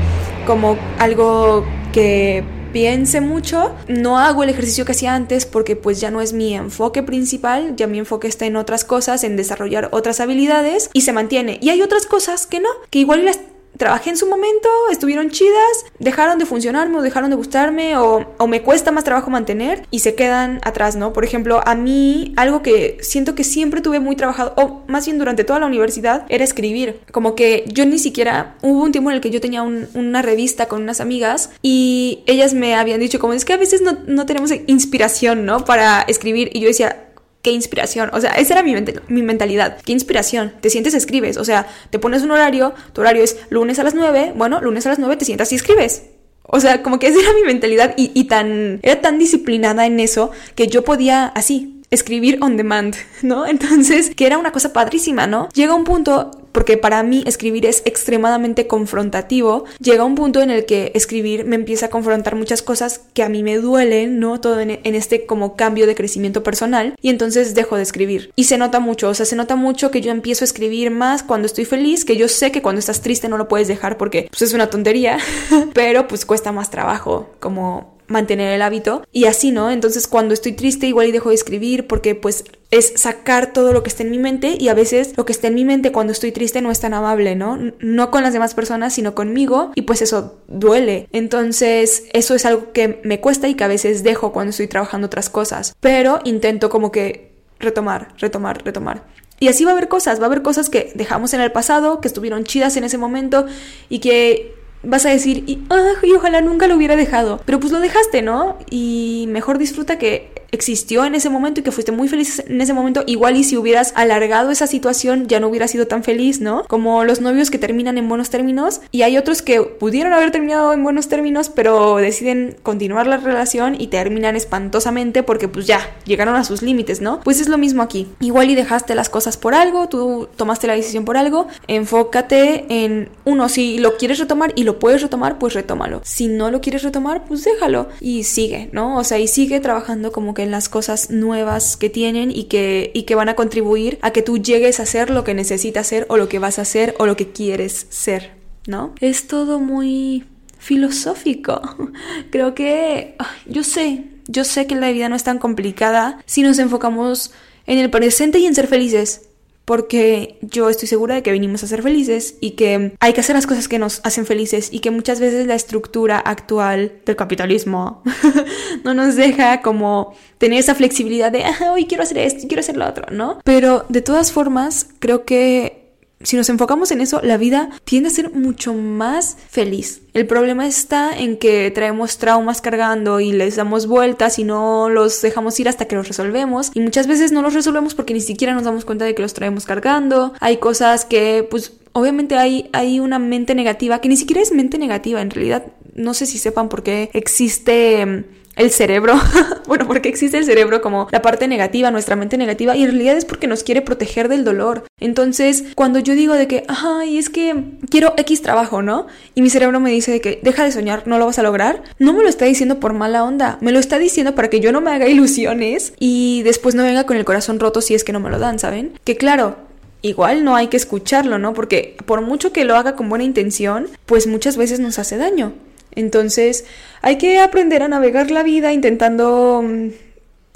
como 0.47 0.77
algo 0.99 1.65
que 1.95 2.43
piense 2.73 3.21
mucho. 3.21 3.73
No 3.87 4.19
hago 4.19 4.43
el 4.43 4.51
ejercicio 4.51 4.85
que 4.85 4.93
hacía 4.93 5.15
antes 5.15 5.47
porque 5.47 5.77
pues 5.77 6.01
ya 6.01 6.11
no 6.11 6.21
es 6.21 6.33
mi 6.33 6.55
enfoque 6.55 7.05
principal, 7.05 7.77
ya 7.77 7.87
mi 7.87 8.01
enfoque 8.01 8.27
está 8.27 8.47
en 8.47 8.57
otras 8.57 8.85
cosas, 8.85 9.23
en 9.23 9.37
desarrollar 9.37 9.89
otras 9.93 10.19
habilidades 10.19 10.91
y 10.93 11.03
se 11.03 11.13
mantiene. 11.13 11.59
Y 11.63 11.71
hay 11.71 11.83
otras 11.83 12.07
cosas 12.07 12.49
que 12.49 12.59
no, 12.59 12.69
que 12.91 12.99
igual 12.99 13.25
las 13.25 13.39
trabajé 13.77 14.11
en 14.11 14.17
su 14.17 14.27
momento, 14.27 14.69
estuvieron 14.91 15.31
chidas, 15.31 15.87
dejaron 15.99 16.39
de 16.39 16.47
funcionarme 16.47 16.99
o 16.99 17.03
dejaron 17.03 17.31
de 17.31 17.37
gustarme 17.37 17.97
o, 17.97 18.25
me 18.47 18.63
cuesta 18.63 18.93
más 18.93 19.05
trabajo 19.05 19.31
mantener 19.31 19.87
y 19.91 20.01
se 20.01 20.15
quedan 20.15 20.61
atrás, 20.63 20.97
¿no? 20.97 21.13
Por 21.13 21.25
ejemplo, 21.25 21.61
a 21.65 21.75
mí 21.75 22.35
algo 22.37 22.63
que 22.63 22.99
siento 23.01 23.35
que 23.35 23.43
siempre 23.43 23.81
tuve 23.81 24.01
muy 24.01 24.17
trabajado, 24.17 24.53
o 24.57 24.83
más 24.87 25.07
bien 25.07 25.19
durante 25.19 25.45
toda 25.45 25.59
la 25.61 25.67
universidad, 25.67 26.27
era 26.29 26.45
escribir. 26.45 27.01
Como 27.11 27.35
que 27.35 27.65
yo 27.67 27.87
ni 27.87 27.99
siquiera, 27.99 28.57
hubo 28.63 28.83
un 28.83 28.93
tiempo 28.93 29.11
en 29.11 29.17
el 29.17 29.23
que 29.23 29.31
yo 29.31 29.41
tenía 29.41 29.63
una 29.63 30.23
revista 30.23 30.67
con 30.67 30.83
unas 30.83 31.01
amigas 31.01 31.51
y 31.63 32.23
ellas 32.27 32.55
me 32.55 32.75
habían 32.75 33.01
dicho 33.01 33.19
como 33.19 33.33
es 33.33 33.45
que 33.45 33.55
a 33.55 33.57
veces 33.57 33.81
no, 33.81 33.99
no 34.07 34.27
tenemos 34.27 34.51
inspiración, 34.67 35.47
¿no? 35.47 35.65
Para 35.65 36.03
escribir 36.03 36.51
y 36.53 36.61
yo 36.61 36.69
decía, 36.69 37.04
qué 37.45 37.53
inspiración. 37.53 38.09
O 38.15 38.21
sea, 38.23 38.33
esa 38.33 38.55
era 38.55 38.63
mi, 38.63 38.75
mi, 39.09 39.23
mentalidad. 39.23 39.77
Qué 39.85 39.93
inspiración. 39.93 40.55
Te 40.63 40.71
sientes, 40.71 40.95
escribes. 40.95 41.37
O 41.37 41.45
sea, 41.45 41.67
te 41.91 41.99
pones 41.99 42.23
un 42.23 42.31
horario, 42.31 42.75
tu 42.95 43.03
horario 43.03 43.23
es 43.23 43.37
lunes 43.51 43.79
a 43.79 43.85
las 43.85 43.95
9. 43.95 44.33
Bueno, 44.35 44.63
lunes 44.63 44.87
a 44.87 44.89
las 44.89 44.99
9 44.99 45.17
te 45.19 45.27
sientas 45.27 45.53
y 45.53 45.57
escribes. 45.57 46.05
O 46.43 46.59
sea, 46.59 46.83
como 46.83 46.99
que 46.99 47.09
esa 47.09 47.21
era 47.21 47.35
mi 47.35 47.43
mentalidad 47.43 47.95
y, 47.99 48.11
y 48.15 48.25
tan, 48.25 48.81
era 48.83 49.01
tan 49.03 49.19
disciplinada 49.19 49.85
en 49.85 50.01
eso 50.01 50.31
que 50.55 50.69
yo 50.69 50.85
podía 50.85 51.27
así, 51.27 51.83
escribir 51.91 52.39
on 52.41 52.57
demand, 52.57 52.97
¿no? 53.23 53.47
Entonces, 53.47 54.15
que 54.15 54.27
era 54.27 54.39
una 54.39 54.51
cosa 54.51 54.73
padrísima, 54.73 55.27
¿no? 55.27 55.51
Llega 55.53 55.75
un 55.75 55.85
punto 55.85 56.31
porque 56.55 56.79
para 56.79 57.03
mí 57.03 57.25
escribir 57.27 57.67
es 57.67 57.83
extremadamente 57.85 58.69
confrontativo, 58.69 59.65
llega 59.81 60.05
un 60.05 60.15
punto 60.15 60.41
en 60.41 60.51
el 60.51 60.67
que 60.67 60.93
escribir 60.95 61.45
me 61.45 61.57
empieza 61.57 61.87
a 61.87 61.91
confrontar 61.91 62.37
muchas 62.37 62.63
cosas 62.63 63.01
que 63.13 63.25
a 63.25 63.29
mí 63.29 63.43
me 63.43 63.59
duelen, 63.59 64.21
¿no? 64.21 64.41
Todo 64.41 64.61
en, 64.61 64.71
este 64.85 65.27
como 65.27 65.57
cambio 65.57 65.89
de 65.89 65.97
crecimiento 65.97 66.45
personal 66.45 66.95
y 67.03 67.09
entonces 67.09 67.55
dejo 67.55 67.77
de 67.77 67.83
escribir. 67.83 68.31
Y 68.37 68.45
se 68.45 68.57
nota 68.57 68.79
mucho, 68.79 69.09
o 69.09 69.15
sea, 69.15 69.27
se 69.27 69.35
nota 69.35 69.57
mucho 69.57 69.91
que 69.91 70.01
yo 70.01 70.13
empiezo 70.13 70.45
a 70.45 70.47
escribir 70.47 70.93
más 70.93 71.25
cuando 71.25 71.47
estoy 71.47 71.65
feliz, 71.65 72.05
que 72.05 72.17
yo 72.17 72.29
sé 72.29 72.53
que 72.53 72.63
cuando 72.63 72.79
estás 72.79 73.01
triste 73.01 73.29
no 73.29 73.37
lo 73.37 73.49
puedes 73.49 73.67
dejar 73.67 73.99
porque 73.99 74.29
pues 74.31 74.43
es 74.43 74.55
una 74.55 74.71
tontería, 74.71 75.19
pero 75.75 76.07
pues 76.07 76.25
cuesta 76.25 76.53
más 76.53 76.71
trabajo 76.71 77.31
como 77.41 77.94
mantener 78.07 78.53
el 78.53 78.63
hábito 78.63 79.07
y 79.13 79.25
así, 79.25 79.51
¿no? 79.51 79.71
Entonces 79.71 80.07
cuando 80.07 80.35
estoy 80.35 80.53
triste 80.53 80.87
igual 80.87 81.09
y 81.09 81.13
dejo 81.13 81.31
de 81.31 81.35
escribir 81.35 81.87
porque 81.87 82.15
pues 82.15 82.45
es 82.71 82.95
sacar 82.97 83.53
todo 83.53 83.73
lo 83.73 83.83
que 83.83 83.89
está 83.89 84.03
en 84.03 84.11
mi 84.11 84.19
mente 84.19 84.57
y 84.59 84.69
a 84.69 84.75
veces 84.75 85.15
lo 85.17 85.25
que 85.25 85.33
está 85.33 85.49
en 85.49 85.55
mi 85.55 85.65
mente 85.65 85.93
cuando 85.93 86.13
estoy 86.13 86.33
triste 86.33 86.61
no 86.61 86.71
es 86.71 86.81
tan 86.81 86.95
amable, 86.95 87.37
¿no? 87.37 87.59
No 87.79 88.11
con 88.11 88.23
las 88.23 88.33
demás 88.33 88.55
personas, 88.55 88.95
sino 88.95 89.15
conmigo 89.15 89.71
y 89.75 89.83
pues 89.83 90.03
eso 90.03 90.41
duele. 90.49 91.09
Entonces 91.13 92.05
eso 92.13 92.35
es 92.35 92.45
algo 92.47 92.73
que 92.73 93.01
me 93.05 93.21
cuesta 93.21 93.49
y 93.49 93.55
que 93.55 93.65
a 93.65 93.69
veces 93.69 94.03
dejo 94.03 94.33
cuando 94.33 94.51
estoy 94.51 94.67
trabajando 94.67 95.07
otras 95.07 95.31
cosas, 95.31 95.75
pero 95.81 96.21
intento 96.25 96.69
como 96.69 96.91
que 96.91 97.33
retomar, 97.61 98.15
retomar, 98.19 98.65
retomar. 98.65 99.05
Y 99.41 99.49
así 99.49 99.65
va 99.65 99.73
a 99.73 99.75
haber 99.75 99.89
cosas, 99.89 100.21
va 100.21 100.25
a 100.25 100.27
haber 100.27 100.43
cosas 100.43 100.71
que 100.71 100.93
dejamos 100.95 101.35
en 101.35 101.41
el 101.41 101.53
pasado, 101.53 102.01
que 102.01 102.09
estuvieron 102.09 102.45
chidas 102.45 102.77
en 102.77 102.85
ese 102.85 102.99
momento 102.99 103.47
y 103.89 103.99
que 103.99 104.55
vas 104.85 105.07
a 105.07 105.11
decir, 105.11 105.45
y, 105.47 105.61
y 106.03 106.13
ojalá 106.13 106.41
nunca 106.41 106.67
lo 106.67 106.77
hubiera 106.77 106.97
dejado. 106.97 107.41
Pero 107.45 107.61
pues 107.61 107.73
lo 107.73 107.81
dejaste, 107.81 108.23
¿no? 108.23 108.59
Y 108.71 109.27
mejor 109.29 109.59
disfruta 109.59 109.99
que 109.99 110.31
existió 110.55 111.05
en 111.05 111.15
ese 111.15 111.31
momento 111.31 111.61
y 111.61 111.63
que 111.63 111.73
fuiste 111.73 111.93
muy 111.93 112.09
feliz 112.09 112.43
en 112.47 112.61
ese 112.61 112.73
momento, 112.73 113.05
igual 113.07 113.37
y 113.37 113.45
si 113.45 113.57
hubieras 113.57 113.93
alargado 113.97 114.51
esa 114.51 114.67
situación 114.67 115.27
ya 115.27 115.41
no 115.41 115.49
hubieras 115.49 115.71
sido 115.71 115.87
tan 115.87 116.03
feliz, 116.03 116.41
¿no? 116.41 116.65
Como 116.65 117.05
los 117.05 117.21
novios 117.21 117.51
que 117.51 117.59
terminan 117.59 117.99
en 117.99 118.09
buenos 118.09 118.31
términos 118.31 118.81
y 118.91 119.03
hay 119.03 119.17
otros 119.17 119.43
que 119.43 119.61
pudieron 119.63 120.13
haber 120.13 120.31
terminado 120.31 120.73
en 120.73 120.83
buenos 120.83 121.09
términos 121.09 121.49
pero 121.49 121.97
deciden 121.97 122.57
continuar 122.63 123.07
la 123.07 123.17
relación 123.17 123.77
y 123.79 123.89
terminan 123.89 124.37
espantosamente 124.37 125.23
porque 125.23 125.49
pues 125.49 125.67
ya 125.67 125.81
llegaron 126.05 126.37
a 126.37 126.45
sus 126.45 126.63
límites, 126.63 127.01
¿no? 127.01 127.21
Pues 127.21 127.41
es 127.41 127.49
lo 127.49 127.59
mismo 127.59 127.83
aquí. 127.83 128.09
Igual 128.21 128.51
y 128.51 128.55
dejaste 128.55 128.95
las 128.95 129.09
cosas 129.09 129.37
por 129.37 129.55
algo, 129.55 129.89
tú 129.89 130.29
tomaste 130.37 130.67
la 130.67 130.75
decisión 130.75 131.05
por 131.05 131.17
algo, 131.17 131.49
enfócate 131.67 132.67
en 132.69 133.09
uno, 133.25 133.49
si 133.49 133.79
lo 133.79 133.97
quieres 133.97 134.19
retomar 134.19 134.53
y 134.57 134.65
lo 134.65 134.79
puedes 134.79 135.03
retomar, 135.03 135.39
pues 135.39 135.55
retómalo. 135.55 136.01
Si 136.05 136.29
no 136.29 136.51
lo 136.51 136.61
quieres 136.61 136.83
retomar, 136.83 137.25
pues 137.25 137.45
déjalo 137.45 137.89
y 138.01 138.25
sigue, 138.25 138.69
¿no? 138.73 138.99
O 138.99 139.05
sea, 139.05 139.19
y 139.19 139.29
sigue 139.29 139.61
trabajando 139.61 140.13
como 140.13 140.35
que 140.35 140.44
las 140.51 140.69
cosas 140.69 141.11
nuevas 141.11 141.77
que 141.77 141.91
tienen 141.91 142.31
y 142.31 142.45
que, 142.45 142.91
y 142.95 143.03
que 143.03 143.15
van 143.15 143.29
a 143.29 143.35
contribuir 143.35 143.99
a 144.03 144.11
que 144.11 144.23
tú 144.23 144.39
llegues 144.39 144.81
a 144.81 144.87
ser 144.87 145.11
lo 145.11 145.25
que 145.25 145.35
necesitas 145.35 145.87
ser 145.87 146.07
o 146.09 146.17
lo 146.17 146.29
que 146.29 146.39
vas 146.39 146.59
a 146.59 146.65
ser 146.65 146.95
o 146.99 147.07
lo 147.07 147.17
que 147.17 147.33
quieres 147.33 147.87
ser, 147.91 148.33
¿no? 148.67 148.95
Es 149.01 149.27
todo 149.27 149.61
muy 149.61 150.25
filosófico. 150.59 151.61
Creo 152.31 152.55
que 152.55 153.17
yo 153.47 153.65
sé, 153.65 154.05
yo 154.27 154.45
sé 154.45 154.67
que 154.67 154.75
la 154.75 154.91
vida 154.91 155.09
no 155.09 155.17
es 155.17 155.25
tan 155.25 155.39
complicada 155.39 156.23
si 156.27 156.43
nos 156.43 156.59
enfocamos 156.59 157.33
en 157.67 157.79
el 157.79 157.91
presente 157.91 158.39
y 158.39 158.47
en 158.47 158.55
ser 158.55 158.67
felices. 158.67 159.24
Porque 159.65 160.39
yo 160.43 160.69
estoy 160.69 160.89
segura 160.89 161.15
de 161.15 161.23
que 161.23 161.33
venimos 161.33 161.63
a 161.63 161.67
ser 161.67 161.83
felices 161.83 162.37
y 162.41 162.53
que 162.53 162.93
hay 163.01 163.13
que 163.13 163.21
hacer 163.21 163.37
las 163.37 163.47
cosas 163.47 163.69
que 163.69 163.79
nos 163.79 164.01
hacen 164.05 164.27
felices 164.27 164.69
y 164.73 164.81
que 164.81 164.91
muchas 164.91 165.21
veces 165.21 165.47
la 165.47 165.55
estructura 165.55 166.19
actual 166.19 166.93
del 167.07 167.17
capitalismo 167.17 168.03
no 168.85 168.95
nos 168.95 169.17
deja 169.17 169.63
como 169.63 170.15
tener 170.39 170.59
esa 170.59 170.75
flexibilidad 170.75 171.33
de, 171.33 171.45
ah, 171.45 171.73
hoy 171.73 171.87
quiero 171.87 172.03
hacer 172.03 172.19
esto, 172.19 172.47
quiero 172.47 172.61
hacer 172.61 172.77
lo 172.77 172.87
otro, 172.87 173.07
¿no? 173.11 173.39
Pero 173.45 173.87
de 173.89 174.03
todas 174.03 174.33
formas, 174.33 174.89
creo 174.99 175.25
que 175.25 175.84
si 176.23 176.37
nos 176.37 176.49
enfocamos 176.49 176.91
en 176.91 177.01
eso, 177.01 177.21
la 177.23 177.37
vida 177.37 177.71
tiende 177.85 178.09
a 178.09 178.13
ser 178.13 178.33
mucho 178.33 178.73
más 178.73 179.37
feliz. 179.51 180.01
El 180.15 180.27
problema 180.27 180.67
está 180.67 181.17
en 181.17 181.37
que 181.37 181.71
traemos 181.71 182.19
traumas 182.19 182.61
cargando 182.61 183.21
y 183.21 183.33
les 183.33 183.57
damos 183.57 183.87
vueltas 183.87 184.39
y 184.39 184.45
no 184.45 184.89
los 184.89 185.21
dejamos 185.21 185.59
ir 185.61 185.69
hasta 185.69 185.87
que 185.87 185.97
los 185.97 186.09
resolvemos. 186.09 186.71
Y 186.75 186.81
muchas 186.81 187.07
veces 187.07 187.33
no 187.33 187.43
los 187.43 187.53
resolvemos 187.53 187.95
porque 187.95 188.15
ni 188.15 188.21
siquiera 188.21 188.55
nos 188.55 188.65
damos 188.65 188.85
cuenta 188.85 189.05
de 189.05 189.15
que 189.15 189.23
los 189.23 189.35
traemos 189.35 189.67
cargando. 189.67 190.33
Hay 190.41 190.59
cosas 190.59 191.05
que, 191.05 191.47
pues, 191.51 191.73
obviamente 191.93 192.37
hay, 192.37 192.71
hay 192.73 193.01
una 193.01 193.19
mente 193.19 193.55
negativa, 193.55 194.01
que 194.01 194.09
ni 194.09 194.17
siquiera 194.17 194.41
es 194.41 194.53
mente 194.53 194.79
negativa, 194.79 195.21
en 195.21 195.31
realidad 195.31 195.67
no 195.95 196.15
sé 196.15 196.27
si 196.27 196.39
sepan 196.39 196.69
por 196.69 196.83
qué 196.83 197.11
existe 197.13 198.25
el 198.57 198.71
cerebro, 198.71 199.15
bueno, 199.67 199.87
porque 199.87 200.09
existe 200.09 200.39
el 200.39 200.45
cerebro 200.45 200.81
como 200.81 201.09
la 201.11 201.23
parte 201.23 201.49
negativa, 201.49 201.91
nuestra 201.91 202.17
mente 202.17 202.37
negativa, 202.37 202.77
y 202.77 202.83
en 202.83 202.91
realidad 202.91 203.17
es 203.17 203.25
porque 203.25 203.47
nos 203.47 203.63
quiere 203.63 203.83
proteger 203.83 204.29
del 204.29 204.45
dolor. 204.45 204.85
Entonces, 205.01 205.65
cuando 205.75 205.99
yo 205.99 206.15
digo 206.15 206.35
de 206.35 206.47
que, 206.47 206.65
ay, 206.69 207.19
es 207.19 207.31
que 207.31 207.55
quiero 207.91 208.15
X 208.17 208.43
trabajo, 208.43 208.83
¿no? 208.83 209.07
Y 209.35 209.43
mi 209.43 209.51
cerebro 209.51 209.81
me 209.81 209.91
dice 209.91 210.13
de 210.13 210.21
que 210.21 210.41
deja 210.43 210.65
de 210.65 210.73
soñar, 210.73 211.07
no 211.07 211.19
lo 211.19 211.27
vas 211.27 211.39
a 211.39 211.43
lograr, 211.43 211.83
no 211.99 212.13
me 212.13 212.23
lo 212.23 212.29
está 212.29 212.45
diciendo 212.45 212.81
por 212.81 212.93
mala 212.93 213.25
onda, 213.25 213.59
me 213.61 213.73
lo 213.73 213.79
está 213.79 213.99
diciendo 213.99 214.35
para 214.35 214.51
que 214.51 214.61
yo 214.61 214.73
no 214.73 214.81
me 214.81 214.91
haga 214.91 215.09
ilusiones 215.09 215.93
y 215.99 216.43
después 216.43 216.75
no 216.75 216.83
venga 216.83 217.05
con 217.05 217.17
el 217.17 217.25
corazón 217.25 217.61
roto 217.61 217.81
si 217.81 217.95
es 217.95 218.05
que 218.05 218.13
no 218.13 218.21
me 218.21 218.31
lo 218.31 218.39
dan, 218.39 218.59
¿saben? 218.59 218.93
Que 219.05 219.17
claro, 219.17 219.57
igual 220.03 220.45
no 220.45 220.55
hay 220.55 220.69
que 220.69 220.77
escucharlo, 220.77 221.39
¿no? 221.39 221.55
Porque 221.55 221.97
por 222.07 222.21
mucho 222.21 222.53
que 222.53 222.65
lo 222.65 222.77
haga 222.77 222.95
con 222.95 223.09
buena 223.09 223.25
intención, 223.25 223.89
pues 224.07 224.27
muchas 224.27 224.57
veces 224.57 224.79
nos 224.79 224.99
hace 224.99 225.17
daño. 225.17 225.55
Entonces 225.97 226.65
hay 227.03 227.17
que 227.17 227.39
aprender 227.39 227.83
a 227.83 227.89
navegar 227.89 228.31
la 228.31 228.43
vida 228.43 228.73
intentando 228.73 229.63
mm, 229.63 229.89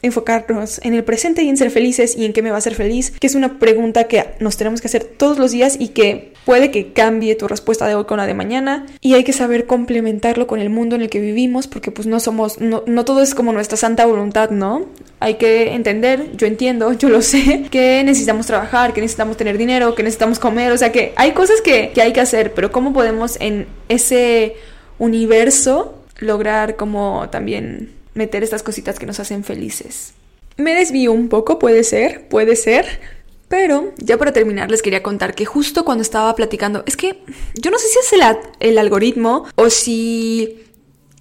enfocarnos 0.01 0.81
en 0.85 0.95
el 0.95 1.03
presente 1.03 1.43
y 1.43 1.49
en 1.49 1.57
ser 1.57 1.71
felices 1.71 2.17
y 2.17 2.25
en 2.25 2.33
qué 2.33 2.41
me 2.41 2.51
va 2.51 2.57
a 2.57 2.59
hacer 2.59 2.75
feliz, 2.75 3.11
que 3.19 3.27
es 3.27 3.35
una 3.35 3.59
pregunta 3.59 4.05
que 4.05 4.25
nos 4.39 4.57
tenemos 4.57 4.81
que 4.81 4.87
hacer 4.87 5.05
todos 5.05 5.39
los 5.39 5.51
días 5.51 5.77
y 5.79 5.89
que 5.89 6.33
puede 6.45 6.71
que 6.71 6.93
cambie 6.93 7.35
tu 7.35 7.49
respuesta 7.49 7.87
de 7.87 7.97
hoy 7.97 8.05
con 8.05 8.19
la 8.19 8.27
de 8.27 8.35
mañana 8.35 8.87
y 9.01 9.15
hay 9.15 9.25
que 9.25 9.33
saber 9.33 9.67
complementarlo 9.67 10.47
con 10.47 10.61
el 10.61 10.71
mundo 10.71 10.95
en 10.95 11.03
el 11.03 11.11
que 11.11 11.21
vivimos 11.21 11.67
porque 11.67 11.91
pues 11.91 12.07
no 12.07 12.21
somos, 12.21 12.61
no, 12.61 13.05
todo 13.05 13.23
es 13.23 13.35
como 13.35 13.53
nuestra 13.53 13.77
santa 13.77 14.07
voluntad, 14.07 14.51
¿no? 14.51 14.87
Hay 15.19 15.35
que 15.35 15.75
entender, 15.75 16.37
yo 16.37 16.47
entiendo, 16.47 16.93
yo 16.99 17.09
lo 17.09 17.21
sé, 17.21 17.67
que 17.71 18.03
necesitamos 18.05 18.47
trabajar, 18.47 18.93
que 18.93 19.01
necesitamos 19.01 19.37
tener 19.37 19.59
dinero, 19.59 19.97
que 19.97 20.05
necesitamos 20.05 20.39
comer, 20.39 20.71
o 20.71 20.79
sea 20.79 20.93
que 20.93 21.13
hay 21.17 21.33
cosas 21.33 21.61
que, 21.61 21.91
que 21.93 22.03
hay 22.03 22.13
que 22.13 22.21
hacer, 22.21 22.55
pero 22.55 22.71
¿cómo 22.71 22.93
podemos 22.93 23.37
en 23.41 23.67
ese 23.89 24.55
universo 24.99 26.03
lograr 26.19 26.77
como 26.77 27.29
también 27.31 27.93
meter 28.15 28.43
estas 28.43 28.63
cositas 28.63 28.99
que 28.99 29.07
nos 29.07 29.21
hacen 29.21 29.45
felices. 29.45 30.13
Me 30.57 30.75
desvío 30.75 31.13
un 31.13 31.29
poco, 31.29 31.59
puede 31.59 31.85
ser, 31.85 32.29
puede 32.29 32.57
ser, 32.57 33.01
pero 33.49 33.93
ya 33.99 34.19
para 34.19 34.33
terminar 34.33 34.71
les 34.71 34.83
quería 34.83 35.03
contar 35.03 35.35
que 35.35 35.47
justo 35.47 35.85
cuando 35.85 36.03
estaba 36.03 36.35
platicando, 36.35 36.83
es 36.87 36.97
que 36.97 37.23
yo 37.55 37.71
no 37.71 37.79
sé 37.79 37.87
si 37.89 37.99
es 37.99 38.13
el, 38.13 38.23
el 38.61 38.79
algoritmo 38.79 39.47
o 39.55 39.71
si... 39.71 40.65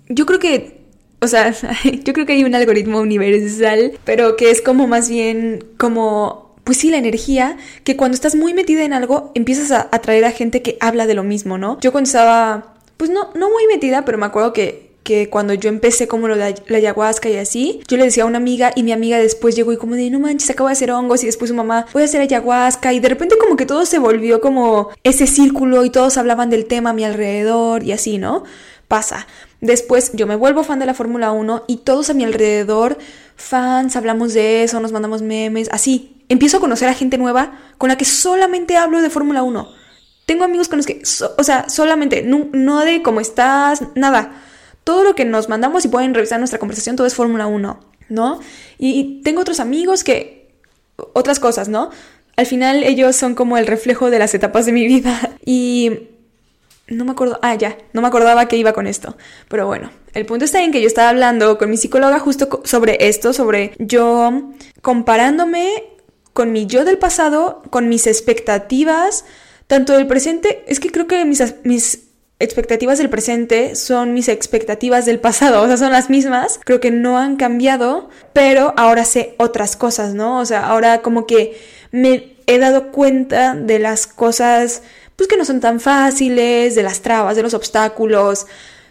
Yo 0.10 0.26
creo 0.26 0.40
que 0.40 0.78
o 1.20 1.28
sea, 1.28 1.54
yo 2.04 2.14
creo 2.14 2.26
que 2.26 2.34
hay 2.34 2.44
un 2.44 2.56
algoritmo 2.56 3.00
universal, 3.00 3.94
pero 4.04 4.36
que 4.36 4.52
es 4.52 4.62
como 4.62 4.88
más 4.88 5.10
bien 5.10 5.66
como, 5.78 6.56
pues 6.64 6.78
sí, 6.78 6.90
la 6.90 6.98
energía, 6.98 7.58
que 7.84 7.98
cuando 7.98 8.16
estás 8.16 8.36
muy 8.36 8.54
metida 8.54 8.84
en 8.84 8.94
algo, 8.94 9.32
empiezas 9.36 9.72
a 9.72 9.90
atraer 9.92 10.26
a 10.26 10.32
gente 10.32 10.62
que 10.62 10.78
habla 10.80 11.06
de 11.06 11.16
lo 11.16 11.24
mismo, 11.24 11.58
¿no? 11.58 11.80
Yo 11.80 11.92
cuando 11.92 12.08
estaba 12.08 12.77
pues 12.98 13.10
no, 13.10 13.30
no 13.36 13.50
muy 13.50 13.66
metida, 13.68 14.04
pero 14.04 14.18
me 14.18 14.26
acuerdo 14.26 14.54
que, 14.54 14.88
que 15.04 15.30
cuando 15.30 15.54
yo 15.54 15.70
empecé 15.70 16.08
como 16.08 16.28
lo 16.28 16.36
de 16.36 16.56
la 16.68 16.78
ayahuasca 16.78 17.30
y 17.30 17.38
así, 17.38 17.80
yo 17.88 17.96
le 17.96 18.04
decía 18.04 18.24
a 18.24 18.26
una 18.26 18.40
amiga 18.40 18.74
y 18.76 18.84
mi 18.84 18.92
amiga 18.92 19.18
después 19.20 19.56
llegó 19.56 19.72
y 19.72 19.78
como 19.78 19.96
de, 19.96 20.10
no 20.10 20.20
manches, 20.20 20.50
acabo 20.50 20.68
de 20.68 20.74
hacer 20.74 20.92
hongos 20.92 21.24
y 21.24 21.28
después 21.28 21.48
su 21.48 21.56
mamá, 21.56 21.86
voy 21.94 22.02
a 22.02 22.06
hacer 22.06 22.20
ayahuasca 22.20 22.92
y 22.92 23.00
de 23.00 23.08
repente 23.08 23.38
como 23.38 23.56
que 23.56 23.66
todo 23.66 23.86
se 23.86 24.00
volvió 24.00 24.42
como 24.42 24.90
ese 25.04 25.26
círculo 25.26 25.86
y 25.86 25.92
todos 25.92 26.18
hablaban 26.18 26.50
del 26.50 26.66
tema 26.66 26.90
a 26.90 26.94
mi 26.94 27.06
alrededor 27.06 27.84
y 27.84 27.94
así, 27.94 28.18
¿no? 28.18 28.44
Pasa. 28.90 29.28
Después 29.62 30.12
yo 30.14 30.28
me 30.28 30.36
vuelvo 30.36 30.64
fan 30.64 30.80
de 30.80 30.86
la 30.86 30.94
Fórmula 30.94 31.32
1 31.32 31.64
y 31.68 31.78
todos 31.78 32.10
a 32.10 32.14
mi 32.14 32.26
alrededor, 32.26 32.98
fans, 33.38 33.96
hablamos 33.96 34.34
de 34.34 34.64
eso, 34.64 34.80
nos 34.80 34.92
mandamos 34.92 35.22
memes, 35.22 35.70
así. 35.72 36.16
Empiezo 36.28 36.58
a 36.58 36.60
conocer 36.60 36.90
a 36.90 36.94
gente 36.94 37.18
nueva 37.18 37.58
con 37.78 37.88
la 37.88 37.98
que 37.98 38.04
solamente 38.04 38.76
hablo 38.76 39.02
de 39.02 39.10
Fórmula 39.10 39.44
1 39.44 39.87
tengo 40.28 40.44
amigos 40.44 40.68
con 40.68 40.78
los 40.78 40.86
que, 40.86 41.02
o 41.38 41.44
sea, 41.44 41.70
solamente, 41.70 42.22
no, 42.22 42.80
de 42.82 43.02
cómo 43.02 43.22
estás, 43.22 43.82
nada. 43.96 44.44
Todo 44.84 45.06
lo 45.06 45.16
que 45.16 45.24
nos 45.24 45.48
mandamos 45.48 45.86
y 45.86 45.88
pueden 45.88 46.14
revisar 46.14 46.38
nuestra 46.38 46.60
conversación, 46.60 46.98
todo 46.98 47.08
es 47.08 47.16
Fórmula 47.16 47.48
1, 47.48 47.80
¿no? 48.10 48.40
Y, 48.78 49.22
tengo 49.24 49.40
otros 49.40 49.62
amigos 49.62 50.04
que, 50.04 50.52
otras 51.14 51.40
cosas, 51.40 51.70
¿no? 51.70 51.92
Al 52.36 52.46
final 52.46 52.84
ellos 52.84 53.16
son 53.16 53.36
como 53.36 53.58
el 53.58 53.68
reflejo 53.68 54.10
de 54.10 54.20
las 54.20 54.36
etapas 54.36 54.66
de 54.66 54.74
mi 54.74 54.86
vida. 54.86 55.32
Y 55.46 56.10
no 56.90 57.06
me 57.06 57.12
acuerdo, 57.12 57.40
ah, 57.42 57.56
ya, 57.56 57.78
no 57.94 58.02
me 58.02 58.08
acordaba 58.10 58.50
que 58.50 58.58
iba 58.58 58.74
con 58.74 58.86
esto. 58.86 59.16
Pero 59.48 59.66
bueno, 59.66 59.92
el 60.14 60.26
punto 60.26 60.44
está 60.44 60.62
en 60.62 60.74
que 60.74 60.82
yo 60.82 60.88
estaba 60.88 61.08
hablando 61.08 61.58
con 61.58 61.70
mi 61.70 61.78
psicóloga 61.78 62.20
justo 62.20 62.62
sobre 62.66 63.08
esto, 63.08 63.32
sobre 63.32 63.76
yo 63.80 64.52
comparándome 64.82 65.86
con 66.34 66.52
mi 66.52 66.66
yo 66.66 66.84
del 66.84 66.98
pasado, 66.98 67.64
con 67.70 67.88
mis 67.88 68.08
expectativas, 68.08 69.24
tanto 69.68 69.94
del 69.94 70.08
presente, 70.08 70.64
es 70.68 70.80
que 70.80 70.92
creo 70.92 71.08
que 71.08 71.24
mis, 71.26 71.44
mis 71.64 72.08
expectativas 72.40 72.98
del 72.98 73.10
presente 73.10 73.76
son 73.76 74.14
mis 74.14 74.30
expectativas 74.30 75.06
del 75.06 75.20
pasado, 75.20 75.62
o 75.64 75.68
sea, 75.68 75.78
son 75.78 75.92
las 75.92 76.10
mismas, 76.10 76.60
creo 76.64 76.80
que 76.80 76.92
no 76.92 77.18
han 77.18 77.36
cambiado, 77.36 78.10
pero 78.34 78.74
ahora 78.78 79.06
sé 79.06 79.36
otras 79.38 79.76
cosas, 79.76 80.14
¿no? 80.14 80.40
O 80.40 80.46
sea, 80.46 80.68
ahora 80.68 81.02
como 81.02 81.26
que 81.26 81.58
me 81.92 82.36
he 82.48 82.60
dado 82.60 82.92
cuenta 82.92 83.56
de 83.56 83.80
las 83.80 84.08
cosas, 84.08 84.84
pues 85.16 85.28
que 85.28 85.38
no 85.38 85.46
son 85.46 85.60
tan 85.60 85.80
fáciles, 85.80 86.76
de 86.76 86.84
las 86.84 87.02
trabas, 87.02 87.36
de 87.36 87.44
los 87.44 87.54
obstáculos, 87.54 88.48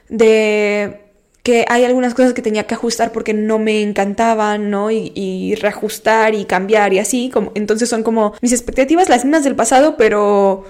de 0.08 1.05
que 1.46 1.64
hay 1.68 1.84
algunas 1.84 2.12
cosas 2.12 2.34
que 2.34 2.42
tenía 2.42 2.66
que 2.66 2.74
ajustar 2.74 3.12
porque 3.12 3.32
no 3.32 3.60
me 3.60 3.80
encantaban, 3.80 4.68
¿no? 4.68 4.90
Y, 4.90 5.12
y, 5.14 5.54
reajustar 5.54 6.34
y 6.34 6.44
cambiar 6.44 6.92
y 6.92 6.98
así, 6.98 7.30
como, 7.32 7.52
entonces 7.54 7.88
son 7.88 8.02
como 8.02 8.34
mis 8.42 8.52
expectativas 8.52 9.08
las 9.08 9.24
mismas 9.24 9.44
del 9.44 9.54
pasado, 9.54 9.96
pero 9.96 10.64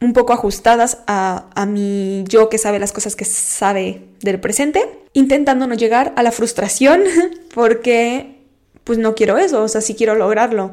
un 0.00 0.14
poco 0.14 0.32
ajustadas 0.32 1.00
a, 1.06 1.50
a 1.54 1.66
mi 1.66 2.24
yo 2.26 2.48
que 2.48 2.56
sabe 2.56 2.78
las 2.78 2.90
cosas 2.90 3.16
que 3.16 3.26
sabe 3.26 4.00
del 4.22 4.40
presente, 4.40 4.88
intentando 5.12 5.66
no 5.66 5.74
llegar 5.74 6.14
a 6.16 6.22
la 6.22 6.32
frustración 6.32 7.02
porque 7.54 8.38
pues 8.82 8.98
no 8.98 9.14
quiero 9.14 9.36
eso, 9.36 9.62
o 9.62 9.68
sea, 9.68 9.82
sí 9.82 9.94
quiero 9.94 10.14
lograrlo. 10.14 10.72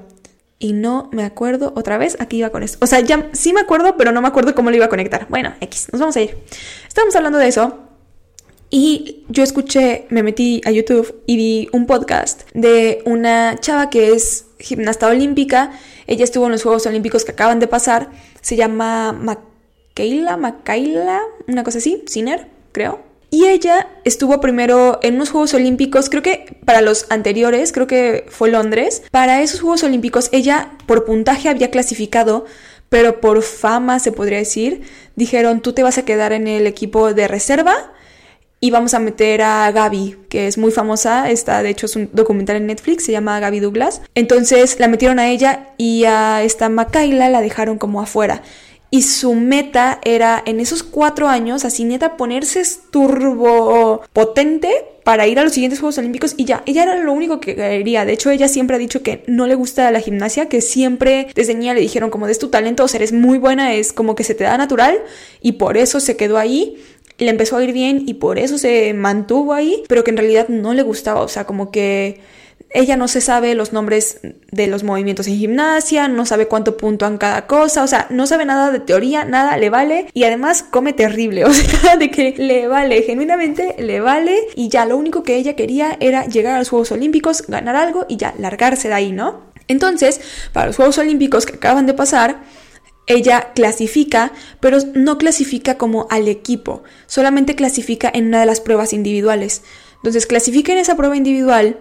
Y 0.60 0.72
no 0.72 1.10
me 1.12 1.26
acuerdo 1.26 1.74
otra 1.76 1.98
vez 1.98 2.16
a 2.22 2.28
qué 2.28 2.38
iba 2.38 2.52
con 2.52 2.64
esto. 2.64 2.78
O 2.80 2.88
sea, 2.88 3.02
ya 3.02 3.30
sí 3.34 3.52
me 3.52 3.60
acuerdo, 3.60 3.98
pero 3.98 4.14
no 4.14 4.22
me 4.22 4.30
acuerdo 4.30 4.56
cómo 4.56 4.70
lo 4.70 4.78
iba 4.78 4.86
a 4.86 4.90
conectar. 4.90 5.28
Bueno, 5.28 5.56
X, 5.60 5.90
nos 5.92 6.00
vamos 6.00 6.16
a 6.16 6.22
ir. 6.22 6.38
Estamos 6.88 7.14
hablando 7.18 7.38
de 7.38 7.50
eso 7.50 7.91
y 8.74 9.26
yo 9.28 9.44
escuché, 9.44 10.06
me 10.10 10.24
metí 10.24 10.62
a 10.66 10.72
YouTube 10.72 11.22
y 11.28 11.36
vi 11.36 11.70
un 11.74 11.86
podcast 11.86 12.50
de 12.54 13.02
una 13.06 13.60
chava 13.60 13.90
que 13.90 14.14
es 14.14 14.46
gimnasta 14.60 15.08
olímpica. 15.08 15.74
Ella 16.08 16.24
estuvo 16.24 16.46
en 16.46 16.54
los 16.54 16.64
Juegos 16.64 16.86
Olímpicos 16.86 17.26
que 17.26 17.34
acaban 17.34 17.60
de 17.60 17.68
pasar. 17.68 18.10
Se 18.40 18.56
llama 18.56 19.12
Makaila, 19.12 20.38
Makaila, 20.38 21.20
una 21.48 21.66
cosa 21.66 21.80
así, 21.80 22.02
Sinner, 22.08 22.48
creo. 22.72 23.02
Y 23.30 23.48
ella 23.48 23.90
estuvo 24.06 24.40
primero 24.40 25.00
en 25.04 25.16
unos 25.16 25.32
Juegos 25.32 25.54
Olímpicos, 25.54 26.10
creo 26.10 26.24
que 26.24 26.58
para 26.64 26.80
los 26.80 27.08
anteriores, 27.10 27.74
creo 27.74 27.88
que 27.88 28.26
fue 28.30 28.52
Londres. 28.52 29.04
Para 29.12 29.42
esos 29.42 29.60
Juegos 29.60 29.84
Olímpicos 29.84 30.30
ella 30.32 30.72
por 30.86 31.04
puntaje 31.04 31.50
había 31.50 31.72
clasificado, 31.72 32.46
pero 32.88 33.20
por 33.20 33.42
fama 33.42 34.00
se 34.00 34.14
podría 34.14 34.38
decir, 34.38 34.84
dijeron 35.18 35.62
tú 35.62 35.74
te 35.74 35.84
vas 35.84 35.98
a 35.98 36.06
quedar 36.06 36.32
en 36.32 36.48
el 36.48 36.68
equipo 36.68 37.14
de 37.14 37.28
reserva 37.28 37.92
y 38.64 38.70
vamos 38.70 38.94
a 38.94 39.00
meter 39.00 39.42
a 39.42 39.72
Gaby, 39.72 40.18
que 40.30 40.46
es 40.46 40.60
muy 40.60 40.72
famosa, 40.72 41.32
está 41.32 41.64
de 41.64 41.70
hecho 41.72 41.88
es 41.88 41.96
un 41.96 42.12
documental 42.14 42.58
en 42.58 42.68
Netflix, 42.68 43.06
se 43.06 43.12
llama 43.12 43.40
Gaby 43.40 43.60
Douglas. 43.60 44.04
Entonces 44.14 44.80
la 44.80 44.88
metieron 44.88 45.18
a 45.18 45.30
ella 45.30 45.72
y 45.78 46.06
a 46.06 46.44
esta 46.44 46.70
Makaila 46.70 47.28
la 47.30 47.42
dejaron 47.42 47.80
como 47.80 48.02
afuera. 48.02 48.44
Y 48.92 49.02
su 49.02 49.34
meta 49.34 50.00
era 50.04 50.44
en 50.46 50.60
esos 50.60 50.84
cuatro 50.84 51.28
años, 51.28 51.66
así 51.66 51.86
neta, 51.86 52.18
ponerse 52.18 52.62
turbo 52.92 54.02
potente 54.14 54.70
para 55.04 55.28
ir 55.28 55.40
a 55.40 55.44
los 55.44 55.54
siguientes 55.54 55.80
Juegos 55.80 55.98
Olímpicos 55.98 56.36
y 56.38 56.46
ya, 56.46 56.62
ella 56.66 56.84
era 56.84 56.96
lo 56.98 57.14
único 57.14 57.40
que 57.40 57.56
quería. 57.56 58.06
De 58.06 58.14
hecho, 58.14 58.30
ella 58.30 58.48
siempre 58.48 58.76
ha 58.76 58.80
dicho 58.80 59.02
que 59.02 59.24
no 59.28 59.48
le 59.48 59.56
gusta 59.56 59.90
la 59.92 60.00
gimnasia, 60.00 60.50
que 60.50 60.62
siempre 60.62 61.28
desde 61.34 61.56
niña 61.56 61.74
le 61.74 61.82
dijeron 61.82 62.10
como 62.10 62.28
de 62.28 62.36
tu 62.36 62.50
talento, 62.50 62.84
o 62.84 62.88
sea, 62.88 63.00
eres 63.00 63.14
muy 63.14 63.38
buena, 63.38 63.74
es 63.74 63.94
como 63.94 64.14
que 64.16 64.24
se 64.24 64.36
te 64.36 64.44
da 64.44 64.58
natural 64.58 65.00
y 65.42 65.54
por 65.54 65.78
eso 65.78 66.00
se 66.00 66.18
quedó 66.18 66.38
ahí 66.38 66.78
le 67.22 67.30
empezó 67.30 67.58
a 67.58 67.64
ir 67.64 67.72
bien 67.72 68.04
y 68.08 68.16
por 68.16 68.40
eso 68.40 68.58
se 68.58 68.94
mantuvo 68.94 69.54
ahí, 69.54 69.84
pero 69.88 70.04
que 70.04 70.12
en 70.12 70.18
realidad 70.18 70.48
no 70.50 70.74
le 70.74 70.82
gustaba, 70.82 71.22
o 71.22 71.28
sea, 71.28 71.46
como 71.46 71.72
que 71.72 72.20
ella 72.74 72.96
no 72.96 73.08
se 73.08 73.22
sabe 73.22 73.54
los 73.54 73.74
nombres 73.74 74.20
de 74.52 74.68
los 74.68 74.84
movimientos 74.84 75.28
en 75.28 75.38
gimnasia, 75.38 76.08
no 76.08 76.26
sabe 76.26 76.48
cuánto 76.48 76.78
puntuan 76.78 77.18
cada 77.18 77.46
cosa, 77.46 77.84
o 77.84 77.88
sea, 77.88 78.08
no 78.10 78.28
sabe 78.28 78.46
nada 78.46 78.72
de 78.72 78.80
teoría, 78.80 79.26
nada 79.26 79.58
le 79.58 79.70
vale 79.70 80.08
y 80.14 80.24
además 80.24 80.64
come 80.64 80.94
terrible, 80.94 81.46
o 81.46 81.54
sea, 81.54 81.98
de 81.98 82.10
que 82.10 82.34
le 82.38 82.68
vale, 82.68 83.04
genuinamente 83.04 83.76
le 83.78 84.00
vale 84.00 84.48
y 84.56 84.70
ya 84.70 84.86
lo 84.86 84.98
único 84.98 85.24
que 85.24 85.36
ella 85.36 85.56
quería 85.56 85.98
era 86.00 86.26
llegar 86.26 86.56
a 86.56 86.60
los 86.60 86.70
Juegos 86.70 86.92
Olímpicos, 86.92 87.44
ganar 87.48 87.76
algo 87.76 88.06
y 88.08 88.18
ya 88.18 88.34
largarse 88.40 88.88
de 88.88 88.94
ahí, 88.94 89.12
¿no? 89.12 89.52
Entonces, 89.68 90.20
para 90.54 90.68
los 90.68 90.76
Juegos 90.76 90.98
Olímpicos 90.98 91.46
que 91.46 91.56
acaban 91.56 91.86
de 91.86 91.94
pasar, 91.94 92.42
ella 93.08 93.52
clasifica, 93.54 94.32
pero 94.60 94.78
no 94.94 95.18
clasifica 95.18 95.78
como 95.78 96.08
al 96.10 96.28
equipo, 96.28 96.84
solamente 97.08 97.56
clasifica 97.56 98.12
en 98.14 98.28
una 98.28 98.40
de 98.40 98.46
las 98.46 98.62
pruebas 98.62 98.94
individuales. 98.94 99.64
Entonces 99.98 100.26
clasifica 100.26 100.72
en 100.72 100.80
esa 100.80 100.96
prueba 100.96 101.16
individual 101.16 101.78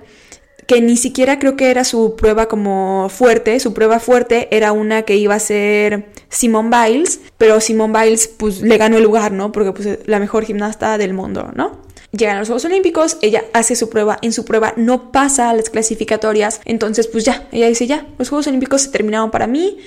que 0.67 0.81
ni 0.81 0.97
siquiera 0.97 1.41
creo 1.41 1.57
que 1.57 1.71
era 1.71 1.83
su 1.83 2.15
prueba 2.17 2.47
como 2.47 3.09
fuerte, 3.09 3.59
su 3.59 3.75
prueba 3.75 3.99
fuerte 3.99 4.47
era 4.53 4.71
una 4.71 5.03
que 5.03 5.17
iba 5.17 5.35
a 5.35 5.41
ser 5.41 6.11
Simone 6.29 6.71
Biles, 6.71 7.21
pero 7.39 7.61
Simone 7.61 7.99
Biles 7.99 8.29
pues 8.29 8.63
le 8.63 8.77
ganó 8.77 8.97
el 8.97 9.03
lugar, 9.03 9.33
¿no? 9.33 9.51
Porque 9.51 9.73
pues 9.73 9.99
la 10.07 10.21
mejor 10.21 10.45
gimnasta 10.45 10.97
del 10.97 11.13
mundo, 11.13 11.51
¿no? 11.57 11.81
Llegan 12.13 12.37
a 12.37 12.39
los 12.41 12.49
Juegos 12.49 12.65
Olímpicos, 12.67 13.19
ella 13.21 13.45
hace 13.53 13.75
su 13.75 13.89
prueba, 13.89 14.19
en 14.23 14.33
su 14.33 14.45
prueba 14.45 14.73
no 14.77 15.11
pasa 15.11 15.51
a 15.51 15.55
las 15.55 15.71
clasificatorias, 15.71 16.61
entonces 16.65 17.09
pues 17.09 17.25
ya, 17.25 17.49
ella 17.51 17.67
dice 17.67 17.89
ya, 17.89 18.07
los 18.19 18.29
Juegos 18.29 18.47
Olímpicos 18.47 18.83
se 18.83 18.91
terminaron 18.91 19.33
para 19.33 19.49
mí 19.49 19.79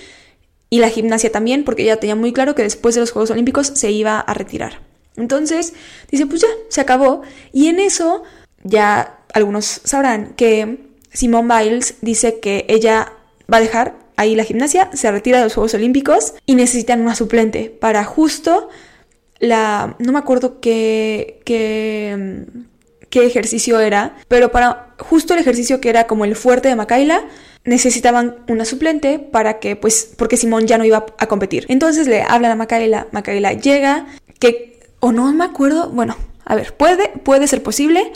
y 0.73 0.79
la 0.79 0.89
gimnasia 0.89 1.31
también, 1.31 1.65
porque 1.65 1.83
ella 1.83 1.99
tenía 1.99 2.15
muy 2.15 2.33
claro 2.33 2.55
que 2.55 2.63
después 2.63 2.95
de 2.95 3.01
los 3.01 3.11
Juegos 3.11 3.29
Olímpicos 3.29 3.67
se 3.75 3.91
iba 3.91 4.19
a 4.19 4.33
retirar. 4.33 4.79
Entonces 5.15 5.75
dice 6.09 6.25
pues 6.25 6.41
ya, 6.41 6.47
se 6.67 6.81
acabó 6.81 7.21
y 7.51 7.67
en 7.67 7.79
eso 7.79 8.23
ya 8.63 9.19
algunos 9.35 9.81
sabrán 9.83 10.33
que 10.33 10.79
Simone 11.11 11.53
Biles 11.53 11.97
dice 12.01 12.39
que 12.39 12.65
ella 12.69 13.13
va 13.53 13.57
a 13.57 13.61
dejar 13.61 13.99
ahí 14.15 14.35
la 14.35 14.45
gimnasia, 14.45 14.89
se 14.93 15.11
retira 15.11 15.37
de 15.37 15.43
los 15.43 15.53
Juegos 15.53 15.75
Olímpicos 15.75 16.33
y 16.47 16.55
necesitan 16.55 17.01
una 17.01 17.13
suplente 17.13 17.69
para 17.69 18.03
justo 18.03 18.69
la... 19.37 19.95
no 19.99 20.11
me 20.11 20.17
acuerdo 20.17 20.59
qué, 20.59 21.39
qué, 21.45 22.45
qué 23.11 23.27
ejercicio 23.27 23.79
era, 23.79 24.15
pero 24.27 24.51
para 24.51 24.95
justo 24.97 25.35
el 25.35 25.39
ejercicio 25.39 25.79
que 25.79 25.89
era 25.89 26.07
como 26.07 26.25
el 26.25 26.35
fuerte 26.35 26.69
de 26.69 26.75
Makaila, 26.75 27.25
necesitaban 27.65 28.37
una 28.47 28.65
suplente 28.65 29.19
para 29.19 29.59
que, 29.59 29.75
pues, 29.75 30.13
porque 30.17 30.37
Simón 30.37 30.67
ya 30.67 30.77
no 30.77 30.85
iba 30.85 31.05
a 31.17 31.27
competir. 31.27 31.65
Entonces 31.69 32.07
le 32.07 32.21
hablan 32.21 32.51
a 32.51 32.55
Makaila, 32.55 33.07
Makaila 33.11 33.53
llega, 33.53 34.07
que, 34.39 34.79
o 34.99 35.11
no 35.11 35.31
me 35.33 35.45
acuerdo, 35.45 35.89
bueno, 35.89 36.17
a 36.45 36.55
ver, 36.55 36.75
puede, 36.75 37.09
puede 37.09 37.47
ser 37.47 37.63
posible 37.63 38.11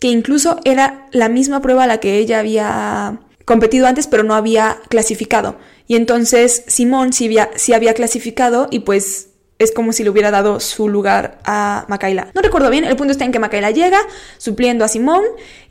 que 0.00 0.08
incluso 0.08 0.58
era 0.64 1.06
la 1.12 1.28
misma 1.28 1.60
prueba 1.60 1.84
a 1.84 1.86
la 1.86 1.98
que 1.98 2.18
ella 2.18 2.40
había 2.40 3.20
competido 3.44 3.86
antes, 3.86 4.06
pero 4.06 4.22
no 4.22 4.34
había 4.34 4.78
clasificado. 4.88 5.56
Y 5.86 5.96
entonces 5.96 6.64
Simón 6.66 7.12
sí 7.12 7.26
había, 7.26 7.50
había 7.74 7.94
clasificado 7.94 8.68
y 8.70 8.80
pues 8.80 9.30
es 9.58 9.72
como 9.72 9.92
si 9.92 10.04
le 10.04 10.10
hubiera 10.10 10.30
dado 10.30 10.60
su 10.60 10.88
lugar 10.88 11.38
a 11.44 11.84
Makaila. 11.88 12.30
No 12.34 12.42
recuerdo 12.42 12.70
bien, 12.70 12.84
el 12.84 12.94
punto 12.94 13.12
está 13.12 13.24
en 13.24 13.32
que 13.32 13.38
Makaila 13.38 13.70
llega, 13.70 13.98
supliendo 14.36 14.84
a 14.84 14.88
Simón 14.88 15.22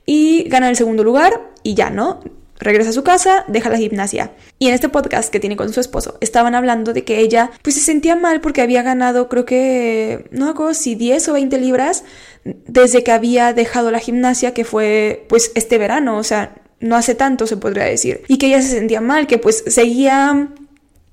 y 0.05 0.43
gana 0.49 0.69
el 0.69 0.75
segundo 0.75 1.03
lugar 1.03 1.51
y 1.63 1.75
ya, 1.75 1.89
¿no? 1.89 2.19
Regresa 2.59 2.89
a 2.89 2.93
su 2.93 3.03
casa, 3.03 3.45
deja 3.47 3.69
la 3.69 3.77
gimnasia. 3.77 4.31
Y 4.59 4.67
en 4.67 4.73
este 4.73 4.89
podcast 4.89 5.31
que 5.31 5.39
tiene 5.39 5.55
con 5.55 5.71
su 5.71 5.79
esposo, 5.79 6.17
estaban 6.21 6.55
hablando 6.55 6.93
de 6.93 7.03
que 7.03 7.19
ella 7.19 7.51
pues 7.61 7.75
se 7.75 7.81
sentía 7.81 8.15
mal 8.15 8.41
porque 8.41 8.61
había 8.61 8.83
ganado 8.83 9.29
creo 9.29 9.45
que, 9.45 10.27
no 10.31 10.49
acuerdo 10.49 10.73
si 10.73 10.95
10 10.95 11.29
o 11.29 11.33
20 11.33 11.57
libras 11.59 12.03
desde 12.43 13.03
que 13.03 13.11
había 13.11 13.53
dejado 13.53 13.91
la 13.91 13.99
gimnasia, 13.99 14.53
que 14.53 14.65
fue 14.65 15.25
pues 15.29 15.51
este 15.55 15.77
verano, 15.77 16.17
o 16.17 16.23
sea, 16.23 16.55
no 16.79 16.95
hace 16.95 17.15
tanto 17.15 17.47
se 17.47 17.57
podría 17.57 17.85
decir. 17.85 18.21
Y 18.27 18.37
que 18.37 18.47
ella 18.47 18.61
se 18.61 18.69
sentía 18.69 19.01
mal, 19.01 19.27
que 19.27 19.37
pues 19.37 19.63
seguía 19.67 20.49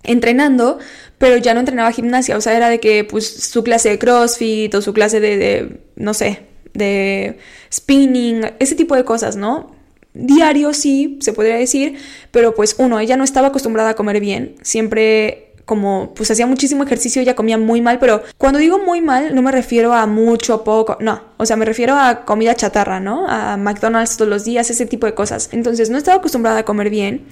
entrenando, 0.03 0.79
pero 1.19 1.37
ya 1.37 1.55
no 1.55 1.61
entrenaba 1.61 1.91
gimnasia, 1.93 2.37
o 2.37 2.41
sea, 2.41 2.57
era 2.57 2.69
de 2.69 2.81
que 2.81 3.05
pues 3.05 3.29
su 3.29 3.65
clase 3.65 3.89
de 3.91 3.99
CrossFit 3.99 4.75
o 4.75 4.83
su 4.83 4.93
clase 4.93 5.21
de, 5.21 5.37
de 5.39 5.81
no 5.97 6.15
sé, 6.15 6.43
de 6.75 7.39
spinning, 7.73 8.53
ese 8.59 8.75
tipo 8.75 8.95
de 8.95 9.05
cosas, 9.05 9.37
¿no? 9.37 9.74
Diario, 10.15 10.73
sí, 10.73 11.19
se 11.21 11.33
podría 11.33 11.57
decir, 11.57 11.97
pero 12.31 12.55
pues 12.55 12.77
uno, 12.79 13.01
ella 13.01 13.17
no 13.17 13.25
estaba 13.25 13.49
acostumbrada 13.49 13.91
a 13.91 13.95
comer 13.95 14.21
bien, 14.21 14.55
siempre 14.63 15.53
como 15.65 16.13
pues 16.15 16.31
hacía 16.31 16.47
muchísimo 16.47 16.85
ejercicio, 16.85 17.23
ella 17.23 17.35
comía 17.35 17.59
muy 17.59 17.81
mal, 17.81 17.99
pero 17.99 18.23
cuando 18.39 18.59
digo 18.59 18.79
muy 18.79 19.01
mal 19.01 19.35
no 19.35 19.43
me 19.43 19.51
refiero 19.51 19.95
a 19.95 20.07
mucho, 20.07 20.63
poco, 20.63 20.99
no, 21.01 21.23
o 21.37 21.47
sea, 21.47 21.57
me 21.57 21.65
refiero 21.65 21.95
a 21.97 22.25
comida 22.25 22.55
chatarra, 22.55 23.01
¿no? 23.01 23.27
A 23.29 23.57
McDonald's 23.57 24.17
todos 24.17 24.29
los 24.29 24.45
días, 24.45 24.71
ese 24.71 24.87
tipo 24.87 25.07
de 25.07 25.15
cosas. 25.15 25.49
Entonces 25.53 25.91
no 25.91 25.97
estaba 25.97 26.19
acostumbrada 26.19 26.61
a 26.61 26.65
comer 26.65 26.91
bien 26.91 27.25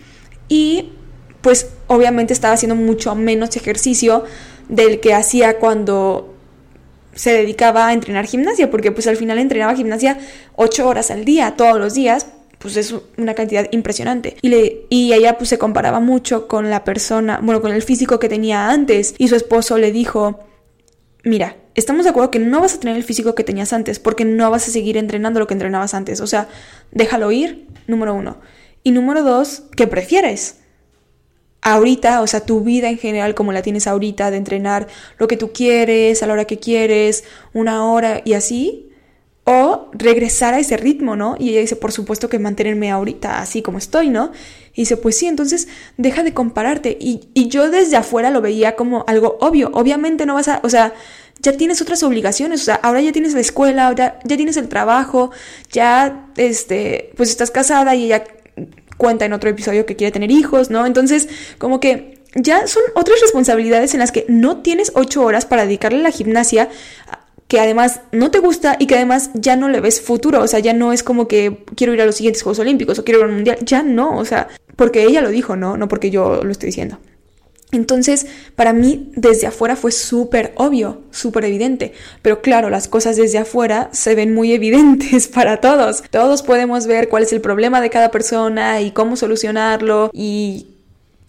y 0.49 0.93
pues 1.43 1.68
obviamente 1.89 2.33
estaba 2.33 2.55
haciendo 2.55 2.74
mucho 2.74 3.14
menos 3.14 3.55
ejercicio 3.57 4.24
del 4.68 5.01
que 5.01 5.12
hacía 5.12 5.59
cuando 5.59 6.35
se 7.14 7.33
dedicaba 7.33 7.89
a 7.89 7.93
entrenar 7.93 8.24
gimnasia, 8.24 8.70
porque 8.70 8.93
pues 8.93 9.07
al 9.07 9.16
final 9.16 9.39
entrenaba 9.39 9.74
gimnasia 9.74 10.18
8 10.57 10.89
horas 10.89 11.11
al 11.11 11.26
día, 11.26 11.55
todos 11.57 11.78
los 11.78 11.93
días, 11.93 12.28
pues 12.63 12.77
es 12.77 12.95
una 13.19 13.35
cantidad 13.35 13.67
impresionante. 13.73 14.37
Y, 14.41 14.49
le, 14.49 14.87
y 14.89 15.13
ella 15.13 15.37
pues 15.37 15.51
se 15.51 15.59
comparaba 15.59 16.01
mucho 16.01 16.47
con 16.47 16.71
la 16.71 16.85
persona, 16.85 17.41
bueno, 17.43 17.61
con 17.61 17.73
el 17.73 17.83
físico 17.83 18.19
que 18.19 18.29
tenía 18.29 18.71
antes. 18.71 19.15
Y 19.19 19.29
su 19.29 19.35
esposo 19.35 19.79
le 19.79 19.91
dijo, 19.91 20.41
mira, 21.25 21.57
estamos 21.75 22.05
de 22.05 22.11
acuerdo 22.11 22.31
que 22.31 22.39
no 22.39 22.61
vas 22.61 22.75
a 22.75 22.81
tener 22.81 22.97
el 22.97 23.05
físico 23.05 23.35
que 23.35 23.45
tenías 23.45 23.73
antes, 23.73 23.99
porque 23.99 24.25
no 24.25 24.51
vas 24.51 24.69
a 24.69 24.71
seguir 24.71 24.97
entrenando 24.97 25.41
lo 25.41 25.49
que 25.49 25.55
entrenabas 25.55 25.93
antes. 25.93 26.21
O 26.21 26.27
sea, 26.27 26.49
déjalo 26.93 27.33
ir, 27.33 27.67
número 27.89 28.15
uno. 28.15 28.39
Y 28.85 28.93
número 28.93 29.23
dos, 29.23 29.65
¿qué 29.77 29.87
prefieres? 29.87 30.57
ahorita, 31.63 32.23
o 32.23 32.27
sea, 32.27 32.41
tu 32.41 32.61
vida 32.63 32.91
en 32.91 32.99
general 32.99 33.35
como 33.35 33.53
la 33.53 33.63
tienes 33.63 33.87
ahorita, 33.87 34.31
de 34.31 34.37
entrenar 34.37 34.89
lo 35.19 35.29
que 35.29 35.37
tú 35.37 35.53
quieres, 35.53 36.23
a 36.23 36.27
la 36.27 36.35
hora 36.35 36.45
que 36.45 36.59
quieres, 36.59 37.25
una 37.55 37.91
hora 37.91 38.21
y 38.25 38.35
así, 38.35 38.91
o 39.53 39.90
regresar 39.92 40.55
a 40.55 40.59
ese 40.59 40.76
ritmo, 40.76 41.16
¿no? 41.16 41.36
Y 41.38 41.50
ella 41.50 41.61
dice, 41.61 41.76
por 41.76 41.92
supuesto 41.92 42.28
que 42.28 42.38
mantenerme 42.38 42.90
ahorita 42.90 43.40
así 43.40 43.62
como 43.62 43.78
estoy, 43.78 44.09
¿no? 44.09 44.32
Y 44.74 44.82
dice, 44.82 44.96
pues 44.96 45.18
sí, 45.18 45.26
entonces 45.26 45.68
deja 45.98 46.22
de 46.22 46.32
compararte. 46.32 46.96
Y, 46.98 47.20
yo 47.48 47.70
desde 47.70 47.96
afuera 47.96 48.30
lo 48.30 48.40
veía 48.40 48.74
como 48.76 49.05
algo 49.07 49.36
obvio. 49.40 49.70
Obviamente 49.74 50.24
no 50.24 50.34
vas 50.34 50.48
a, 50.48 50.61
o 50.62 50.70
sea, 50.70 50.94
ya 51.40 51.53
tienes 51.53 51.82
otras 51.82 52.03
obligaciones, 52.03 52.62
o 52.62 52.64
sea, 52.64 52.76
ahora 52.76 53.00
ya 53.00 53.12
tienes 53.12 53.34
la 53.34 53.40
escuela, 53.40 53.94
ya 53.94 54.18
tienes 54.36 54.57
el 54.57 54.68
trabajo, 54.68 55.32
ya, 55.70 56.28
este, 56.36 57.12
pues 57.16 57.30
estás 57.30 57.50
casada 57.50 57.94
y 57.94 58.05
ella 58.05 58.24
cuenta 58.96 59.24
en 59.24 59.32
otro 59.32 59.50
episodio 59.50 59.84
que 59.84 59.96
quiere 59.96 60.12
tener 60.12 60.30
hijos, 60.30 60.70
¿no? 60.70 60.86
Entonces, 60.86 61.28
como 61.59 61.80
que 61.80 62.22
ya 62.34 62.66
son 62.66 62.82
otras 62.94 63.20
responsabilidades 63.20 63.92
en 63.94 64.00
las 64.00 64.12
que 64.12 64.24
no 64.28 64.59
tienes 64.59 64.92
ocho 64.94 65.22
horas 65.22 65.44
para 65.44 65.64
dedicarle 65.64 65.98
a 65.98 66.03
la 66.03 66.11
gimnasia 66.11 66.70
que 67.53 67.61
además 67.61 68.00
no 68.12 68.30
te 68.30 68.38
gusta 68.38 68.76
y 68.78 68.86
que 68.86 68.94
además 68.94 69.28
ya 69.34 69.57
no 69.57 69.68
le 69.68 69.82
ves 69.82 70.00
futuro, 70.00 70.40
o 70.40 70.48
sea, 70.48 70.61
ya 70.61 70.72
no 70.72 70.90
es 70.90 71.03
como 71.03 71.28
que 71.28 71.66
quiero 71.76 71.92
ir 71.92 72.00
a 72.00 72.07
los 72.07 72.14
siguientes 72.14 72.42
Juegos 72.42 72.61
Olímpicos 72.61 72.98
o 72.98 73.05
quiero 73.05 73.20
ir 73.20 73.26
al 73.26 73.32
Mundial, 73.32 73.59
ya 73.61 73.82
no, 73.82 74.16
o 74.16 74.24
sea, 74.24 74.48
porque 74.74 75.03
ella 75.03 75.20
lo 75.20 75.28
dijo, 75.28 75.55
¿no? 75.55 75.76
No 75.76 75.86
porque 75.86 76.11
yo 76.11 76.42
lo 76.42 76.50
estoy 76.50 76.68
diciendo. 76.68 76.98
Entonces, 77.70 78.26
para 78.57 78.72
mí, 78.72 79.12
desde 79.16 79.46
afuera 79.46 79.76
fue 79.76 79.92
súper 79.92 80.55
obvio, 80.57 81.03
súper 81.11 81.44
evidente. 81.44 81.92
Pero 82.22 82.40
claro, 82.40 82.70
las 82.70 82.88
cosas 82.88 83.16
desde 83.16 83.36
afuera 83.36 83.90
se 83.92 84.14
ven 84.14 84.32
muy 84.32 84.53
evidentes 84.55 85.28
para 85.28 85.61
todos. 85.61 86.03
Todos 86.11 86.42
podemos 86.42 86.86
ver 86.86 87.11
cuál 87.11 87.24
es 87.24 87.34
el 87.34 87.42
problema 87.42 87.82
de 87.82 87.90
cada 87.90 88.11
persona 88.11 88.80
y 88.80 88.92
cómo 88.92 89.16
solucionarlo 89.16 90.11
y 90.14 90.72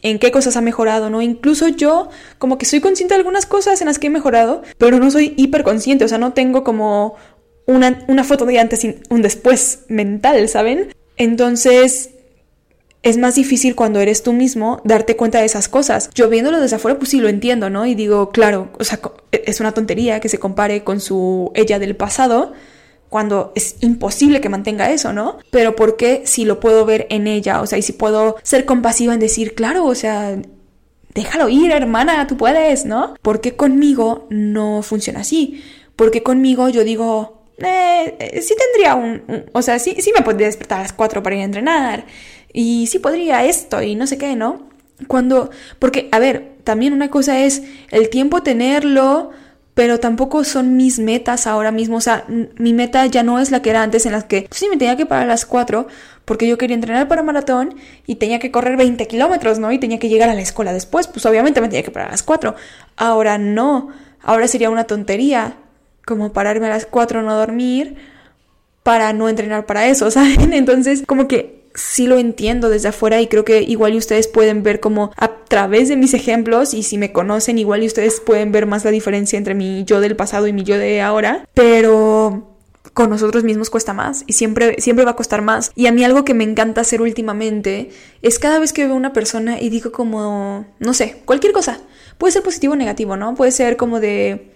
en 0.04 0.20
qué 0.20 0.32
cosas 0.32 0.56
ha 0.58 0.62
mejorado, 0.62 1.10
¿no? 1.10 1.22
Incluso 1.22 1.70
yo 1.70 2.10
como 2.38 2.58
que 2.58 2.66
soy 2.66 2.82
consciente 2.82 3.16
de 3.16 3.20
algunas 3.20 3.46
cosas 3.46 3.82
en 3.82 3.88
las 3.88 3.98
que 3.98 4.08
he 4.08 4.12
mejorado, 4.12 4.62
pero 4.78 5.00
no 5.00 5.10
soy 5.10 5.34
hiperconsciente, 5.38 6.06
o 6.06 6.08
sea, 6.08 6.18
no 6.18 6.34
tengo 6.34 6.64
como 6.64 7.16
una, 7.66 8.04
una 8.08 8.24
foto 8.24 8.46
de 8.46 8.60
antes 8.60 8.84
y 8.84 9.00
un 9.10 9.22
después 9.22 9.80
mental, 9.88 10.48
¿saben? 10.50 10.94
Entonces, 11.16 12.10
es 13.02 13.18
más 13.18 13.36
difícil 13.36 13.76
cuando 13.76 14.00
eres 14.00 14.24
tú 14.24 14.34
mismo 14.34 14.82
darte 14.84 15.16
cuenta 15.16 15.40
de 15.40 15.46
esas 15.46 15.70
cosas. 15.70 16.10
Yo 16.14 16.30
viéndolo 16.30 16.60
desde 16.60 16.78
afuera, 16.78 16.98
pues 16.98 17.12
sí 17.12 17.20
lo 17.20 17.30
entiendo, 17.30 17.70
¿no? 17.70 17.86
Y 17.86 17.96
digo, 17.96 18.30
claro, 18.32 18.70
o 18.80 18.84
sea, 18.84 19.00
es 19.32 19.60
una 19.62 19.74
tontería 19.74 20.20
que 20.20 20.30
se 20.30 20.40
compare 20.40 20.84
con 20.84 21.00
su 21.00 21.52
ella 21.56 21.80
del 21.80 21.96
pasado, 21.96 22.54
cuando 23.14 23.52
es 23.54 23.76
imposible 23.82 24.42
que 24.42 24.50
mantenga 24.50 24.90
eso, 24.90 25.14
¿no? 25.14 25.38
Pero 25.52 25.76
¿por 25.76 25.98
qué 25.98 26.24
si 26.26 26.46
lo 26.46 26.60
puedo 26.60 26.84
ver 26.84 27.06
en 27.12 27.28
ella? 27.28 27.62
O 27.62 27.68
sea, 27.68 27.78
y 27.78 27.84
si 27.84 27.94
puedo 27.94 28.38
ser 28.42 28.66
compasiva 28.66 29.14
en 29.14 29.20
decir, 29.20 29.54
claro, 29.54 29.86
o 29.86 29.94
sea, 29.94 30.36
déjalo 31.14 31.48
ir, 31.48 31.70
hermana, 31.70 32.26
tú 32.26 32.38
puedes, 32.38 32.86
¿no? 32.86 33.14
¿Por 33.22 33.40
qué 33.40 33.56
conmigo 33.56 34.26
no 34.32 34.82
funciona 34.82 35.20
así? 35.20 35.64
Porque 35.96 36.24
conmigo 36.24 36.70
yo 36.70 36.84
digo, 36.84 37.44
eh, 37.60 38.42
sí 38.42 38.56
tendría 38.58 38.96
un, 38.96 39.46
o 39.54 39.62
sea, 39.62 39.78
sí, 39.78 39.96
sí 40.00 40.12
me 40.12 40.24
podría 40.24 40.48
despertar 40.48 40.80
a 40.80 40.82
las 40.82 40.94
4 40.94 41.22
para 41.22 41.36
ir 41.36 41.44
a 41.44 41.46
entrenar 41.46 42.06
y 42.52 42.88
sí 42.88 42.98
podría 42.98 43.46
esto 43.46 43.84
y 43.84 43.94
no 43.94 44.08
sé 44.08 44.18
qué, 44.18 44.36
¿no? 44.36 44.70
Cuando, 45.06 45.52
porque, 45.78 46.10
a 46.12 46.18
ver, 46.18 46.56
también 46.64 46.94
una 46.94 47.12
cosa 47.12 47.42
es 47.42 47.62
el 47.92 48.10
tiempo 48.10 48.42
tenerlo, 48.42 49.30
pero 49.74 50.00
tampoco 50.00 50.44
son 50.44 50.78
mis 50.78 51.00
metas 51.00 51.48
ahora 51.48 51.72
mismo. 51.72 51.98
O 51.98 52.02
sea, 52.02 52.26
mi 52.58 52.74
meta 52.74 53.06
ya 53.08 53.24
no 53.24 53.40
es 53.40 53.52
la 53.52 53.62
que 53.62 53.72
era 53.72 53.82
antes, 53.82 54.06
en 54.06 54.12
las 54.12 54.26
que 54.26 54.48
sí 54.52 54.68
me 54.70 54.78
tenía 54.78 54.96
que 54.96 55.06
parar 55.06 55.24
a 55.24 55.28
las 55.28 55.46
4 55.46 55.88
porque 56.26 56.48
yo 56.48 56.58
quería 56.58 56.76
entrenar 56.76 57.08
para 57.08 57.24
maratón 57.24 57.76
y 58.06 58.16
tenía 58.16 58.40
que 58.40 58.52
correr 58.52 58.78
20 58.78 59.08
kilómetros, 59.08 59.60
¿no? 59.60 59.72
Y 59.72 59.80
tenía 59.80 60.00
que 60.00 60.10
llegar 60.10 60.30
a 60.30 60.34
la 60.34 60.42
escuela 60.42 60.72
después. 60.72 61.08
Pues 61.08 61.26
obviamente 61.26 61.60
me 61.60 61.68
tenía 61.68 61.84
que 61.84 61.92
parar 61.92 62.10
a 62.10 62.12
las 62.12 62.24
4. 62.24 62.56
Ahora 62.96 63.38
no. 63.38 63.90
Ahora 64.22 64.48
sería 64.48 64.70
una 64.70 64.86
tontería 64.86 65.58
como 66.06 66.32
pararme 66.32 66.68
a 66.68 66.70
las 66.70 66.86
4 66.86 67.24
no 67.24 67.36
dormir 67.36 67.98
para 68.84 69.12
no 69.14 69.28
entrenar 69.28 69.66
para 69.66 69.88
eso, 69.88 70.12
¿saben? 70.12 70.54
Entonces, 70.54 71.04
como 71.06 71.28
que 71.28 71.63
sí 71.76 72.08
lo 72.08 72.18
entiendo 72.18 72.70
desde 72.70 72.90
afuera 72.90 73.22
y 73.22 73.28
creo 73.28 73.46
que 73.46 73.62
igual 73.62 73.94
y 73.94 73.98
ustedes 73.98 74.28
pueden 74.28 74.64
ver 74.64 74.80
como 74.80 75.12
a 75.18 75.36
través 75.46 75.90
de 75.90 75.98
mis 75.98 76.14
ejemplos 76.14 76.74
y 76.74 76.84
si 76.84 76.98
me 76.98 77.12
conocen 77.12 77.58
igual 77.58 77.84
y 77.84 77.88
ustedes 77.88 78.20
pueden 78.20 78.52
ver 78.52 78.66
más 78.66 78.86
la 78.86 78.92
diferencia 78.92 79.38
entre 79.38 79.56
mi 79.56 79.84
yo 79.84 80.00
del 80.00 80.16
pasado 80.16 80.48
y 80.48 80.54
mi 80.54 80.64
yo 80.64 80.78
de 80.78 81.02
ahora, 81.02 81.48
pero 81.54 82.54
con 82.94 83.10
nosotros 83.10 83.44
mismos 83.44 83.70
cuesta 83.70 83.94
más 83.94 84.24
y 84.28 84.34
siempre, 84.34 84.76
siempre 84.80 85.06
va 85.06 85.12
a 85.12 85.16
costar 85.16 85.42
más. 85.42 85.72
Y 85.76 85.88
a 85.88 85.92
mí 85.92 86.04
algo 86.04 86.24
que 86.24 86.34
me 86.34 86.44
encanta 86.44 86.82
hacer 86.82 87.02
últimamente 87.02 87.90
es 88.22 88.40
cada 88.40 88.60
vez 88.60 88.74
que 88.74 88.86
veo 88.86 88.94
a 88.94 88.98
una 88.98 89.14
persona 89.14 89.60
y 89.60 89.70
digo 89.70 89.92
como, 89.92 90.66
no 90.80 90.94
sé, 90.94 91.22
cualquier 91.26 91.54
cosa. 91.54 91.82
Puede 92.18 92.34
ser 92.34 92.44
positivo 92.44 92.74
o 92.74 92.76
negativo, 92.76 93.18
¿no? 93.18 93.34
Puede 93.36 93.52
ser 93.52 93.78
como 93.78 94.00
de, 94.00 94.53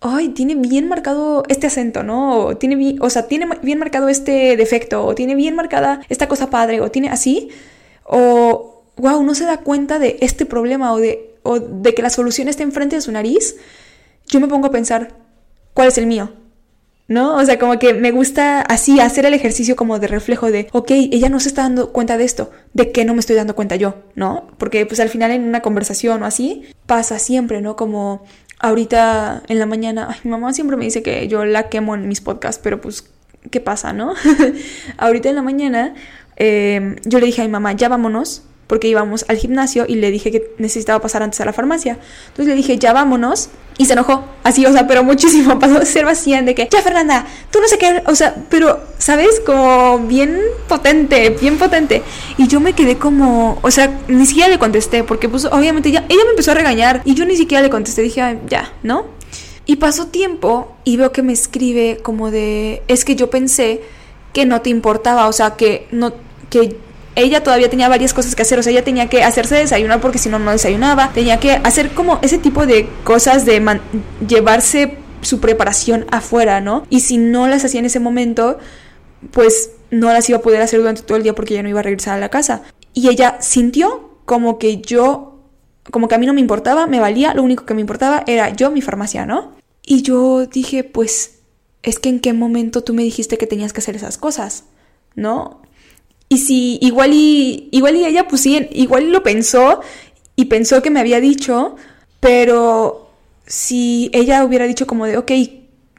ay, 0.00 0.30
tiene 0.30 0.54
bien 0.54 0.88
marcado 0.88 1.42
este 1.48 1.66
acento, 1.66 2.02
¿no? 2.02 2.38
O 2.38 2.56
tiene 2.56 2.96
o 3.00 3.10
sea, 3.10 3.26
tiene 3.26 3.48
bien 3.62 3.78
marcado 3.78 4.08
este 4.08 4.56
defecto, 4.56 5.04
o 5.04 5.14
tiene 5.14 5.34
bien 5.34 5.54
marcada 5.54 6.00
esta 6.08 6.28
cosa 6.28 6.50
padre, 6.50 6.80
o 6.80 6.90
tiene 6.90 7.08
así, 7.10 7.50
o, 8.04 8.84
wow, 8.96 9.22
no 9.22 9.34
se 9.34 9.44
da 9.44 9.58
cuenta 9.58 9.98
de 9.98 10.18
este 10.20 10.46
problema 10.46 10.92
o 10.92 10.98
de, 10.98 11.36
o 11.42 11.58
de 11.60 11.94
que 11.94 12.02
la 12.02 12.10
solución 12.10 12.48
está 12.48 12.62
enfrente 12.62 12.96
de 12.96 13.02
su 13.02 13.12
nariz, 13.12 13.56
yo 14.28 14.40
me 14.40 14.48
pongo 14.48 14.68
a 14.68 14.70
pensar, 14.70 15.14
¿cuál 15.74 15.88
es 15.88 15.98
el 15.98 16.06
mío? 16.06 16.32
¿no? 17.08 17.36
O 17.36 17.44
sea, 17.44 17.58
como 17.58 17.78
que 17.78 17.94
me 17.94 18.12
gusta 18.12 18.60
así 18.60 19.00
hacer 19.00 19.24
el 19.24 19.32
ejercicio 19.32 19.76
como 19.76 19.98
de 19.98 20.06
reflejo 20.06 20.50
de, 20.50 20.68
ok, 20.72 20.90
ella 20.90 21.30
no 21.30 21.40
se 21.40 21.48
está 21.48 21.62
dando 21.62 21.90
cuenta 21.90 22.18
de 22.18 22.24
esto, 22.24 22.50
de 22.74 22.92
que 22.92 23.06
no 23.06 23.14
me 23.14 23.20
estoy 23.20 23.34
dando 23.34 23.56
cuenta 23.56 23.76
yo, 23.76 23.94
¿no? 24.14 24.46
Porque 24.58 24.84
pues 24.84 25.00
al 25.00 25.08
final 25.08 25.30
en 25.30 25.44
una 25.44 25.62
conversación 25.62 26.22
o 26.22 26.26
así 26.26 26.64
pasa 26.86 27.18
siempre, 27.18 27.62
¿no? 27.62 27.76
Como, 27.76 28.24
ahorita 28.58 29.42
en 29.48 29.58
la 29.58 29.66
mañana, 29.66 30.16
mi 30.24 30.30
mamá 30.30 30.52
siempre 30.52 30.76
me 30.76 30.84
dice 30.84 31.02
que 31.02 31.28
yo 31.28 31.44
la 31.44 31.68
quemo 31.68 31.94
en 31.94 32.08
mis 32.08 32.20
podcasts, 32.20 32.60
pero 32.62 32.80
pues, 32.80 33.04
¿qué 33.50 33.60
pasa, 33.60 33.92
no? 33.92 34.14
ahorita 34.98 35.28
en 35.28 35.34
la 35.34 35.42
mañana 35.42 35.94
eh, 36.36 36.96
yo 37.04 37.18
le 37.18 37.26
dije 37.26 37.42
a 37.42 37.44
mi 37.44 37.50
mamá, 37.50 37.72
ya 37.72 37.88
vámonos, 37.88 38.42
porque 38.68 38.86
íbamos 38.86 39.24
al 39.28 39.38
gimnasio 39.38 39.86
y 39.88 39.96
le 39.96 40.12
dije 40.12 40.30
que 40.30 40.52
necesitaba 40.58 41.00
pasar 41.00 41.22
antes 41.22 41.40
a 41.40 41.44
la 41.46 41.52
farmacia. 41.52 41.98
Entonces 42.28 42.46
le 42.46 42.54
dije, 42.54 42.78
ya 42.78 42.92
vámonos. 42.92 43.48
Y 43.78 43.86
se 43.86 43.94
enojó, 43.94 44.24
así, 44.44 44.66
o 44.66 44.72
sea, 44.72 44.86
pero 44.86 45.02
muchísimo. 45.02 45.58
Pasó 45.60 45.78
de 45.80 45.86
ser 45.86 46.04
vacía 46.04 46.42
de 46.42 46.54
que, 46.54 46.68
ya 46.70 46.82
Fernanda, 46.82 47.26
tú 47.50 47.60
no 47.60 47.66
sé 47.66 47.78
qué, 47.78 48.02
o 48.06 48.14
sea, 48.14 48.36
pero, 48.50 48.80
¿sabes? 48.98 49.40
Como 49.44 50.00
bien 50.00 50.38
potente, 50.68 51.30
bien 51.30 51.56
potente. 51.56 52.02
Y 52.36 52.46
yo 52.46 52.60
me 52.60 52.74
quedé 52.74 52.98
como, 52.98 53.58
o 53.62 53.70
sea, 53.70 53.98
ni 54.06 54.26
siquiera 54.26 54.50
le 54.50 54.58
contesté, 54.58 55.02
porque 55.02 55.28
pues 55.28 55.46
obviamente 55.46 55.90
ya, 55.90 56.04
ella 56.08 56.24
me 56.24 56.30
empezó 56.30 56.50
a 56.50 56.54
regañar 56.54 57.00
y 57.04 57.14
yo 57.14 57.24
ni 57.24 57.36
siquiera 57.36 57.62
le 57.62 57.70
contesté, 57.70 58.02
dije, 58.02 58.38
ya, 58.48 58.72
¿no? 58.82 59.06
Y 59.64 59.76
pasó 59.76 60.08
tiempo 60.08 60.76
y 60.84 60.96
veo 60.96 61.12
que 61.12 61.22
me 61.22 61.32
escribe 61.32 62.00
como 62.02 62.30
de, 62.30 62.82
es 62.88 63.04
que 63.04 63.16
yo 63.16 63.30
pensé 63.30 63.80
que 64.34 64.44
no 64.44 64.60
te 64.60 64.70
importaba, 64.70 65.26
o 65.28 65.32
sea, 65.32 65.56
que 65.56 65.86
no, 65.90 66.12
que 66.50 66.76
ella 67.20 67.42
todavía 67.42 67.70
tenía 67.70 67.88
varias 67.88 68.14
cosas 68.14 68.34
que 68.34 68.42
hacer, 68.42 68.58
o 68.58 68.62
sea, 68.62 68.72
ella 68.72 68.84
tenía 68.84 69.08
que 69.08 69.22
hacerse 69.22 69.56
desayunar 69.56 70.00
porque 70.00 70.18
si 70.18 70.28
no, 70.28 70.38
no 70.38 70.50
desayunaba, 70.50 71.10
tenía 71.12 71.40
que 71.40 71.52
hacer 71.52 71.90
como 71.90 72.18
ese 72.22 72.38
tipo 72.38 72.66
de 72.66 72.88
cosas 73.04 73.44
de 73.44 73.80
llevarse 74.26 74.98
su 75.22 75.40
preparación 75.40 76.06
afuera, 76.10 76.60
¿no? 76.60 76.86
Y 76.90 77.00
si 77.00 77.18
no 77.18 77.48
las 77.48 77.64
hacía 77.64 77.80
en 77.80 77.86
ese 77.86 78.00
momento, 78.00 78.58
pues 79.32 79.72
no 79.90 80.12
las 80.12 80.28
iba 80.28 80.38
a 80.38 80.42
poder 80.42 80.62
hacer 80.62 80.78
durante 80.80 81.02
todo 81.02 81.16
el 81.16 81.22
día 81.22 81.34
porque 81.34 81.54
ya 81.54 81.62
no 81.62 81.68
iba 81.68 81.80
a 81.80 81.82
regresar 81.82 82.16
a 82.16 82.20
la 82.20 82.28
casa. 82.28 82.62
Y 82.94 83.08
ella 83.08 83.38
sintió 83.40 84.18
como 84.24 84.58
que 84.58 84.80
yo, 84.80 85.40
como 85.90 86.08
que 86.08 86.14
a 86.14 86.18
mí 86.18 86.26
no 86.26 86.34
me 86.34 86.40
importaba, 86.40 86.86
me 86.86 87.00
valía, 87.00 87.34
lo 87.34 87.42
único 87.42 87.64
que 87.64 87.74
me 87.74 87.80
importaba 87.80 88.24
era 88.26 88.50
yo, 88.50 88.70
mi 88.70 88.82
farmacia, 88.82 89.26
¿no? 89.26 89.56
Y 89.82 90.02
yo 90.02 90.46
dije, 90.46 90.84
pues, 90.84 91.40
es 91.82 91.98
que 91.98 92.10
en 92.10 92.20
qué 92.20 92.32
momento 92.32 92.84
tú 92.84 92.92
me 92.92 93.02
dijiste 93.02 93.38
que 93.38 93.46
tenías 93.46 93.72
que 93.72 93.80
hacer 93.80 93.96
esas 93.96 94.18
cosas, 94.18 94.64
¿no? 95.14 95.62
Y 96.28 96.38
si 96.38 96.78
igual 96.82 97.12
y, 97.12 97.68
igual 97.72 97.96
y 97.96 98.04
ella, 98.04 98.28
pues 98.28 98.42
sí, 98.42 98.68
igual 98.72 99.10
lo 99.10 99.22
pensó 99.22 99.80
y 100.36 100.46
pensó 100.46 100.82
que 100.82 100.90
me 100.90 101.00
había 101.00 101.20
dicho, 101.20 101.76
pero 102.20 103.10
si 103.46 104.10
ella 104.12 104.44
hubiera 104.44 104.66
dicho 104.66 104.86
como 104.86 105.06
de, 105.06 105.16
ok, 105.16 105.32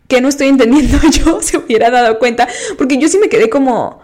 que 0.08 0.22
no 0.22 0.30
estoy 0.30 0.48
entendiendo 0.48 1.00
yo, 1.12 1.42
se 1.42 1.58
hubiera 1.58 1.90
dado 1.90 2.20
cuenta, 2.20 2.48
porque 2.78 2.98
yo 2.98 3.08
sí 3.08 3.18
me 3.18 3.30
quedé 3.30 3.50
como, 3.50 4.02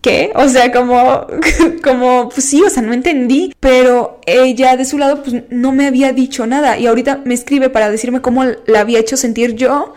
¿qué? 0.00 0.32
O 0.34 0.48
sea, 0.48 0.72
como, 0.72 1.26
como, 1.84 2.28
pues 2.30 2.44
sí, 2.46 2.62
o 2.62 2.70
sea, 2.70 2.82
no 2.82 2.92
entendí, 2.92 3.54
pero 3.60 4.20
ella 4.26 4.76
de 4.76 4.84
su 4.84 4.98
lado, 4.98 5.22
pues 5.22 5.44
no 5.50 5.72
me 5.72 5.86
había 5.86 6.12
dicho 6.12 6.46
nada 6.46 6.78
y 6.78 6.86
ahorita 6.86 7.22
me 7.24 7.34
escribe 7.34 7.70
para 7.70 7.90
decirme 7.90 8.20
cómo 8.22 8.44
la 8.44 8.80
había 8.80 8.98
hecho 8.98 9.16
sentir 9.16 9.54
yo 9.54 9.94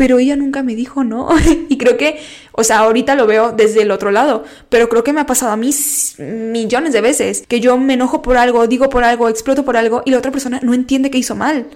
pero 0.00 0.18
ella 0.18 0.34
nunca 0.34 0.62
me 0.62 0.74
dijo 0.74 1.04
no. 1.04 1.28
y 1.68 1.76
creo 1.76 1.98
que, 1.98 2.20
o 2.52 2.64
sea, 2.64 2.78
ahorita 2.78 3.14
lo 3.16 3.26
veo 3.26 3.52
desde 3.52 3.82
el 3.82 3.90
otro 3.90 4.10
lado, 4.10 4.44
pero 4.70 4.88
creo 4.88 5.04
que 5.04 5.12
me 5.12 5.20
ha 5.20 5.26
pasado 5.26 5.52
a 5.52 5.58
mí 5.58 5.74
millones 6.16 6.94
de 6.94 7.02
veces, 7.02 7.44
que 7.46 7.60
yo 7.60 7.76
me 7.76 7.92
enojo 7.92 8.22
por 8.22 8.38
algo, 8.38 8.66
digo 8.66 8.88
por 8.88 9.04
algo, 9.04 9.28
exploto 9.28 9.62
por 9.62 9.76
algo 9.76 10.00
y 10.06 10.10
la 10.12 10.16
otra 10.16 10.30
persona 10.30 10.58
no 10.62 10.72
entiende 10.72 11.10
que 11.10 11.18
hizo 11.18 11.34
mal. 11.34 11.66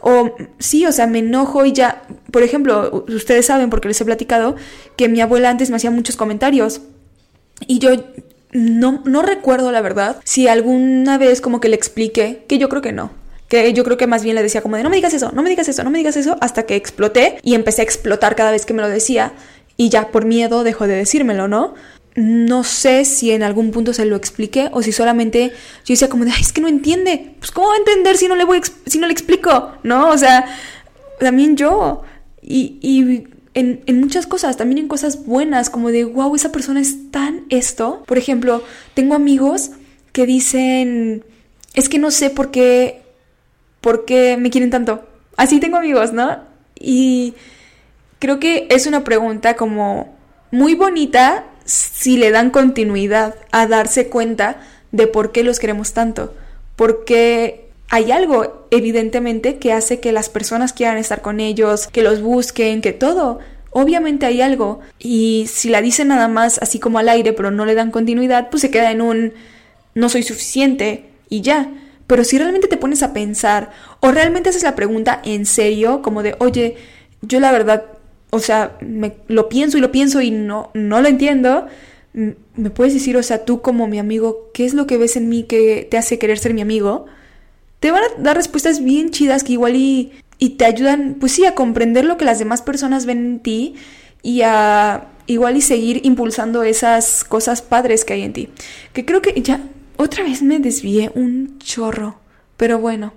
O 0.00 0.34
sí, 0.58 0.86
o 0.86 0.92
sea, 0.92 1.06
me 1.06 1.18
enojo 1.18 1.66
y 1.66 1.74
ya, 1.74 2.04
por 2.30 2.42
ejemplo, 2.42 3.04
ustedes 3.08 3.44
saben 3.44 3.68
porque 3.68 3.88
les 3.88 4.00
he 4.00 4.06
platicado 4.06 4.56
que 4.96 5.10
mi 5.10 5.20
abuela 5.20 5.50
antes 5.50 5.68
me 5.68 5.76
hacía 5.76 5.90
muchos 5.90 6.16
comentarios 6.16 6.80
y 7.66 7.80
yo 7.80 7.90
no, 8.52 9.02
no 9.04 9.20
recuerdo 9.20 9.72
la 9.72 9.82
verdad 9.82 10.16
si 10.24 10.48
alguna 10.48 11.18
vez 11.18 11.42
como 11.42 11.60
que 11.60 11.68
le 11.68 11.76
expliqué, 11.76 12.46
que 12.48 12.56
yo 12.56 12.70
creo 12.70 12.80
que 12.80 12.92
no, 12.92 13.10
que 13.52 13.74
yo 13.74 13.84
creo 13.84 13.98
que 13.98 14.06
más 14.06 14.24
bien 14.24 14.34
le 14.34 14.42
decía 14.42 14.62
como 14.62 14.78
de 14.78 14.82
no 14.82 14.88
me 14.88 14.96
digas 14.96 15.12
eso, 15.12 15.30
no 15.30 15.42
me 15.42 15.50
digas 15.50 15.68
eso, 15.68 15.84
no 15.84 15.90
me 15.90 15.98
digas 15.98 16.16
eso, 16.16 16.38
hasta 16.40 16.62
que 16.62 16.74
exploté 16.74 17.36
y 17.42 17.54
empecé 17.54 17.82
a 17.82 17.84
explotar 17.84 18.34
cada 18.34 18.50
vez 18.50 18.64
que 18.64 18.72
me 18.72 18.80
lo 18.80 18.88
decía 18.88 19.34
y 19.76 19.90
ya 19.90 20.08
por 20.08 20.24
miedo 20.24 20.64
dejó 20.64 20.86
de 20.86 20.94
decírmelo, 20.94 21.48
¿no? 21.48 21.74
No 22.14 22.64
sé 22.64 23.04
si 23.04 23.30
en 23.30 23.42
algún 23.42 23.70
punto 23.70 23.92
se 23.92 24.06
lo 24.06 24.16
expliqué 24.16 24.70
o 24.72 24.80
si 24.80 24.90
solamente 24.90 25.52
yo 25.84 25.92
decía 25.92 26.08
como 26.08 26.24
de, 26.24 26.30
es 26.40 26.50
que 26.50 26.62
no 26.62 26.68
entiende. 26.68 27.34
Pues 27.40 27.50
¿cómo 27.50 27.68
va 27.68 27.74
a 27.74 27.76
entender 27.76 28.16
si 28.16 28.26
no 28.26 28.36
le 28.36 28.44
voy 28.44 28.62
si 28.86 28.98
no 28.98 29.06
le 29.06 29.12
explico? 29.12 29.72
¿No? 29.82 30.08
O 30.08 30.16
sea, 30.16 30.46
también 31.20 31.54
yo. 31.54 32.04
Y, 32.40 32.78
y 32.80 33.24
en, 33.52 33.82
en, 33.84 34.00
muchas 34.00 34.26
cosas, 34.26 34.56
también 34.56 34.78
en 34.78 34.88
cosas 34.88 35.26
buenas, 35.26 35.68
como 35.68 35.90
de, 35.90 36.04
wow, 36.04 36.34
esa 36.34 36.52
persona 36.52 36.80
es 36.80 37.10
tan 37.10 37.44
esto. 37.50 38.02
Por 38.06 38.16
ejemplo, 38.16 38.64
tengo 38.94 39.14
amigos 39.14 39.72
que 40.12 40.24
dicen, 40.24 41.22
es 41.74 41.90
que 41.90 41.98
no 41.98 42.10
sé 42.10 42.30
por 42.30 42.50
qué 42.50 43.01
¿por 43.82 44.06
qué 44.06 44.38
me 44.38 44.48
quieren 44.48 44.70
tanto? 44.70 45.02
Así 45.36 45.60
tengo 45.60 45.76
amigos, 45.76 46.14
¿no? 46.14 46.38
Y 46.80 47.34
creo 48.18 48.40
que 48.40 48.66
es 48.70 48.86
una 48.86 49.04
pregunta 49.04 49.56
como 49.56 50.16
muy 50.50 50.74
bonita 50.74 51.44
si 51.66 52.16
le 52.16 52.30
dan 52.30 52.50
continuidad 52.50 53.34
a 53.50 53.66
darse 53.66 54.08
cuenta 54.08 54.62
de 54.92 55.06
por 55.06 55.32
qué 55.32 55.42
los 55.42 55.58
queremos 55.58 55.92
tanto. 55.92 56.34
Porque 56.76 57.68
hay 57.88 58.12
algo, 58.12 58.66
evidentemente, 58.70 59.58
que 59.58 59.72
hace 59.72 60.00
que 60.00 60.12
las 60.12 60.28
personas 60.28 60.72
quieran 60.72 60.98
estar 60.98 61.20
con 61.20 61.40
ellos, 61.40 61.88
que 61.88 62.02
los 62.02 62.22
busquen, 62.22 62.80
que 62.80 62.92
todo. 62.92 63.40
Obviamente 63.70 64.26
hay 64.26 64.40
algo. 64.40 64.80
Y 64.98 65.46
si 65.52 65.68
la 65.68 65.82
dicen 65.82 66.08
nada 66.08 66.28
más 66.28 66.58
así 66.58 66.78
como 66.78 66.98
al 66.98 67.08
aire, 67.08 67.32
pero 67.32 67.50
no 67.50 67.66
le 67.66 67.74
dan 67.74 67.90
continuidad, 67.90 68.48
pues 68.50 68.60
se 68.62 68.70
queda 68.70 68.90
en 68.90 69.02
un 69.02 69.32
no 69.94 70.08
soy 70.08 70.22
suficiente 70.22 71.10
y 71.28 71.42
ya. 71.42 71.68
Pero 72.12 72.24
si 72.24 72.36
realmente 72.36 72.68
te 72.68 72.76
pones 72.76 73.02
a 73.02 73.14
pensar 73.14 73.70
o 74.00 74.12
realmente 74.12 74.50
haces 74.50 74.64
la 74.64 74.74
pregunta 74.74 75.22
en 75.24 75.46
serio, 75.46 76.02
como 76.02 76.22
de, 76.22 76.36
oye, 76.40 76.76
yo 77.22 77.40
la 77.40 77.50
verdad, 77.50 77.86
o 78.28 78.38
sea, 78.38 78.76
me, 78.82 79.14
lo 79.28 79.48
pienso 79.48 79.78
y 79.78 79.80
lo 79.80 79.90
pienso 79.90 80.20
y 80.20 80.30
no, 80.30 80.70
no 80.74 81.00
lo 81.00 81.08
entiendo, 81.08 81.68
me 82.12 82.68
puedes 82.68 82.92
decir, 82.92 83.16
o 83.16 83.22
sea, 83.22 83.46
tú 83.46 83.62
como 83.62 83.86
mi 83.86 83.98
amigo, 83.98 84.50
¿qué 84.52 84.66
es 84.66 84.74
lo 84.74 84.86
que 84.86 84.98
ves 84.98 85.16
en 85.16 85.30
mí 85.30 85.44
que 85.44 85.88
te 85.90 85.96
hace 85.96 86.18
querer 86.18 86.38
ser 86.38 86.52
mi 86.52 86.60
amigo? 86.60 87.06
Te 87.80 87.90
van 87.90 88.02
a 88.04 88.22
dar 88.22 88.36
respuestas 88.36 88.84
bien 88.84 89.08
chidas 89.08 89.42
que 89.42 89.54
igual 89.54 89.74
y, 89.74 90.12
y 90.36 90.50
te 90.50 90.66
ayudan, 90.66 91.16
pues 91.18 91.32
sí, 91.32 91.46
a 91.46 91.54
comprender 91.54 92.04
lo 92.04 92.18
que 92.18 92.26
las 92.26 92.38
demás 92.38 92.60
personas 92.60 93.06
ven 93.06 93.24
en 93.24 93.40
ti 93.40 93.76
y 94.22 94.42
a 94.42 95.06
igual 95.26 95.56
y 95.56 95.62
seguir 95.62 96.04
impulsando 96.04 96.62
esas 96.62 97.24
cosas 97.24 97.62
padres 97.62 98.04
que 98.04 98.12
hay 98.12 98.22
en 98.22 98.34
ti. 98.34 98.50
Que 98.92 99.06
creo 99.06 99.22
que 99.22 99.40
ya 99.40 99.62
otra 99.96 100.24
vez 100.24 100.42
me 100.42 100.58
desvié 100.58 101.10
un 101.14 101.58
chorro, 101.58 102.18
pero 102.56 102.78
bueno, 102.78 103.12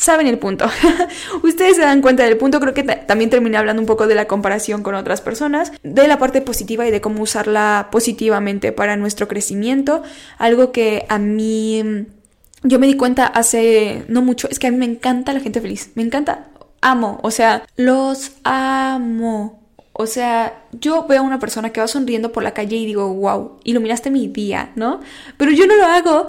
saben 0.00 0.26
el 0.26 0.38
punto. 0.38 0.66
Ustedes 1.42 1.76
se 1.76 1.82
dan 1.82 2.02
cuenta 2.02 2.24
del 2.24 2.36
punto, 2.36 2.58
creo 2.60 2.74
que 2.74 2.82
también 2.82 3.30
terminé 3.30 3.56
hablando 3.56 3.80
un 3.80 3.86
poco 3.86 4.06
de 4.06 4.14
la 4.14 4.26
comparación 4.26 4.82
con 4.82 4.94
otras 4.94 5.20
personas, 5.20 5.72
de 5.82 6.08
la 6.08 6.18
parte 6.18 6.40
positiva 6.40 6.86
y 6.86 6.90
de 6.90 7.00
cómo 7.00 7.22
usarla 7.22 7.88
positivamente 7.92 8.72
para 8.72 8.96
nuestro 8.96 9.28
crecimiento, 9.28 10.02
algo 10.38 10.72
que 10.72 11.06
a 11.08 11.18
mí 11.18 12.06
yo 12.62 12.78
me 12.78 12.86
di 12.86 12.96
cuenta 12.96 13.26
hace 13.26 14.04
no 14.08 14.22
mucho, 14.22 14.48
es 14.50 14.58
que 14.58 14.66
a 14.66 14.70
mí 14.70 14.76
me 14.76 14.86
encanta 14.86 15.32
la 15.32 15.40
gente 15.40 15.60
feliz, 15.60 15.90
me 15.94 16.02
encanta, 16.02 16.48
amo, 16.80 17.20
o 17.22 17.30
sea, 17.30 17.64
los 17.76 18.32
amo. 18.44 19.59
O 20.00 20.06
sea, 20.06 20.64
yo 20.72 21.06
veo 21.06 21.20
a 21.20 21.24
una 21.24 21.38
persona 21.38 21.74
que 21.74 21.80
va 21.80 21.86
sonriendo 21.86 22.32
por 22.32 22.42
la 22.42 22.54
calle 22.54 22.76
y 22.76 22.86
digo, 22.86 23.12
wow, 23.12 23.58
iluminaste 23.64 24.10
mi 24.10 24.28
día, 24.28 24.72
¿no? 24.74 25.00
Pero 25.36 25.50
yo 25.52 25.66
no 25.66 25.76
lo 25.76 25.84
hago 25.84 26.26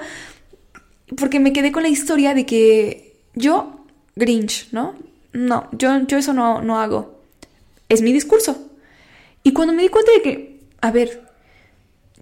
porque 1.15 1.39
me 1.39 1.53
quedé 1.53 1.71
con 1.71 1.83
la 1.83 1.87
historia 1.87 2.33
de 2.33 2.45
que 2.45 3.15
yo, 3.33 3.85
Grinch, 4.17 4.67
¿no? 4.73 4.95
No, 5.31 5.69
yo, 5.71 6.05
yo 6.05 6.17
eso 6.17 6.33
no, 6.33 6.61
no 6.61 6.81
hago. 6.81 7.21
Es 7.87 8.01
mi 8.01 8.11
discurso. 8.11 8.71
Y 9.41 9.53
cuando 9.53 9.73
me 9.73 9.83
di 9.83 9.87
cuenta 9.87 10.11
de 10.11 10.21
que, 10.21 10.59
a 10.81 10.91
ver, 10.91 11.21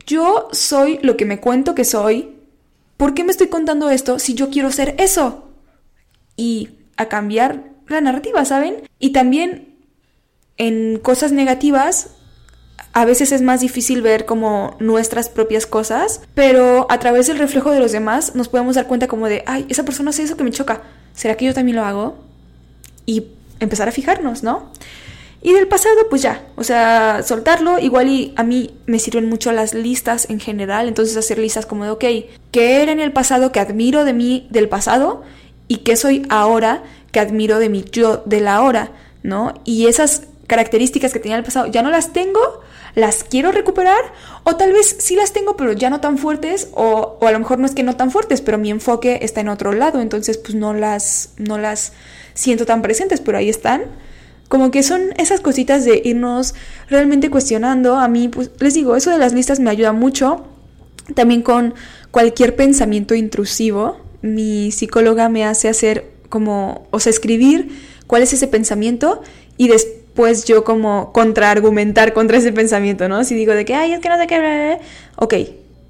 yo 0.05 0.49
soy 0.51 0.99
lo 1.01 1.17
que 1.17 1.25
me 1.25 1.39
cuento 1.39 1.73
que 1.73 1.83
soy, 1.83 2.35
¿por 2.95 3.15
qué 3.15 3.23
me 3.23 3.31
estoy 3.31 3.47
contando 3.47 3.89
esto 3.89 4.19
si 4.19 4.35
yo 4.35 4.51
quiero 4.51 4.71
ser 4.71 4.93
eso? 4.99 5.49
Y 6.35 6.69
a 6.95 7.07
cambiar 7.07 7.71
la 7.87 8.01
narrativa, 8.01 8.45
¿saben? 8.45 8.87
Y 8.99 9.13
también 9.13 9.68
en 10.59 10.99
cosas 10.99 11.31
negativas 11.31 12.11
a 12.93 13.05
veces 13.05 13.31
es 13.31 13.41
más 13.41 13.61
difícil 13.61 14.01
ver 14.01 14.25
como 14.25 14.75
nuestras 14.79 15.29
propias 15.29 15.65
cosas, 15.65 16.21
pero 16.33 16.87
a 16.89 16.99
través 16.99 17.27
del 17.27 17.37
reflejo 17.37 17.71
de 17.71 17.79
los 17.79 17.91
demás 17.91 18.35
nos 18.35 18.49
podemos 18.49 18.75
dar 18.75 18.87
cuenta 18.87 19.07
como 19.07 19.27
de, 19.27 19.43
ay, 19.45 19.65
esa 19.69 19.83
persona 19.83 20.09
hace 20.09 20.23
eso 20.23 20.37
que 20.37 20.43
me 20.43 20.51
choca, 20.51 20.81
¿será 21.13 21.35
que 21.35 21.45
yo 21.45 21.53
también 21.53 21.77
lo 21.77 21.85
hago? 21.85 22.17
Y 23.05 23.25
empezar 23.59 23.87
a 23.87 23.91
fijarnos, 23.91 24.43
¿no? 24.43 24.71
Y 25.41 25.53
del 25.53 25.67
pasado, 25.67 25.95
pues 26.09 26.21
ya, 26.21 26.43
o 26.57 26.63
sea, 26.63 27.21
soltarlo, 27.23 27.79
igual 27.79 28.09
y 28.09 28.33
a 28.35 28.43
mí 28.43 28.71
me 28.87 28.99
sirven 28.99 29.29
mucho 29.29 29.51
las 29.53 29.73
listas 29.73 30.29
en 30.29 30.39
general, 30.39 30.87
entonces 30.87 31.15
hacer 31.15 31.39
listas 31.39 31.65
como 31.65 31.85
de, 31.85 31.91
ok, 31.91 32.05
¿qué 32.51 32.81
era 32.81 32.91
en 32.91 32.99
el 32.99 33.13
pasado 33.13 33.51
que 33.51 33.61
admiro 33.61 34.03
de 34.03 34.13
mí 34.13 34.47
del 34.49 34.67
pasado? 34.67 35.23
¿Y 35.69 35.77
qué 35.77 35.95
soy 35.95 36.25
ahora 36.29 36.83
que 37.11 37.21
admiro 37.21 37.59
de 37.59 37.69
mí 37.69 37.85
yo 37.89 38.23
de 38.25 38.41
la 38.41 38.61
hora? 38.61 38.91
¿No? 39.21 39.53
Y 39.63 39.87
esas 39.87 40.23
características 40.49 41.13
que 41.13 41.19
tenía 41.19 41.37
el 41.37 41.43
pasado 41.45 41.67
ya 41.67 41.81
no 41.81 41.89
las 41.89 42.11
tengo, 42.11 42.41
las 42.95 43.23
quiero 43.23 43.53
recuperar 43.53 44.01
o 44.43 44.57
tal 44.57 44.73
vez 44.73 44.97
sí 44.99 45.15
las 45.15 45.31
tengo 45.31 45.55
pero 45.55 45.71
ya 45.71 45.89
no 45.89 46.01
tan 46.01 46.17
fuertes 46.17 46.67
o, 46.73 47.17
o, 47.21 47.27
a 47.27 47.31
lo 47.31 47.39
mejor 47.39 47.59
no 47.59 47.65
es 47.65 47.73
que 47.73 47.83
no 47.83 47.95
tan 47.95 48.11
fuertes 48.11 48.41
pero 48.41 48.57
mi 48.57 48.69
enfoque 48.69 49.19
está 49.21 49.39
en 49.39 49.47
otro 49.47 49.71
lado 49.71 50.01
entonces 50.01 50.37
pues 50.37 50.55
no 50.55 50.73
las 50.73 51.29
no 51.37 51.57
las 51.57 51.93
siento 52.33 52.65
tan 52.65 52.81
presentes 52.81 53.21
pero 53.21 53.37
ahí 53.37 53.49
están. 53.49 53.83
Como 54.47 54.71
que 54.71 54.81
son 54.81 55.13
esas 55.17 55.41
cositas 55.41 55.85
de 55.85 56.01
irnos 56.03 56.55
realmente 56.89 57.29
cuestionando. 57.29 57.97
A 57.97 58.07
mí 58.07 58.29
pues 58.29 58.49
les 58.59 58.73
digo 58.73 58.95
eso 58.95 59.11
de 59.11 59.19
las 59.19 59.33
listas 59.33 59.59
me 59.59 59.69
ayuda 59.69 59.93
mucho. 59.93 60.47
También 61.13 61.43
con 61.43 61.75
cualquier 62.09 62.55
pensamiento 62.55 63.13
intrusivo 63.13 63.97
mi 64.21 64.71
psicóloga 64.71 65.29
me 65.29 65.45
hace 65.45 65.69
hacer 65.69 66.11
como 66.29 66.87
o 66.91 66.99
sea 66.99 67.11
escribir 67.11 67.69
cuál 68.05 68.21
es 68.21 68.33
ese 68.33 68.47
pensamiento 68.47 69.21
y 69.57 69.67
después 69.67 69.98
pues 70.13 70.45
yo 70.45 70.63
como 70.63 71.11
contraargumentar 71.13 72.13
contra 72.13 72.37
ese 72.37 72.51
pensamiento, 72.51 73.07
¿no? 73.07 73.23
Si 73.23 73.35
digo 73.35 73.53
de 73.53 73.65
que, 73.65 73.75
ay, 73.75 73.93
es 73.93 73.99
que 73.99 74.09
no 74.09 74.17
sé 74.17 74.27
qué, 74.27 74.79
ok, 75.15 75.33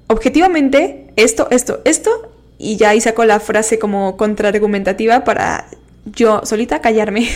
objetivamente, 0.06 1.12
esto, 1.16 1.48
esto, 1.50 1.80
esto, 1.84 2.30
y 2.58 2.76
ya 2.76 2.90
ahí 2.90 3.00
saco 3.00 3.24
la 3.24 3.40
frase 3.40 3.78
como 3.78 4.16
contraargumentativa 4.16 5.24
para 5.24 5.66
yo 6.04 6.42
solita 6.44 6.80
callarme. 6.80 7.28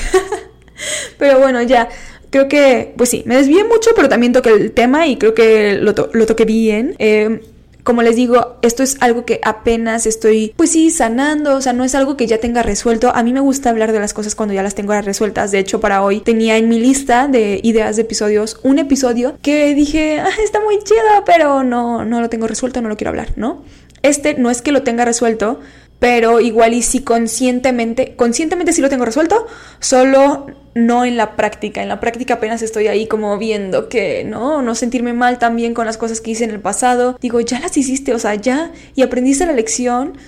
pero 1.19 1.39
bueno, 1.41 1.63
ya, 1.63 1.89
creo 2.31 2.49
que, 2.49 2.95
pues 2.97 3.11
sí, 3.11 3.23
me 3.27 3.37
desvié 3.37 3.65
mucho, 3.65 3.91
pero 3.95 4.09
también 4.09 4.33
toqué 4.33 4.51
el 4.51 4.73
tema 4.73 5.07
y 5.07 5.17
creo 5.17 5.35
que 5.35 5.75
lo, 5.75 5.95
to 5.95 6.11
lo 6.13 6.27
toqué 6.27 6.45
bien. 6.45 6.97
Eh, 6.99 7.41
como 7.85 8.03
les 8.03 8.17
digo, 8.17 8.57
esto 8.63 8.83
es 8.83 8.97
algo 9.01 9.27
que 9.27 9.41
apenas 9.45 10.07
estoy, 10.07 10.55
pues 10.57 10.71
sí, 10.71 10.91
sanando, 10.91 11.55
o 11.55 11.61
sea, 11.61 11.75
no 11.75 11.85
es 11.85 11.95
algo 11.95 12.17
que 12.17 12.27
ya 12.27 12.39
tenga 12.39 12.63
resuelto. 12.63 13.13
A 13.15 13.23
mí 13.23 13.35
me 13.35 13.41
gusta 13.41 13.69
hablar 13.69 13.93
de 13.93 14.01
las 14.01 14.15
cosas 14.15 14.35
cuando 14.35 14.55
ya 14.55 14.63
las 14.63 14.75
tengo 14.75 14.99
resueltas. 15.03 15.53
De 15.53 15.59
hecho, 15.59 15.81
para 15.81 16.03
hoy 16.03 16.21
tenía 16.21 16.57
en 16.57 16.71
mi 16.71 16.81
lista 16.81 17.29
de 17.29 17.61
ideas 17.63 17.97
de 17.97 18.03
episodios 18.03 18.59
un 18.63 18.79
episodio 18.79 19.37
que 19.43 19.75
dije, 19.75 20.19
ah, 20.19 20.31
está 20.43 20.61
muy 20.61 20.79
chido, 20.79 21.25
pero 21.27 21.63
no, 21.63 22.07
no 22.07 22.23
lo 22.23 22.31
tengo 22.31 22.47
resuelto, 22.47 22.81
no 22.81 22.89
lo 22.89 22.97
quiero 22.97 23.11
hablar, 23.11 23.35
¿no? 23.37 23.63
Este 24.01 24.35
no 24.35 24.51
es 24.51 24.61
que 24.61 24.73
lo 24.73 24.83
tenga 24.83 25.05
resuelto, 25.05 25.61
pero 25.99 26.41
igual 26.41 26.75
y 26.75 26.83
si 26.83 27.01
conscientemente, 27.01 28.15
conscientemente 28.17 28.73
sí 28.73 28.83
lo 28.83 28.89
tengo 28.89 29.05
resuelto, 29.05 29.47
solo 29.79 30.47
no 30.75 31.05
en 31.05 31.17
la 31.17 31.37
práctica. 31.37 31.83
En 31.83 31.89
la 31.89 32.01
práctica 32.01 32.35
apenas 32.35 32.63
estoy 32.63 32.89
ahí 32.89 33.07
como 33.07 33.39
viendo 33.39 33.89
que, 33.89 34.25
¿no? 34.25 34.61
No 34.61 34.75
sentirme 34.75 35.13
mal 35.13 35.39
también 35.39 35.73
con 35.73 35.87
las 35.87 35.97
cosas 35.97 36.21
que 36.21 36.33
hice 36.33 36.45
en 36.45 36.51
el 36.51 36.61
pasado. 36.61 37.17
Digo, 37.21 37.41
ya 37.41 37.61
las 37.61 37.77
hiciste, 37.77 38.13
o 38.13 38.19
sea, 38.19 38.35
ya, 38.35 38.73
y 38.95 39.03
aprendiste 39.03 39.47
la 39.47 39.53
lección 39.53 40.19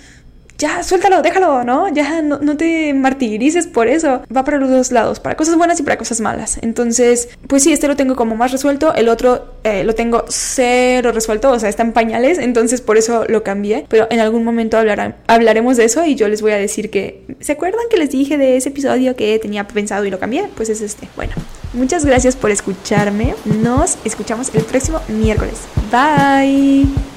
ya, 0.59 0.83
suéltalo, 0.83 1.23
déjalo, 1.23 1.65
¿no? 1.65 1.89
Ya 1.89 2.23
no, 2.23 2.57
te 2.57 2.95
martirices 2.95 3.67
por 3.67 3.89
eso. 3.89 4.23
Va 4.35 4.45
para 4.45 4.59
los 4.59 4.71
dos 4.71 4.93
lados, 4.93 5.21
para 5.21 5.37
cosas 5.37 5.57
buenas 5.57 5.79
y 5.81 5.83
para 5.83 5.99
cosas 5.99 6.21
malas. 6.21 6.59
Entonces, 6.63 7.29
pues 7.47 7.63
sí, 7.63 7.73
este 7.73 7.89
lo 7.89 7.97
tengo 7.97 8.17
como 8.17 8.37
más 8.37 8.53
resuelto, 8.53 8.95
el 8.95 9.09
otro 9.09 9.57
eh, 9.65 9.85
lo 9.85 9.95
tengo 9.95 10.25
cero 10.29 11.13
resuelto, 11.13 11.51
o 11.51 11.59
sea, 11.59 11.69
está 11.69 11.83
en 11.83 11.93
pañales, 11.93 12.39
entonces 12.39 12.81
por 12.81 12.97
eso 12.97 13.25
lo 13.29 13.43
cambié. 13.43 13.87
Pero 13.89 14.07
en 14.11 14.21
algún 14.21 14.45
momento 14.45 14.79
hablarán, 14.79 15.17
hablaremos 15.27 15.77
de 15.77 15.85
eso 15.85 16.05
y 16.05 16.15
yo 16.15 16.29
les 16.29 16.43
voy 16.43 16.53
a 16.53 16.57
decir 16.57 16.91
que, 16.91 17.25
¿se 17.41 17.53
acuerdan 17.53 17.83
que 17.91 17.97
les 17.97 18.11
dije 18.11 18.39
de 18.39 18.57
ese 18.57 18.71
episodio 18.71 19.17
que 19.17 19.39
tenía 19.39 19.67
pensado 19.69 20.05
y 20.05 20.11
lo 20.11 20.19
cambié? 20.19 20.49
Pues 20.55 20.69
es 20.71 20.81
este. 20.81 21.09
Bueno, 21.17 21.33
muchas 21.75 22.05
gracias 22.05 22.37
por 22.37 22.51
escucharme. 22.51 23.35
Nos 23.45 23.99
escuchamos 24.05 24.51
el 24.55 24.65
próximo 24.65 25.01
miércoles. 25.09 25.59
Bye. 25.91 27.16